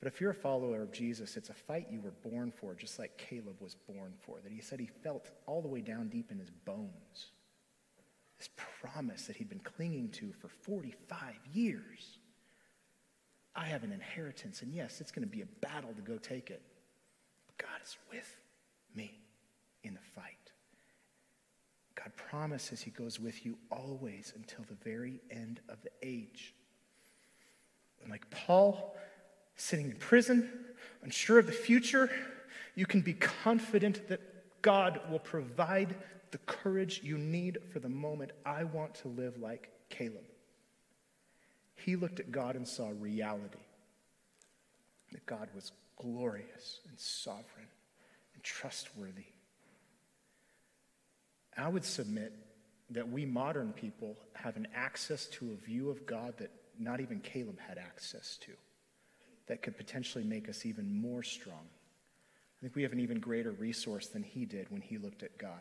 But 0.00 0.08
if 0.08 0.20
you're 0.20 0.30
a 0.30 0.34
follower 0.34 0.82
of 0.82 0.92
Jesus, 0.92 1.36
it's 1.36 1.48
a 1.48 1.54
fight 1.54 1.88
you 1.90 2.00
were 2.00 2.12
born 2.30 2.52
for, 2.52 2.74
just 2.74 2.98
like 2.98 3.16
Caleb 3.16 3.60
was 3.60 3.74
born 3.74 4.12
for, 4.18 4.38
that 4.42 4.52
he 4.52 4.60
said 4.60 4.78
he 4.78 4.90
felt 5.02 5.30
all 5.46 5.62
the 5.62 5.68
way 5.68 5.80
down 5.80 6.08
deep 6.08 6.30
in 6.30 6.38
his 6.38 6.50
bones. 6.50 7.30
This 8.38 8.50
promise 8.80 9.26
that 9.26 9.36
he'd 9.36 9.48
been 9.48 9.60
clinging 9.60 10.10
to 10.10 10.32
for 10.38 10.48
45 10.48 11.34
years. 11.52 12.18
I 13.54 13.64
have 13.64 13.84
an 13.84 13.92
inheritance, 13.92 14.60
and 14.60 14.74
yes, 14.74 15.00
it's 15.00 15.10
going 15.10 15.26
to 15.26 15.30
be 15.34 15.40
a 15.40 15.46
battle 15.66 15.94
to 15.94 16.02
go 16.02 16.18
take 16.18 16.50
it. 16.50 16.60
But 17.46 17.66
God 17.66 17.80
is 17.82 17.96
with 18.12 18.36
me 18.94 19.18
in 19.82 19.94
the 19.94 20.00
fight. 20.14 20.52
God 21.94 22.12
promises 22.14 22.82
he 22.82 22.90
goes 22.90 23.18
with 23.18 23.46
you 23.46 23.56
always 23.70 24.34
until 24.36 24.64
the 24.68 24.76
very 24.84 25.22
end 25.30 25.60
of 25.70 25.78
the 25.82 25.90
age. 26.02 26.54
Like 28.08 28.28
Paul, 28.30 28.96
sitting 29.56 29.90
in 29.90 29.96
prison, 29.96 30.50
unsure 31.02 31.38
of 31.38 31.46
the 31.46 31.52
future, 31.52 32.10
you 32.74 32.86
can 32.86 33.00
be 33.00 33.14
confident 33.14 34.08
that 34.08 34.20
God 34.62 35.00
will 35.10 35.18
provide 35.18 35.94
the 36.30 36.38
courage 36.38 37.00
you 37.02 37.18
need 37.18 37.58
for 37.72 37.78
the 37.78 37.88
moment. 37.88 38.32
I 38.44 38.64
want 38.64 38.94
to 38.96 39.08
live 39.08 39.38
like 39.38 39.70
Caleb. 39.88 40.24
He 41.76 41.96
looked 41.96 42.20
at 42.20 42.32
God 42.32 42.56
and 42.56 42.66
saw 42.66 42.90
reality 42.98 43.58
that 45.12 45.24
God 45.26 45.48
was 45.54 45.72
glorious 45.96 46.80
and 46.88 46.98
sovereign 46.98 47.68
and 48.34 48.42
trustworthy. 48.42 49.24
I 51.56 51.68
would 51.68 51.84
submit 51.84 52.34
that 52.90 53.08
we 53.08 53.24
modern 53.24 53.72
people 53.72 54.16
have 54.34 54.56
an 54.56 54.68
access 54.74 55.26
to 55.26 55.52
a 55.52 55.64
view 55.64 55.90
of 55.90 56.06
God 56.06 56.34
that 56.38 56.50
not 56.78 57.00
even 57.00 57.20
Caleb 57.20 57.58
had 57.58 57.78
access 57.78 58.36
to 58.38 58.52
that 59.46 59.62
could 59.62 59.76
potentially 59.76 60.24
make 60.24 60.48
us 60.48 60.66
even 60.66 61.00
more 61.00 61.22
strong 61.22 61.68
I 62.56 62.62
think 62.62 62.74
we 62.74 62.82
have 62.82 62.92
an 62.92 63.00
even 63.00 63.20
greater 63.20 63.52
resource 63.52 64.06
than 64.08 64.22
he 64.22 64.46
did 64.46 64.70
when 64.70 64.80
he 64.80 64.98
looked 64.98 65.22
at 65.22 65.36
God. 65.36 65.60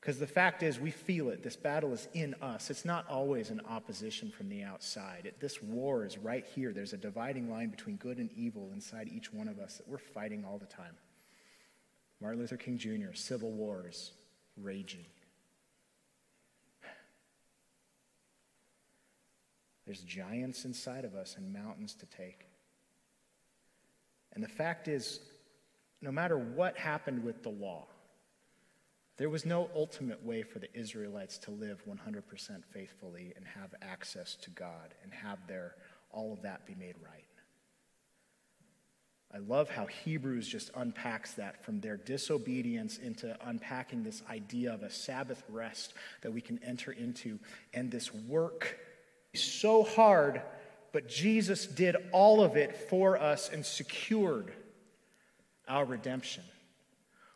Because 0.00 0.18
the 0.18 0.26
fact 0.26 0.64
is, 0.64 0.80
we 0.80 0.90
feel 0.90 1.28
it. 1.28 1.44
This 1.44 1.54
battle 1.54 1.92
is 1.92 2.08
in 2.12 2.34
us. 2.42 2.70
It's 2.70 2.84
not 2.84 3.08
always 3.08 3.50
an 3.50 3.60
opposition 3.68 4.32
from 4.32 4.48
the 4.48 4.64
outside. 4.64 5.26
It, 5.26 5.38
this 5.38 5.62
war 5.62 6.04
is 6.04 6.18
right 6.18 6.44
here. 6.44 6.72
There's 6.72 6.92
a 6.92 6.96
dividing 6.96 7.48
line 7.48 7.68
between 7.68 7.96
good 7.96 8.18
and 8.18 8.28
evil 8.32 8.70
inside 8.72 9.08
each 9.14 9.32
one 9.32 9.46
of 9.46 9.60
us 9.60 9.76
that 9.76 9.86
we're 9.86 9.98
fighting 9.98 10.44
all 10.44 10.58
the 10.58 10.66
time. 10.66 10.96
Martin 12.20 12.40
Luther 12.40 12.56
King 12.56 12.78
Jr., 12.78 13.14
civil 13.14 13.52
wars 13.52 14.10
raging. 14.56 15.04
There's 19.84 20.00
giants 20.00 20.64
inside 20.64 21.04
of 21.04 21.14
us 21.14 21.36
and 21.36 21.52
mountains 21.52 21.94
to 21.94 22.06
take. 22.06 22.46
And 24.32 24.42
the 24.42 24.48
fact 24.48 24.88
is, 24.88 25.20
no 26.00 26.12
matter 26.12 26.38
what 26.38 26.76
happened 26.76 27.24
with 27.24 27.42
the 27.42 27.50
law, 27.50 27.86
there 29.18 29.28
was 29.28 29.44
no 29.44 29.68
ultimate 29.74 30.24
way 30.24 30.42
for 30.42 30.58
the 30.58 30.72
Israelites 30.76 31.38
to 31.38 31.50
live 31.50 31.82
100% 31.86 32.64
faithfully 32.72 33.32
and 33.36 33.44
have 33.44 33.74
access 33.82 34.36
to 34.36 34.50
God 34.50 34.94
and 35.02 35.12
have 35.12 35.46
their 35.46 35.74
all 36.10 36.32
of 36.32 36.42
that 36.42 36.66
be 36.66 36.74
made 36.74 36.96
right. 37.02 37.24
I 39.34 39.38
love 39.38 39.70
how 39.70 39.86
Hebrews 39.86 40.46
just 40.46 40.70
unpacks 40.74 41.34
that 41.34 41.64
from 41.64 41.80
their 41.80 41.96
disobedience 41.96 42.98
into 42.98 43.34
unpacking 43.46 44.02
this 44.02 44.22
idea 44.28 44.74
of 44.74 44.82
a 44.82 44.90
Sabbath 44.90 45.42
rest 45.48 45.94
that 46.20 46.32
we 46.32 46.42
can 46.42 46.60
enter 46.62 46.92
into 46.92 47.38
and 47.72 47.90
this 47.90 48.12
work 48.12 48.78
so 49.34 49.82
hard, 49.82 50.42
but 50.92 51.08
Jesus 51.08 51.66
did 51.66 51.96
all 52.12 52.42
of 52.42 52.56
it 52.56 52.76
for 52.88 53.18
us 53.18 53.48
and 53.48 53.64
secured 53.64 54.52
our 55.68 55.84
redemption 55.84 56.42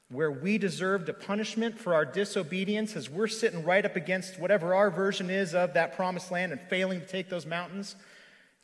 where 0.08 0.30
we 0.30 0.56
deserved 0.56 1.08
a 1.08 1.12
punishment 1.12 1.78
for 1.78 1.92
our 1.92 2.04
disobedience 2.04 2.94
as 2.94 3.10
we're 3.10 3.26
sitting 3.26 3.64
right 3.64 3.84
up 3.84 3.96
against 3.96 4.38
whatever 4.38 4.74
our 4.74 4.90
version 4.90 5.30
is 5.30 5.54
of 5.54 5.74
that 5.74 5.96
promised 5.96 6.30
land 6.30 6.52
and 6.52 6.60
failing 6.62 7.00
to 7.00 7.06
take 7.06 7.28
those 7.28 7.46
mountains. 7.46 7.96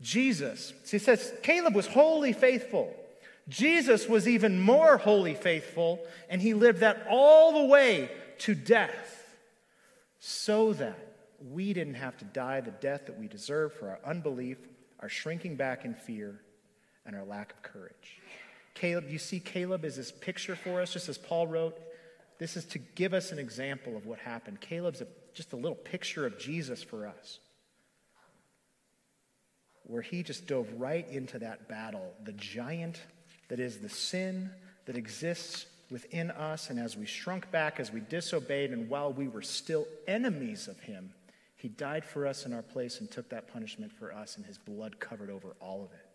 Jesus, 0.00 0.72
he 0.88 0.98
says, 0.98 1.32
Caleb 1.42 1.74
was 1.74 1.86
wholly 1.88 2.32
faithful. 2.32 2.94
Jesus 3.48 4.08
was 4.08 4.28
even 4.28 4.60
more 4.60 4.98
wholly 4.98 5.34
faithful, 5.34 5.98
and 6.28 6.40
he 6.40 6.54
lived 6.54 6.78
that 6.80 7.06
all 7.10 7.60
the 7.60 7.66
way 7.66 8.08
to 8.38 8.54
death 8.54 9.36
so 10.20 10.72
that 10.74 11.11
we 11.50 11.72
didn't 11.72 11.94
have 11.94 12.16
to 12.18 12.24
die 12.24 12.60
the 12.60 12.70
death 12.70 13.06
that 13.06 13.18
we 13.18 13.28
deserve 13.28 13.72
for 13.74 13.90
our 13.90 14.00
unbelief, 14.04 14.58
our 15.00 15.08
shrinking 15.08 15.56
back 15.56 15.84
in 15.84 15.94
fear, 15.94 16.40
and 17.04 17.16
our 17.16 17.24
lack 17.24 17.52
of 17.52 17.62
courage. 17.62 18.20
Caleb, 18.74 19.08
you 19.08 19.18
see 19.18 19.40
Caleb 19.40 19.84
is 19.84 19.96
this 19.96 20.12
picture 20.12 20.56
for 20.56 20.80
us, 20.80 20.92
just 20.92 21.08
as 21.08 21.18
Paul 21.18 21.46
wrote. 21.46 21.78
This 22.38 22.56
is 22.56 22.64
to 22.66 22.78
give 22.78 23.14
us 23.14 23.32
an 23.32 23.38
example 23.38 23.96
of 23.96 24.06
what 24.06 24.18
happened. 24.18 24.60
Caleb's 24.60 25.00
a, 25.00 25.06
just 25.34 25.52
a 25.52 25.56
little 25.56 25.76
picture 25.76 26.26
of 26.26 26.38
Jesus 26.38 26.82
for 26.82 27.06
us, 27.06 27.38
where 29.84 30.02
he 30.02 30.22
just 30.22 30.46
dove 30.46 30.68
right 30.78 31.08
into 31.08 31.38
that 31.40 31.68
battle, 31.68 32.12
the 32.24 32.32
giant 32.32 33.00
that 33.48 33.60
is 33.60 33.78
the 33.78 33.88
sin 33.88 34.50
that 34.86 34.96
exists 34.96 35.66
within 35.90 36.30
us. 36.30 36.70
And 36.70 36.78
as 36.78 36.96
we 36.96 37.04
shrunk 37.04 37.50
back, 37.50 37.78
as 37.78 37.92
we 37.92 38.00
disobeyed, 38.00 38.70
and 38.70 38.88
while 38.88 39.12
we 39.12 39.28
were 39.28 39.42
still 39.42 39.86
enemies 40.08 40.68
of 40.68 40.80
him, 40.80 41.12
he 41.62 41.68
died 41.68 42.04
for 42.04 42.26
us 42.26 42.44
in 42.44 42.52
our 42.52 42.62
place 42.62 42.98
and 42.98 43.08
took 43.08 43.28
that 43.28 43.46
punishment 43.46 43.92
for 43.92 44.12
us, 44.12 44.36
and 44.36 44.44
his 44.44 44.58
blood 44.58 44.98
covered 44.98 45.30
over 45.30 45.54
all 45.60 45.84
of 45.84 45.92
it 45.92 46.08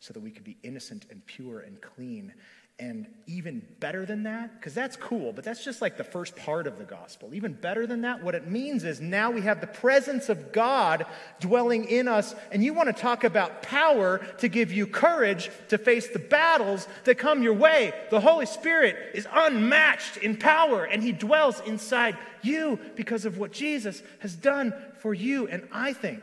so 0.00 0.14
that 0.14 0.20
we 0.20 0.30
could 0.30 0.44
be 0.44 0.56
innocent 0.62 1.04
and 1.10 1.24
pure 1.26 1.60
and 1.60 1.78
clean. 1.82 2.32
And 2.78 3.06
even 3.26 3.62
better 3.80 4.04
than 4.04 4.24
that, 4.24 4.58
because 4.58 4.74
that's 4.74 4.96
cool, 4.96 5.32
but 5.32 5.44
that's 5.44 5.64
just 5.64 5.80
like 5.82 5.96
the 5.96 6.04
first 6.04 6.34
part 6.34 6.66
of 6.66 6.78
the 6.78 6.84
gospel. 6.84 7.34
Even 7.34 7.52
better 7.52 7.86
than 7.86 8.00
that, 8.00 8.24
what 8.24 8.34
it 8.34 8.48
means 8.48 8.82
is 8.82 9.00
now 9.00 9.30
we 9.30 9.42
have 9.42 9.60
the 9.60 9.66
presence 9.66 10.28
of 10.28 10.52
God 10.52 11.06
dwelling 11.38 11.84
in 11.84 12.08
us. 12.08 12.34
And 12.50 12.64
you 12.64 12.72
want 12.74 12.88
to 12.88 13.00
talk 13.00 13.24
about 13.24 13.62
power 13.62 14.18
to 14.38 14.48
give 14.48 14.72
you 14.72 14.86
courage 14.86 15.50
to 15.68 15.78
face 15.78 16.08
the 16.08 16.18
battles 16.18 16.88
that 17.04 17.18
come 17.18 17.42
your 17.42 17.54
way. 17.54 17.92
The 18.10 18.20
Holy 18.20 18.46
Spirit 18.46 18.96
is 19.14 19.28
unmatched 19.32 20.16
in 20.16 20.36
power, 20.36 20.84
and 20.84 21.02
He 21.02 21.12
dwells 21.12 21.60
inside 21.60 22.16
you 22.42 22.80
because 22.96 23.26
of 23.26 23.38
what 23.38 23.52
Jesus 23.52 24.02
has 24.20 24.34
done 24.34 24.74
for 24.98 25.14
you. 25.14 25.46
And 25.46 25.68
I 25.72 25.92
think 25.92 26.22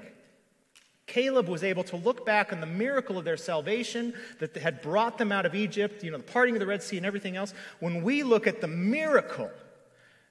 Caleb 1.10 1.50
was 1.50 1.64
able 1.64 1.84
to 1.86 1.98
look 1.98 2.26
back 2.26 2.54
on 2.54 2.62
the 2.62 2.68
miracle 2.68 3.18
of 3.18 3.26
their 3.26 3.36
salvation 3.36 4.14
that 4.38 4.56
had 4.56 4.82
brought 4.82 5.18
them 5.18 5.32
out 5.32 5.46
of 5.46 5.56
Egypt, 5.56 6.04
you 6.04 6.12
know, 6.12 6.18
the 6.18 6.24
parting 6.24 6.56
of 6.56 6.60
the 6.60 6.68
Red 6.68 6.84
Sea 6.84 6.98
and 6.98 7.06
everything 7.06 7.36
else. 7.36 7.54
When 7.80 8.04
we 8.04 8.22
look 8.24 8.46
at 8.46 8.62
the 8.62 8.68
miracle 8.68 9.50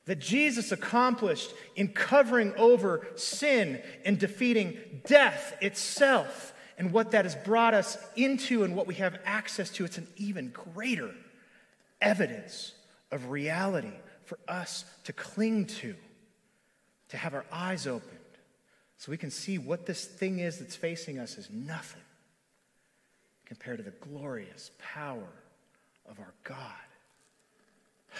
that 0.06 0.20
Jesus 0.20 0.70
accomplished 0.70 1.52
in 1.74 1.88
covering 1.88 2.54
over 2.56 3.06
sin 3.16 3.82
and 4.04 4.18
defeating 4.18 4.78
death 5.06 5.56
itself, 5.60 6.54
and 6.78 6.92
what 6.92 7.10
that 7.10 7.24
has 7.24 7.34
brought 7.34 7.74
us 7.74 7.98
into 8.14 8.62
and 8.62 8.76
what 8.76 8.86
we 8.86 8.94
have 8.94 9.18
access 9.24 9.70
to, 9.70 9.84
it's 9.84 9.98
an 9.98 10.06
even 10.16 10.50
greater 10.50 11.12
evidence 12.00 12.72
of 13.10 13.30
reality 13.30 13.92
for 14.24 14.38
us 14.46 14.84
to 15.04 15.12
cling 15.12 15.66
to, 15.66 15.96
to 17.08 17.16
have 17.16 17.34
our 17.34 17.44
eyes 17.50 17.88
open 17.88 18.17
so 18.98 19.12
we 19.12 19.16
can 19.16 19.30
see 19.30 19.58
what 19.58 19.86
this 19.86 20.04
thing 20.04 20.40
is 20.40 20.58
that's 20.58 20.74
facing 20.74 21.20
us 21.20 21.38
is 21.38 21.48
nothing 21.50 22.02
compared 23.46 23.78
to 23.78 23.84
the 23.84 23.92
glorious 23.92 24.72
power 24.78 25.28
of 26.10 26.18
our 26.18 26.34
God. 26.42 26.58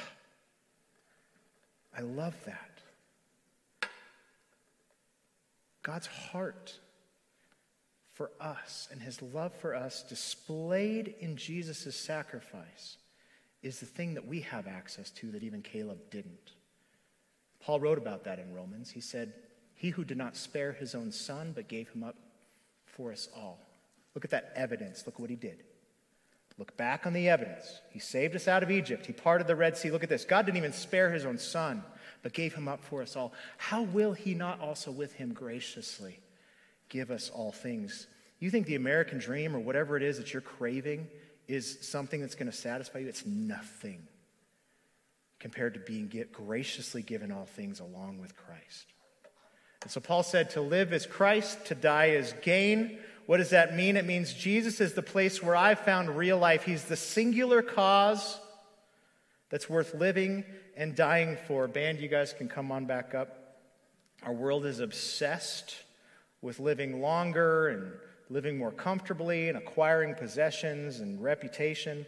I 1.96 2.00
love 2.02 2.36
that. 2.46 2.80
God's 5.82 6.06
heart 6.06 6.78
for 8.12 8.30
us 8.40 8.88
and 8.92 9.02
his 9.02 9.20
love 9.20 9.54
for 9.54 9.74
us 9.74 10.04
displayed 10.08 11.14
in 11.18 11.36
Jesus' 11.36 11.96
sacrifice 11.96 12.98
is 13.64 13.80
the 13.80 13.86
thing 13.86 14.14
that 14.14 14.28
we 14.28 14.42
have 14.42 14.68
access 14.68 15.10
to 15.10 15.32
that 15.32 15.42
even 15.42 15.60
Caleb 15.60 15.98
didn't. 16.10 16.52
Paul 17.60 17.80
wrote 17.80 17.98
about 17.98 18.24
that 18.24 18.38
in 18.38 18.54
Romans. 18.54 18.90
He 18.90 19.00
said, 19.00 19.32
he 19.78 19.90
who 19.90 20.04
did 20.04 20.18
not 20.18 20.36
spare 20.36 20.72
his 20.72 20.94
own 20.94 21.12
son, 21.12 21.52
but 21.54 21.68
gave 21.68 21.88
him 21.90 22.02
up 22.02 22.16
for 22.84 23.12
us 23.12 23.28
all. 23.34 23.60
Look 24.14 24.24
at 24.24 24.32
that 24.32 24.52
evidence. 24.56 25.06
Look 25.06 25.20
what 25.20 25.30
he 25.30 25.36
did. 25.36 25.62
Look 26.58 26.76
back 26.76 27.06
on 27.06 27.12
the 27.12 27.28
evidence. 27.28 27.80
He 27.90 28.00
saved 28.00 28.34
us 28.34 28.48
out 28.48 28.64
of 28.64 28.72
Egypt. 28.72 29.06
He 29.06 29.12
parted 29.12 29.46
the 29.46 29.54
Red 29.54 29.76
Sea. 29.76 29.92
Look 29.92 30.02
at 30.02 30.08
this. 30.08 30.24
God 30.24 30.44
didn't 30.46 30.58
even 30.58 30.72
spare 30.72 31.12
his 31.12 31.24
own 31.24 31.38
son, 31.38 31.84
but 32.24 32.32
gave 32.32 32.52
him 32.52 32.66
up 32.66 32.82
for 32.82 33.02
us 33.02 33.14
all. 33.14 33.32
How 33.56 33.82
will 33.82 34.14
he 34.14 34.34
not 34.34 34.60
also 34.60 34.90
with 34.90 35.12
him 35.12 35.32
graciously 35.32 36.18
give 36.88 37.12
us 37.12 37.30
all 37.30 37.52
things? 37.52 38.08
You 38.40 38.50
think 38.50 38.66
the 38.66 38.74
American 38.74 39.18
dream 39.18 39.54
or 39.54 39.60
whatever 39.60 39.96
it 39.96 40.02
is 40.02 40.18
that 40.18 40.32
you're 40.32 40.42
craving 40.42 41.06
is 41.46 41.78
something 41.88 42.20
that's 42.20 42.34
going 42.34 42.50
to 42.50 42.56
satisfy 42.56 42.98
you? 42.98 43.06
It's 43.06 43.24
nothing 43.24 44.08
compared 45.38 45.74
to 45.74 45.80
being 45.80 46.10
graciously 46.32 47.02
given 47.02 47.30
all 47.30 47.46
things 47.46 47.78
along 47.78 48.18
with 48.18 48.36
Christ. 48.36 48.86
And 49.82 49.90
so 49.90 50.00
Paul 50.00 50.22
said, 50.22 50.50
To 50.50 50.60
live 50.60 50.92
is 50.92 51.06
Christ, 51.06 51.66
to 51.66 51.74
die 51.74 52.06
is 52.06 52.34
gain. 52.42 52.98
What 53.26 53.36
does 53.36 53.50
that 53.50 53.76
mean? 53.76 53.96
It 53.96 54.06
means 54.06 54.32
Jesus 54.32 54.80
is 54.80 54.94
the 54.94 55.02
place 55.02 55.42
where 55.42 55.54
I've 55.54 55.80
found 55.80 56.16
real 56.16 56.38
life. 56.38 56.64
He's 56.64 56.84
the 56.84 56.96
singular 56.96 57.60
cause 57.60 58.40
that's 59.50 59.68
worth 59.68 59.94
living 59.94 60.44
and 60.76 60.94
dying 60.94 61.36
for. 61.46 61.68
Band, 61.68 62.00
you 62.00 62.08
guys 62.08 62.32
can 62.32 62.48
come 62.48 62.72
on 62.72 62.86
back 62.86 63.14
up. 63.14 63.58
Our 64.22 64.32
world 64.32 64.64
is 64.66 64.80
obsessed 64.80 65.76
with 66.40 66.58
living 66.58 67.00
longer 67.00 67.68
and 67.68 67.92
living 68.30 68.58
more 68.58 68.72
comfortably 68.72 69.48
and 69.48 69.58
acquiring 69.58 70.14
possessions 70.14 71.00
and 71.00 71.22
reputation. 71.22 72.06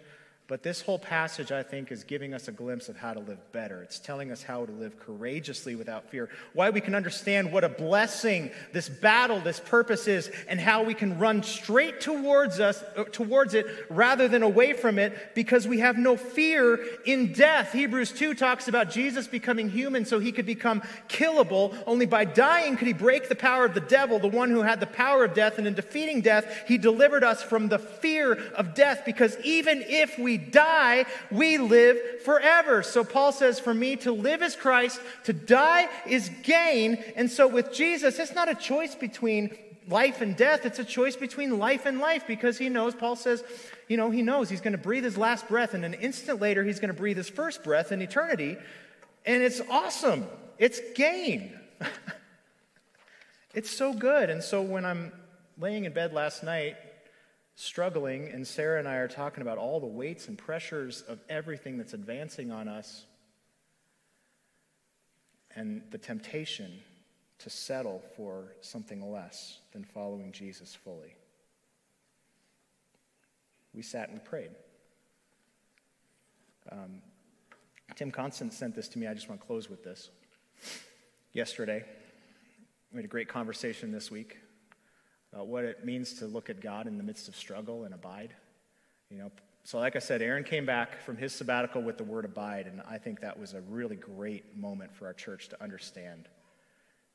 But 0.51 0.65
this 0.65 0.81
whole 0.81 0.99
passage, 0.99 1.53
I 1.53 1.63
think, 1.63 1.93
is 1.93 2.03
giving 2.03 2.35
us 2.35 2.49
a 2.49 2.53
glimpse 2.53 2.89
of 2.89 2.97
how 2.97 3.15
to 3.15 3.21
live 3.21 3.39
better. 3.53 3.85
It's 3.85 4.01
telling 4.01 4.33
us 4.33 4.43
how 4.43 4.67
to 4.67 4.73
live 4.73 4.99
courageously 4.99 5.77
without 5.77 6.11
fear. 6.11 6.29
Why 6.55 6.71
we 6.71 6.81
can 6.81 6.97
understand 6.97 7.53
what 7.53 7.63
a 7.63 7.69
blessing 7.69 8.51
this 8.73 8.89
battle, 8.89 9.39
this 9.39 9.61
purpose 9.61 10.09
is, 10.09 10.29
and 10.49 10.59
how 10.59 10.83
we 10.83 10.93
can 10.93 11.21
run 11.21 11.45
straight 11.45 12.01
towards 12.01 12.59
us, 12.59 12.83
uh, 12.97 13.05
towards 13.05 13.55
it, 13.55 13.65
rather 13.91 14.27
than 14.27 14.43
away 14.43 14.73
from 14.73 14.99
it, 14.99 15.37
because 15.37 15.69
we 15.69 15.79
have 15.79 15.97
no 15.97 16.17
fear 16.17 16.85
in 17.07 17.33
death. 17.33 17.73
Hebrews 17.73 18.11
2 18.11 18.35
talks 18.35 18.67
about 18.67 18.91
Jesus 18.91 19.29
becoming 19.29 19.71
human 19.71 20.05
so 20.05 20.19
he 20.19 20.33
could 20.33 20.47
become 20.47 20.83
killable. 21.09 21.81
Only 21.87 22.07
by 22.07 22.25
dying 22.25 22.77
could 22.77 22.89
he 22.89 22.93
break 22.93 23.29
the 23.29 23.37
power 23.37 23.65
of 23.65 23.75
the 23.75 23.81
devil, 23.81 24.19
the 24.19 24.27
one 24.27 24.51
who 24.51 24.63
had 24.63 24.81
the 24.81 24.87
power 24.89 25.23
of 25.23 25.33
death. 25.33 25.59
And 25.59 25.69
in 25.69 25.75
defeating 25.75 26.23
death, 26.23 26.65
he 26.67 26.77
delivered 26.77 27.23
us 27.23 27.41
from 27.41 27.69
the 27.69 27.79
fear 27.79 28.33
of 28.33 28.75
death, 28.75 29.03
because 29.07 29.39
even 29.45 29.85
if 29.87 30.19
we 30.19 30.39
die, 30.41 31.07
we 31.30 31.59
live 31.59 32.22
forever. 32.24 32.82
So 32.82 33.05
Paul 33.05 33.32
says, 33.32 33.61
For 33.61 33.74
me 33.74 33.97
to 33.97 34.12
live 34.12 34.43
is 34.43 34.57
Christ, 34.57 35.01
to 35.24 35.32
die 35.32 35.88
is 36.07 36.30
gain. 36.43 37.03
And 37.16 37.30
so 37.30 37.47
with 37.47 37.72
Jesus, 37.72 38.18
it's 38.18 38.34
not 38.34 38.49
a 38.49 38.55
choice 38.55 38.95
between 38.95 39.57
life 39.88 40.20
and 40.20 40.36
death, 40.36 40.64
it's 40.64 40.78
a 40.78 40.84
choice 40.84 41.16
between 41.16 41.59
life 41.59 41.86
and 41.86 41.99
life 41.99 42.24
because 42.26 42.59
he 42.59 42.68
knows, 42.68 42.95
Paul 42.95 43.16
says, 43.16 43.43
you 43.88 43.97
know, 43.97 44.11
he 44.11 44.22
knows 44.22 44.49
he's 44.49 44.61
going 44.61 44.72
to 44.72 44.78
breathe 44.78 45.05
his 45.05 45.18
last 45.18 45.49
breath, 45.49 45.74
and 45.74 45.84
an 45.84 45.95
instant 45.95 46.41
later, 46.41 46.62
he's 46.62 46.78
going 46.78 46.93
to 46.93 46.99
breathe 46.99 47.16
his 47.16 47.28
first 47.28 47.64
breath 47.64 47.91
in 47.91 48.01
eternity. 48.01 48.57
And 49.26 49.43
it's 49.43 49.61
awesome. 49.68 50.26
It's 50.59 50.80
gain. 50.95 51.59
it's 53.55 53.70
so 53.70 53.93
good. 53.93 54.30
And 54.30 54.43
so 54.43 54.62
when 54.62 54.84
I'm 54.84 55.12
laying 55.59 55.84
in 55.84 55.93
bed 55.93 56.12
last 56.12 56.43
night, 56.43 56.76
struggling, 57.61 58.31
and 58.33 58.47
Sarah 58.47 58.79
and 58.79 58.89
I 58.89 58.95
are 58.97 59.09
talking 59.09 59.43
about 59.43 59.59
all 59.59 59.81
the 59.81 59.87
weights 59.87 60.29
and 60.29 60.39
pressures 60.39 61.03
of 61.03 61.21
everything 61.29 61.77
that's 61.77 61.93
advancing 61.93 62.51
on 62.51 62.69
us, 62.69 63.05
and 65.55 65.83
the 65.91 65.99
temptation 65.99 66.81
to 67.39 67.51
settle 67.51 68.03
for 68.17 68.55
something 68.63 69.13
less 69.13 69.59
than 69.73 69.85
following 69.85 70.33
Jesus 70.33 70.75
fully. 70.75 71.15
We 73.75 73.83
sat 73.83 74.09
and 74.09 74.25
prayed. 74.25 74.51
Um, 76.73 77.03
Tim 77.95 78.11
Constant 78.11 78.55
sent 78.55 78.75
this 78.75 78.89
to 78.89 78.99
me. 78.99 79.07
I 79.07 79.13
just 79.13 79.29
want 79.29 79.41
to 79.41 79.47
close 79.47 79.69
with 79.69 79.85
this. 79.85 80.09
Yesterday, 81.35 81.85
we 82.91 82.97
had 82.97 83.05
a 83.05 83.09
great 83.09 83.29
conversation 83.29 83.93
this 83.93 84.11
week 84.11 84.39
about 85.33 85.47
what 85.47 85.64
it 85.64 85.85
means 85.85 86.14
to 86.14 86.26
look 86.26 86.51
at 86.51 86.61
God 86.61 86.87
in 86.87 86.97
the 86.99 87.05
midst 87.05 87.28
of 87.28 87.37
struggle 87.37 87.85
and 87.85 87.95
abide. 87.95 88.35
You 89.11 89.18
know, 89.18 89.31
so 89.64 89.78
like 89.78 89.97
I 89.97 90.01
said, 90.01 90.22
Aaron 90.22 90.45
came 90.45 90.66
back 90.66 91.03
from 91.03 91.16
his 91.16 91.33
sabbatical 91.33 91.83
with 91.83 91.99
the 91.99 92.05
word 92.05 92.24
abide, 92.24 92.66
and 92.66 92.83
I 92.89 92.99
think 92.99 93.20
that 93.20 93.39
was 93.39 93.55
a 93.55 93.61
really 93.62 93.97
great 93.97 94.57
moment 94.57 94.95
for 94.95 95.07
our 95.07 95.12
church 95.12 95.49
to 95.51 95.62
understand. 95.62 96.28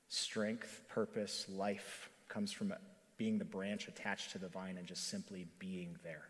Strength, 0.07 0.83
purpose, 0.87 1.45
life 1.49 2.09
comes 2.29 2.51
from 2.51 2.73
being 3.17 3.37
the 3.37 3.45
branch 3.45 3.87
attached 3.87 4.31
to 4.31 4.37
the 4.37 4.47
vine 4.47 4.77
and 4.77 4.87
just 4.87 5.09
simply 5.09 5.47
being 5.57 5.97
there. 6.03 6.27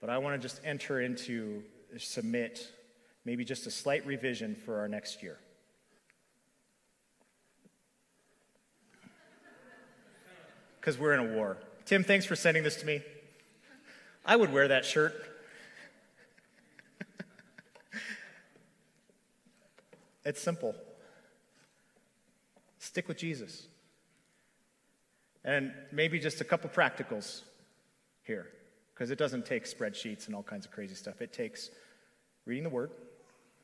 But 0.00 0.08
I 0.08 0.18
want 0.18 0.40
to 0.40 0.48
just 0.48 0.60
enter 0.64 1.00
into, 1.00 1.62
submit, 1.98 2.66
maybe 3.24 3.44
just 3.44 3.66
a 3.66 3.70
slight 3.70 4.06
revision 4.06 4.54
for 4.54 4.78
our 4.80 4.88
next 4.88 5.22
year. 5.22 5.38
Because 10.80 10.98
we're 10.98 11.12
in 11.12 11.20
a 11.20 11.34
war. 11.34 11.58
Tim, 11.84 12.02
thanks 12.04 12.24
for 12.24 12.34
sending 12.36 12.62
this 12.62 12.76
to 12.76 12.86
me. 12.86 13.02
I 14.24 14.36
would 14.36 14.52
wear 14.52 14.68
that 14.68 14.84
shirt. 14.84 15.14
it's 20.24 20.40
simple. 20.40 20.74
Stick 22.78 23.08
with 23.08 23.18
Jesus. 23.18 23.66
And 25.44 25.72
maybe 25.92 26.18
just 26.18 26.40
a 26.40 26.44
couple 26.44 26.70
practicals 26.70 27.42
here, 28.24 28.46
because 28.94 29.10
it 29.10 29.18
doesn't 29.18 29.46
take 29.46 29.64
spreadsheets 29.64 30.26
and 30.26 30.34
all 30.34 30.42
kinds 30.42 30.66
of 30.66 30.72
crazy 30.72 30.94
stuff. 30.94 31.20
It 31.22 31.32
takes 31.32 31.70
reading 32.44 32.64
the 32.64 32.70
Word 32.70 32.90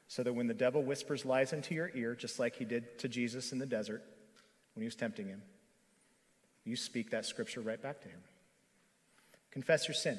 so 0.09 0.23
that 0.23 0.33
when 0.33 0.47
the 0.47 0.55
devil 0.55 0.83
whispers 0.83 1.25
lies 1.25 1.53
into 1.53 1.75
your 1.75 1.91
ear, 1.95 2.15
just 2.15 2.39
like 2.39 2.57
he 2.57 2.65
did 2.65 2.99
to 3.01 3.09
Jesus 3.09 3.53
in 3.53 3.59
the 3.59 3.67
desert 3.67 4.03
when 4.75 4.83
he 4.83 4.87
was 4.87 4.95
tempting 4.95 5.27
him, 5.27 5.43
you 6.67 6.77
speak 6.77 7.11
that 7.11 7.25
scripture 7.25 7.61
right 7.61 7.81
back 7.81 8.01
to 8.03 8.09
him. 8.09 8.19
Confess 9.53 9.89
your 9.89 9.95
sin. 9.95 10.19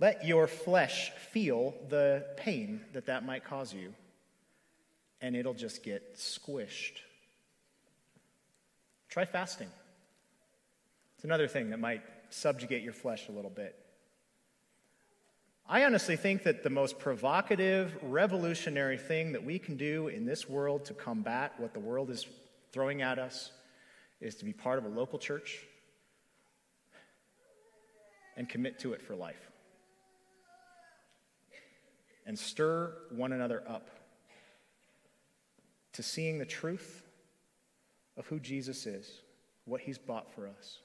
Let 0.00 0.26
your 0.26 0.46
flesh 0.46 1.12
feel 1.30 1.74
the 1.88 2.26
pain 2.36 2.80
that 2.92 3.06
that 3.06 3.24
might 3.24 3.44
cause 3.44 3.72
you, 3.72 3.94
and 5.20 5.36
it'll 5.36 5.54
just 5.54 5.82
get 5.82 6.16
squished. 6.16 6.98
Try 9.08 9.24
fasting. 9.24 9.68
It's 11.16 11.24
another 11.24 11.48
thing 11.48 11.70
that 11.70 11.78
might 11.78 12.02
subjugate 12.30 12.82
your 12.82 12.92
flesh 12.92 13.28
a 13.28 13.32
little 13.32 13.50
bit. 13.50 13.76
I 15.68 15.84
honestly 15.84 16.16
think 16.16 16.42
that 16.44 16.64
the 16.64 16.70
most 16.70 16.98
provocative, 16.98 17.96
revolutionary 18.02 18.98
thing 18.98 19.32
that 19.32 19.44
we 19.44 19.58
can 19.58 19.76
do 19.76 20.08
in 20.08 20.24
this 20.24 20.48
world 20.48 20.86
to 20.86 20.94
combat 20.94 21.52
what 21.58 21.74
the 21.74 21.80
world 21.80 22.10
is 22.10 22.26
throwing 22.72 23.02
at 23.02 23.18
us 23.18 23.52
is 24.20 24.34
to 24.36 24.44
be 24.44 24.52
part 24.52 24.78
of 24.78 24.84
a 24.84 24.88
local 24.88 25.18
church 25.18 25.60
and 28.36 28.48
commit 28.48 28.78
to 28.80 28.92
it 28.92 29.02
for 29.02 29.14
life 29.14 29.50
and 32.26 32.38
stir 32.38 32.92
one 33.10 33.32
another 33.32 33.62
up 33.68 33.90
to 35.92 36.02
seeing 36.02 36.38
the 36.38 36.46
truth 36.46 37.02
of 38.16 38.26
who 38.26 38.38
Jesus 38.38 38.86
is, 38.86 39.10
what 39.64 39.80
he's 39.80 39.98
bought 39.98 40.32
for 40.32 40.46
us, 40.46 40.78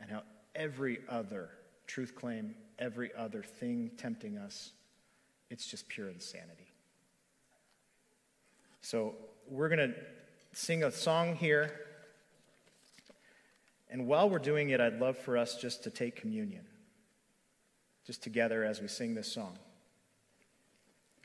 and 0.00 0.10
how 0.10 0.22
every 0.54 0.98
other 1.08 1.50
truth 1.86 2.14
claim, 2.14 2.54
every 2.78 3.10
other 3.16 3.42
thing 3.42 3.90
tempting 3.96 4.36
us, 4.36 4.72
it's 5.50 5.66
just 5.66 5.88
pure 5.88 6.08
insanity. 6.08 6.72
So 8.80 9.14
we're 9.48 9.68
going 9.68 9.90
to 9.90 9.94
sing 10.52 10.82
a 10.84 10.90
song 10.90 11.36
here. 11.36 11.72
And 13.92 14.06
while 14.06 14.30
we're 14.30 14.38
doing 14.38 14.70
it, 14.70 14.80
I'd 14.80 15.00
love 15.00 15.18
for 15.18 15.36
us 15.36 15.54
just 15.54 15.84
to 15.84 15.90
take 15.90 16.16
communion, 16.16 16.64
just 18.06 18.22
together 18.22 18.64
as 18.64 18.80
we 18.80 18.88
sing 18.88 19.14
this 19.14 19.30
song. 19.30 19.58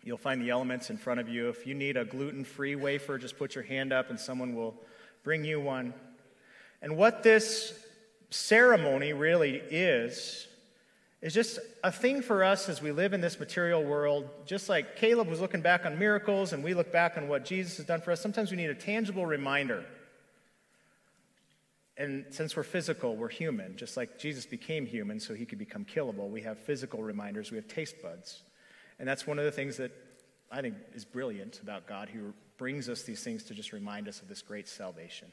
You'll 0.03 0.17
find 0.17 0.41
the 0.41 0.49
elements 0.49 0.89
in 0.89 0.97
front 0.97 1.21
of 1.21 1.29
you. 1.29 1.47
If 1.47 1.65
you 1.65 1.73
need 1.73 1.95
a 1.95 2.03
gluten 2.03 2.43
free 2.43 2.75
wafer, 2.75 3.17
just 3.17 3.37
put 3.37 3.55
your 3.55 3.63
hand 3.63 3.93
up 3.93 4.09
and 4.09 4.19
someone 4.19 4.53
will 4.53 4.75
bring 5.23 5.45
you 5.45 5.61
one. 5.61 5.93
And 6.81 6.97
what 6.97 7.23
this 7.23 7.73
ceremony 8.31 9.13
really 9.13 9.61
is, 9.69 10.45
is 11.21 11.33
just 11.33 11.59
a 11.85 11.91
thing 11.91 12.21
for 12.21 12.43
us 12.43 12.67
as 12.67 12.81
we 12.81 12.91
live 12.91 13.13
in 13.13 13.21
this 13.21 13.39
material 13.39 13.81
world. 13.81 14.29
Just 14.45 14.67
like 14.67 14.97
Caleb 14.97 15.29
was 15.29 15.39
looking 15.39 15.61
back 15.61 15.85
on 15.85 15.97
miracles 15.97 16.51
and 16.51 16.65
we 16.65 16.73
look 16.73 16.91
back 16.91 17.17
on 17.17 17.29
what 17.29 17.45
Jesus 17.45 17.77
has 17.77 17.85
done 17.85 18.01
for 18.01 18.11
us, 18.11 18.19
sometimes 18.19 18.51
we 18.51 18.57
need 18.57 18.69
a 18.69 18.75
tangible 18.75 19.25
reminder. 19.25 19.85
And 21.97 22.25
since 22.29 22.55
we're 22.55 22.63
physical, 22.63 23.15
we're 23.15 23.29
human. 23.29 23.75
Just 23.75 23.97
like 23.97 24.19
Jesus 24.19 24.45
became 24.45 24.85
human 24.85 25.19
so 25.19 25.33
he 25.33 25.45
could 25.45 25.57
become 25.57 25.83
killable, 25.83 26.29
we 26.29 26.41
have 26.41 26.59
physical 26.59 27.01
reminders, 27.01 27.49
we 27.51 27.57
have 27.57 27.67
taste 27.67 27.95
buds. 28.01 28.43
And 28.99 29.07
that's 29.07 29.25
one 29.25 29.39
of 29.39 29.45
the 29.45 29.51
things 29.51 29.77
that 29.77 29.91
I 30.51 30.61
think 30.61 30.75
is 30.93 31.05
brilliant 31.05 31.59
about 31.61 31.87
God. 31.87 32.09
He 32.09 32.19
brings 32.57 32.87
us 32.87 33.03
these 33.03 33.23
things 33.23 33.43
to 33.45 33.53
just 33.53 33.73
remind 33.73 34.07
us 34.07 34.21
of 34.21 34.27
this 34.27 34.41
great 34.41 34.67
salvation. 34.67 35.31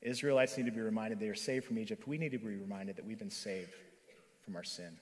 Israelites 0.00 0.56
need 0.56 0.66
to 0.66 0.72
be 0.72 0.80
reminded 0.80 1.20
they 1.20 1.28
are 1.28 1.34
saved 1.34 1.66
from 1.66 1.78
Egypt. 1.78 2.06
We 2.06 2.18
need 2.18 2.32
to 2.32 2.38
be 2.38 2.46
reminded 2.56 2.96
that 2.96 3.06
we've 3.06 3.18
been 3.18 3.30
saved 3.30 3.74
from 4.44 4.56
our 4.56 4.64
sin. 4.64 4.96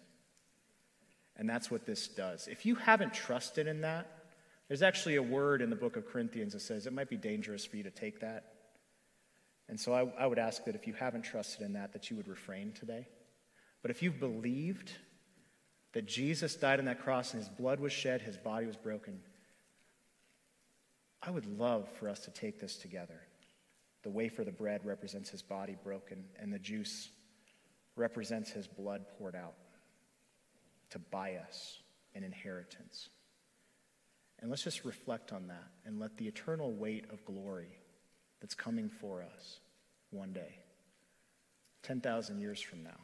And 1.37 1.49
that's 1.49 1.71
what 1.71 1.85
this 1.87 2.09
does. 2.09 2.49
If 2.49 2.65
you 2.65 2.77
haven't 2.77 3.13
trusted 3.13 3.67
in 3.67 3.83
that, 3.83 4.07
there's 4.69 4.83
actually 4.83 5.17
a 5.17 5.23
word 5.23 5.63
in 5.63 5.71
the 5.71 5.77
book 5.77 5.97
of 5.97 6.07
Corinthians 6.07 6.55
that 6.55 6.61
says 6.61 6.87
it 6.87 6.93
might 6.93 7.11
be 7.11 7.17
dangerous 7.17 7.65
for 7.65 7.77
you 7.77 7.83
to 7.83 7.91
take 7.91 8.21
that. 8.21 8.56
And 9.69 9.79
so 9.79 9.93
I, 9.93 10.23
I 10.23 10.27
would 10.27 10.39
ask 10.39 10.65
that 10.65 10.75
if 10.75 10.87
you 10.87 10.95
haven't 10.95 11.23
trusted 11.23 11.63
in 11.63 11.73
that, 11.73 11.93
that 11.93 12.11
you 12.11 12.17
would 12.17 12.29
refrain 12.29 12.73
today. 12.73 13.09
But 13.83 13.91
if 13.91 14.03
you've 14.03 14.21
believed 14.21 14.93
that 15.93 16.07
Jesus 16.07 16.55
died 16.55 16.79
on 16.79 16.85
that 16.85 17.01
cross 17.01 17.33
and 17.33 17.43
his 17.43 17.49
blood 17.49 17.81
was 17.81 17.93
shed, 17.93 18.21
his 18.21 18.37
body 18.37 18.67
was 18.67 18.77
broken. 18.77 19.21
I 21.23 21.31
would 21.31 21.47
love 21.59 21.89
for 21.99 22.09
us 22.09 22.21
to 22.21 22.31
take 22.31 22.61
this 22.61 22.77
together. 22.77 23.21
The 24.03 24.11
wafer, 24.11 24.45
the 24.45 24.53
bread, 24.53 24.83
represents 24.85 25.31
his 25.31 25.43
body 25.43 25.77
broken, 25.83 26.25
and 26.39 26.53
the 26.53 26.59
juice 26.59 27.09
represents 27.97 28.51
his 28.51 28.67
blood 28.67 29.07
poured 29.19 29.35
out 29.35 29.55
to 30.91 30.99
buy 30.99 31.37
us 31.37 31.79
an 32.15 32.23
inheritance. 32.23 33.09
And 34.39 34.51
let's 34.51 34.63
just 34.63 34.85
reflect 34.85 35.33
on 35.33 35.49
that 35.49 35.67
and 35.85 35.99
let 35.99 36.17
the 36.19 36.29
eternal 36.29 36.73
weight 36.73 37.07
of 37.11 37.25
glory 37.25 37.79
that's 38.41 38.55
coming 38.55 38.89
for 38.89 39.23
us 39.23 39.61
one 40.11 40.33
day, 40.33 40.59
10,000 41.83 42.41
years 42.41 42.61
from 42.61 42.83
now, 42.83 43.01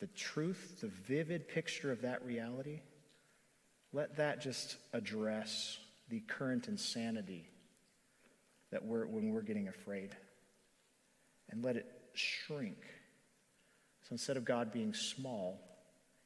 the 0.00 0.06
truth, 0.08 0.80
the 0.80 0.88
vivid 0.88 1.48
picture 1.48 1.90
of 1.90 2.02
that 2.02 2.24
reality, 2.24 2.80
let 3.92 4.16
that 4.16 4.40
just 4.40 4.76
address 4.92 5.78
the 6.08 6.20
current 6.20 6.68
insanity 6.68 7.48
that 8.70 8.84
we're 8.84 9.06
when 9.06 9.30
we're 9.30 9.42
getting 9.42 9.68
afraid. 9.68 10.14
And 11.50 11.64
let 11.64 11.76
it 11.76 11.86
shrink. 12.14 12.78
So 14.02 14.08
instead 14.12 14.36
of 14.36 14.44
God 14.44 14.72
being 14.72 14.92
small, 14.94 15.60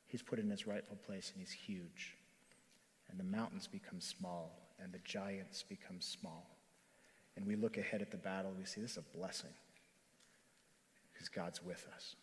he's 0.06 0.22
put 0.22 0.38
in 0.38 0.48
his 0.48 0.66
rightful 0.66 0.96
place 1.06 1.30
and 1.32 1.40
he's 1.40 1.52
huge. 1.52 2.16
And 3.10 3.18
the 3.20 3.24
mountains 3.24 3.66
become 3.66 4.00
small 4.00 4.72
and 4.82 4.92
the 4.92 5.00
giants 5.04 5.62
become 5.62 6.00
small. 6.00 6.57
And 7.38 7.46
we 7.46 7.54
look 7.54 7.78
ahead 7.78 8.02
at 8.02 8.10
the 8.10 8.16
battle, 8.16 8.52
we 8.58 8.64
see 8.64 8.80
this 8.80 8.92
is 8.92 8.96
a 8.96 9.16
blessing 9.16 9.52
because 11.12 11.28
God's 11.28 11.62
with 11.62 11.86
us. 11.94 12.16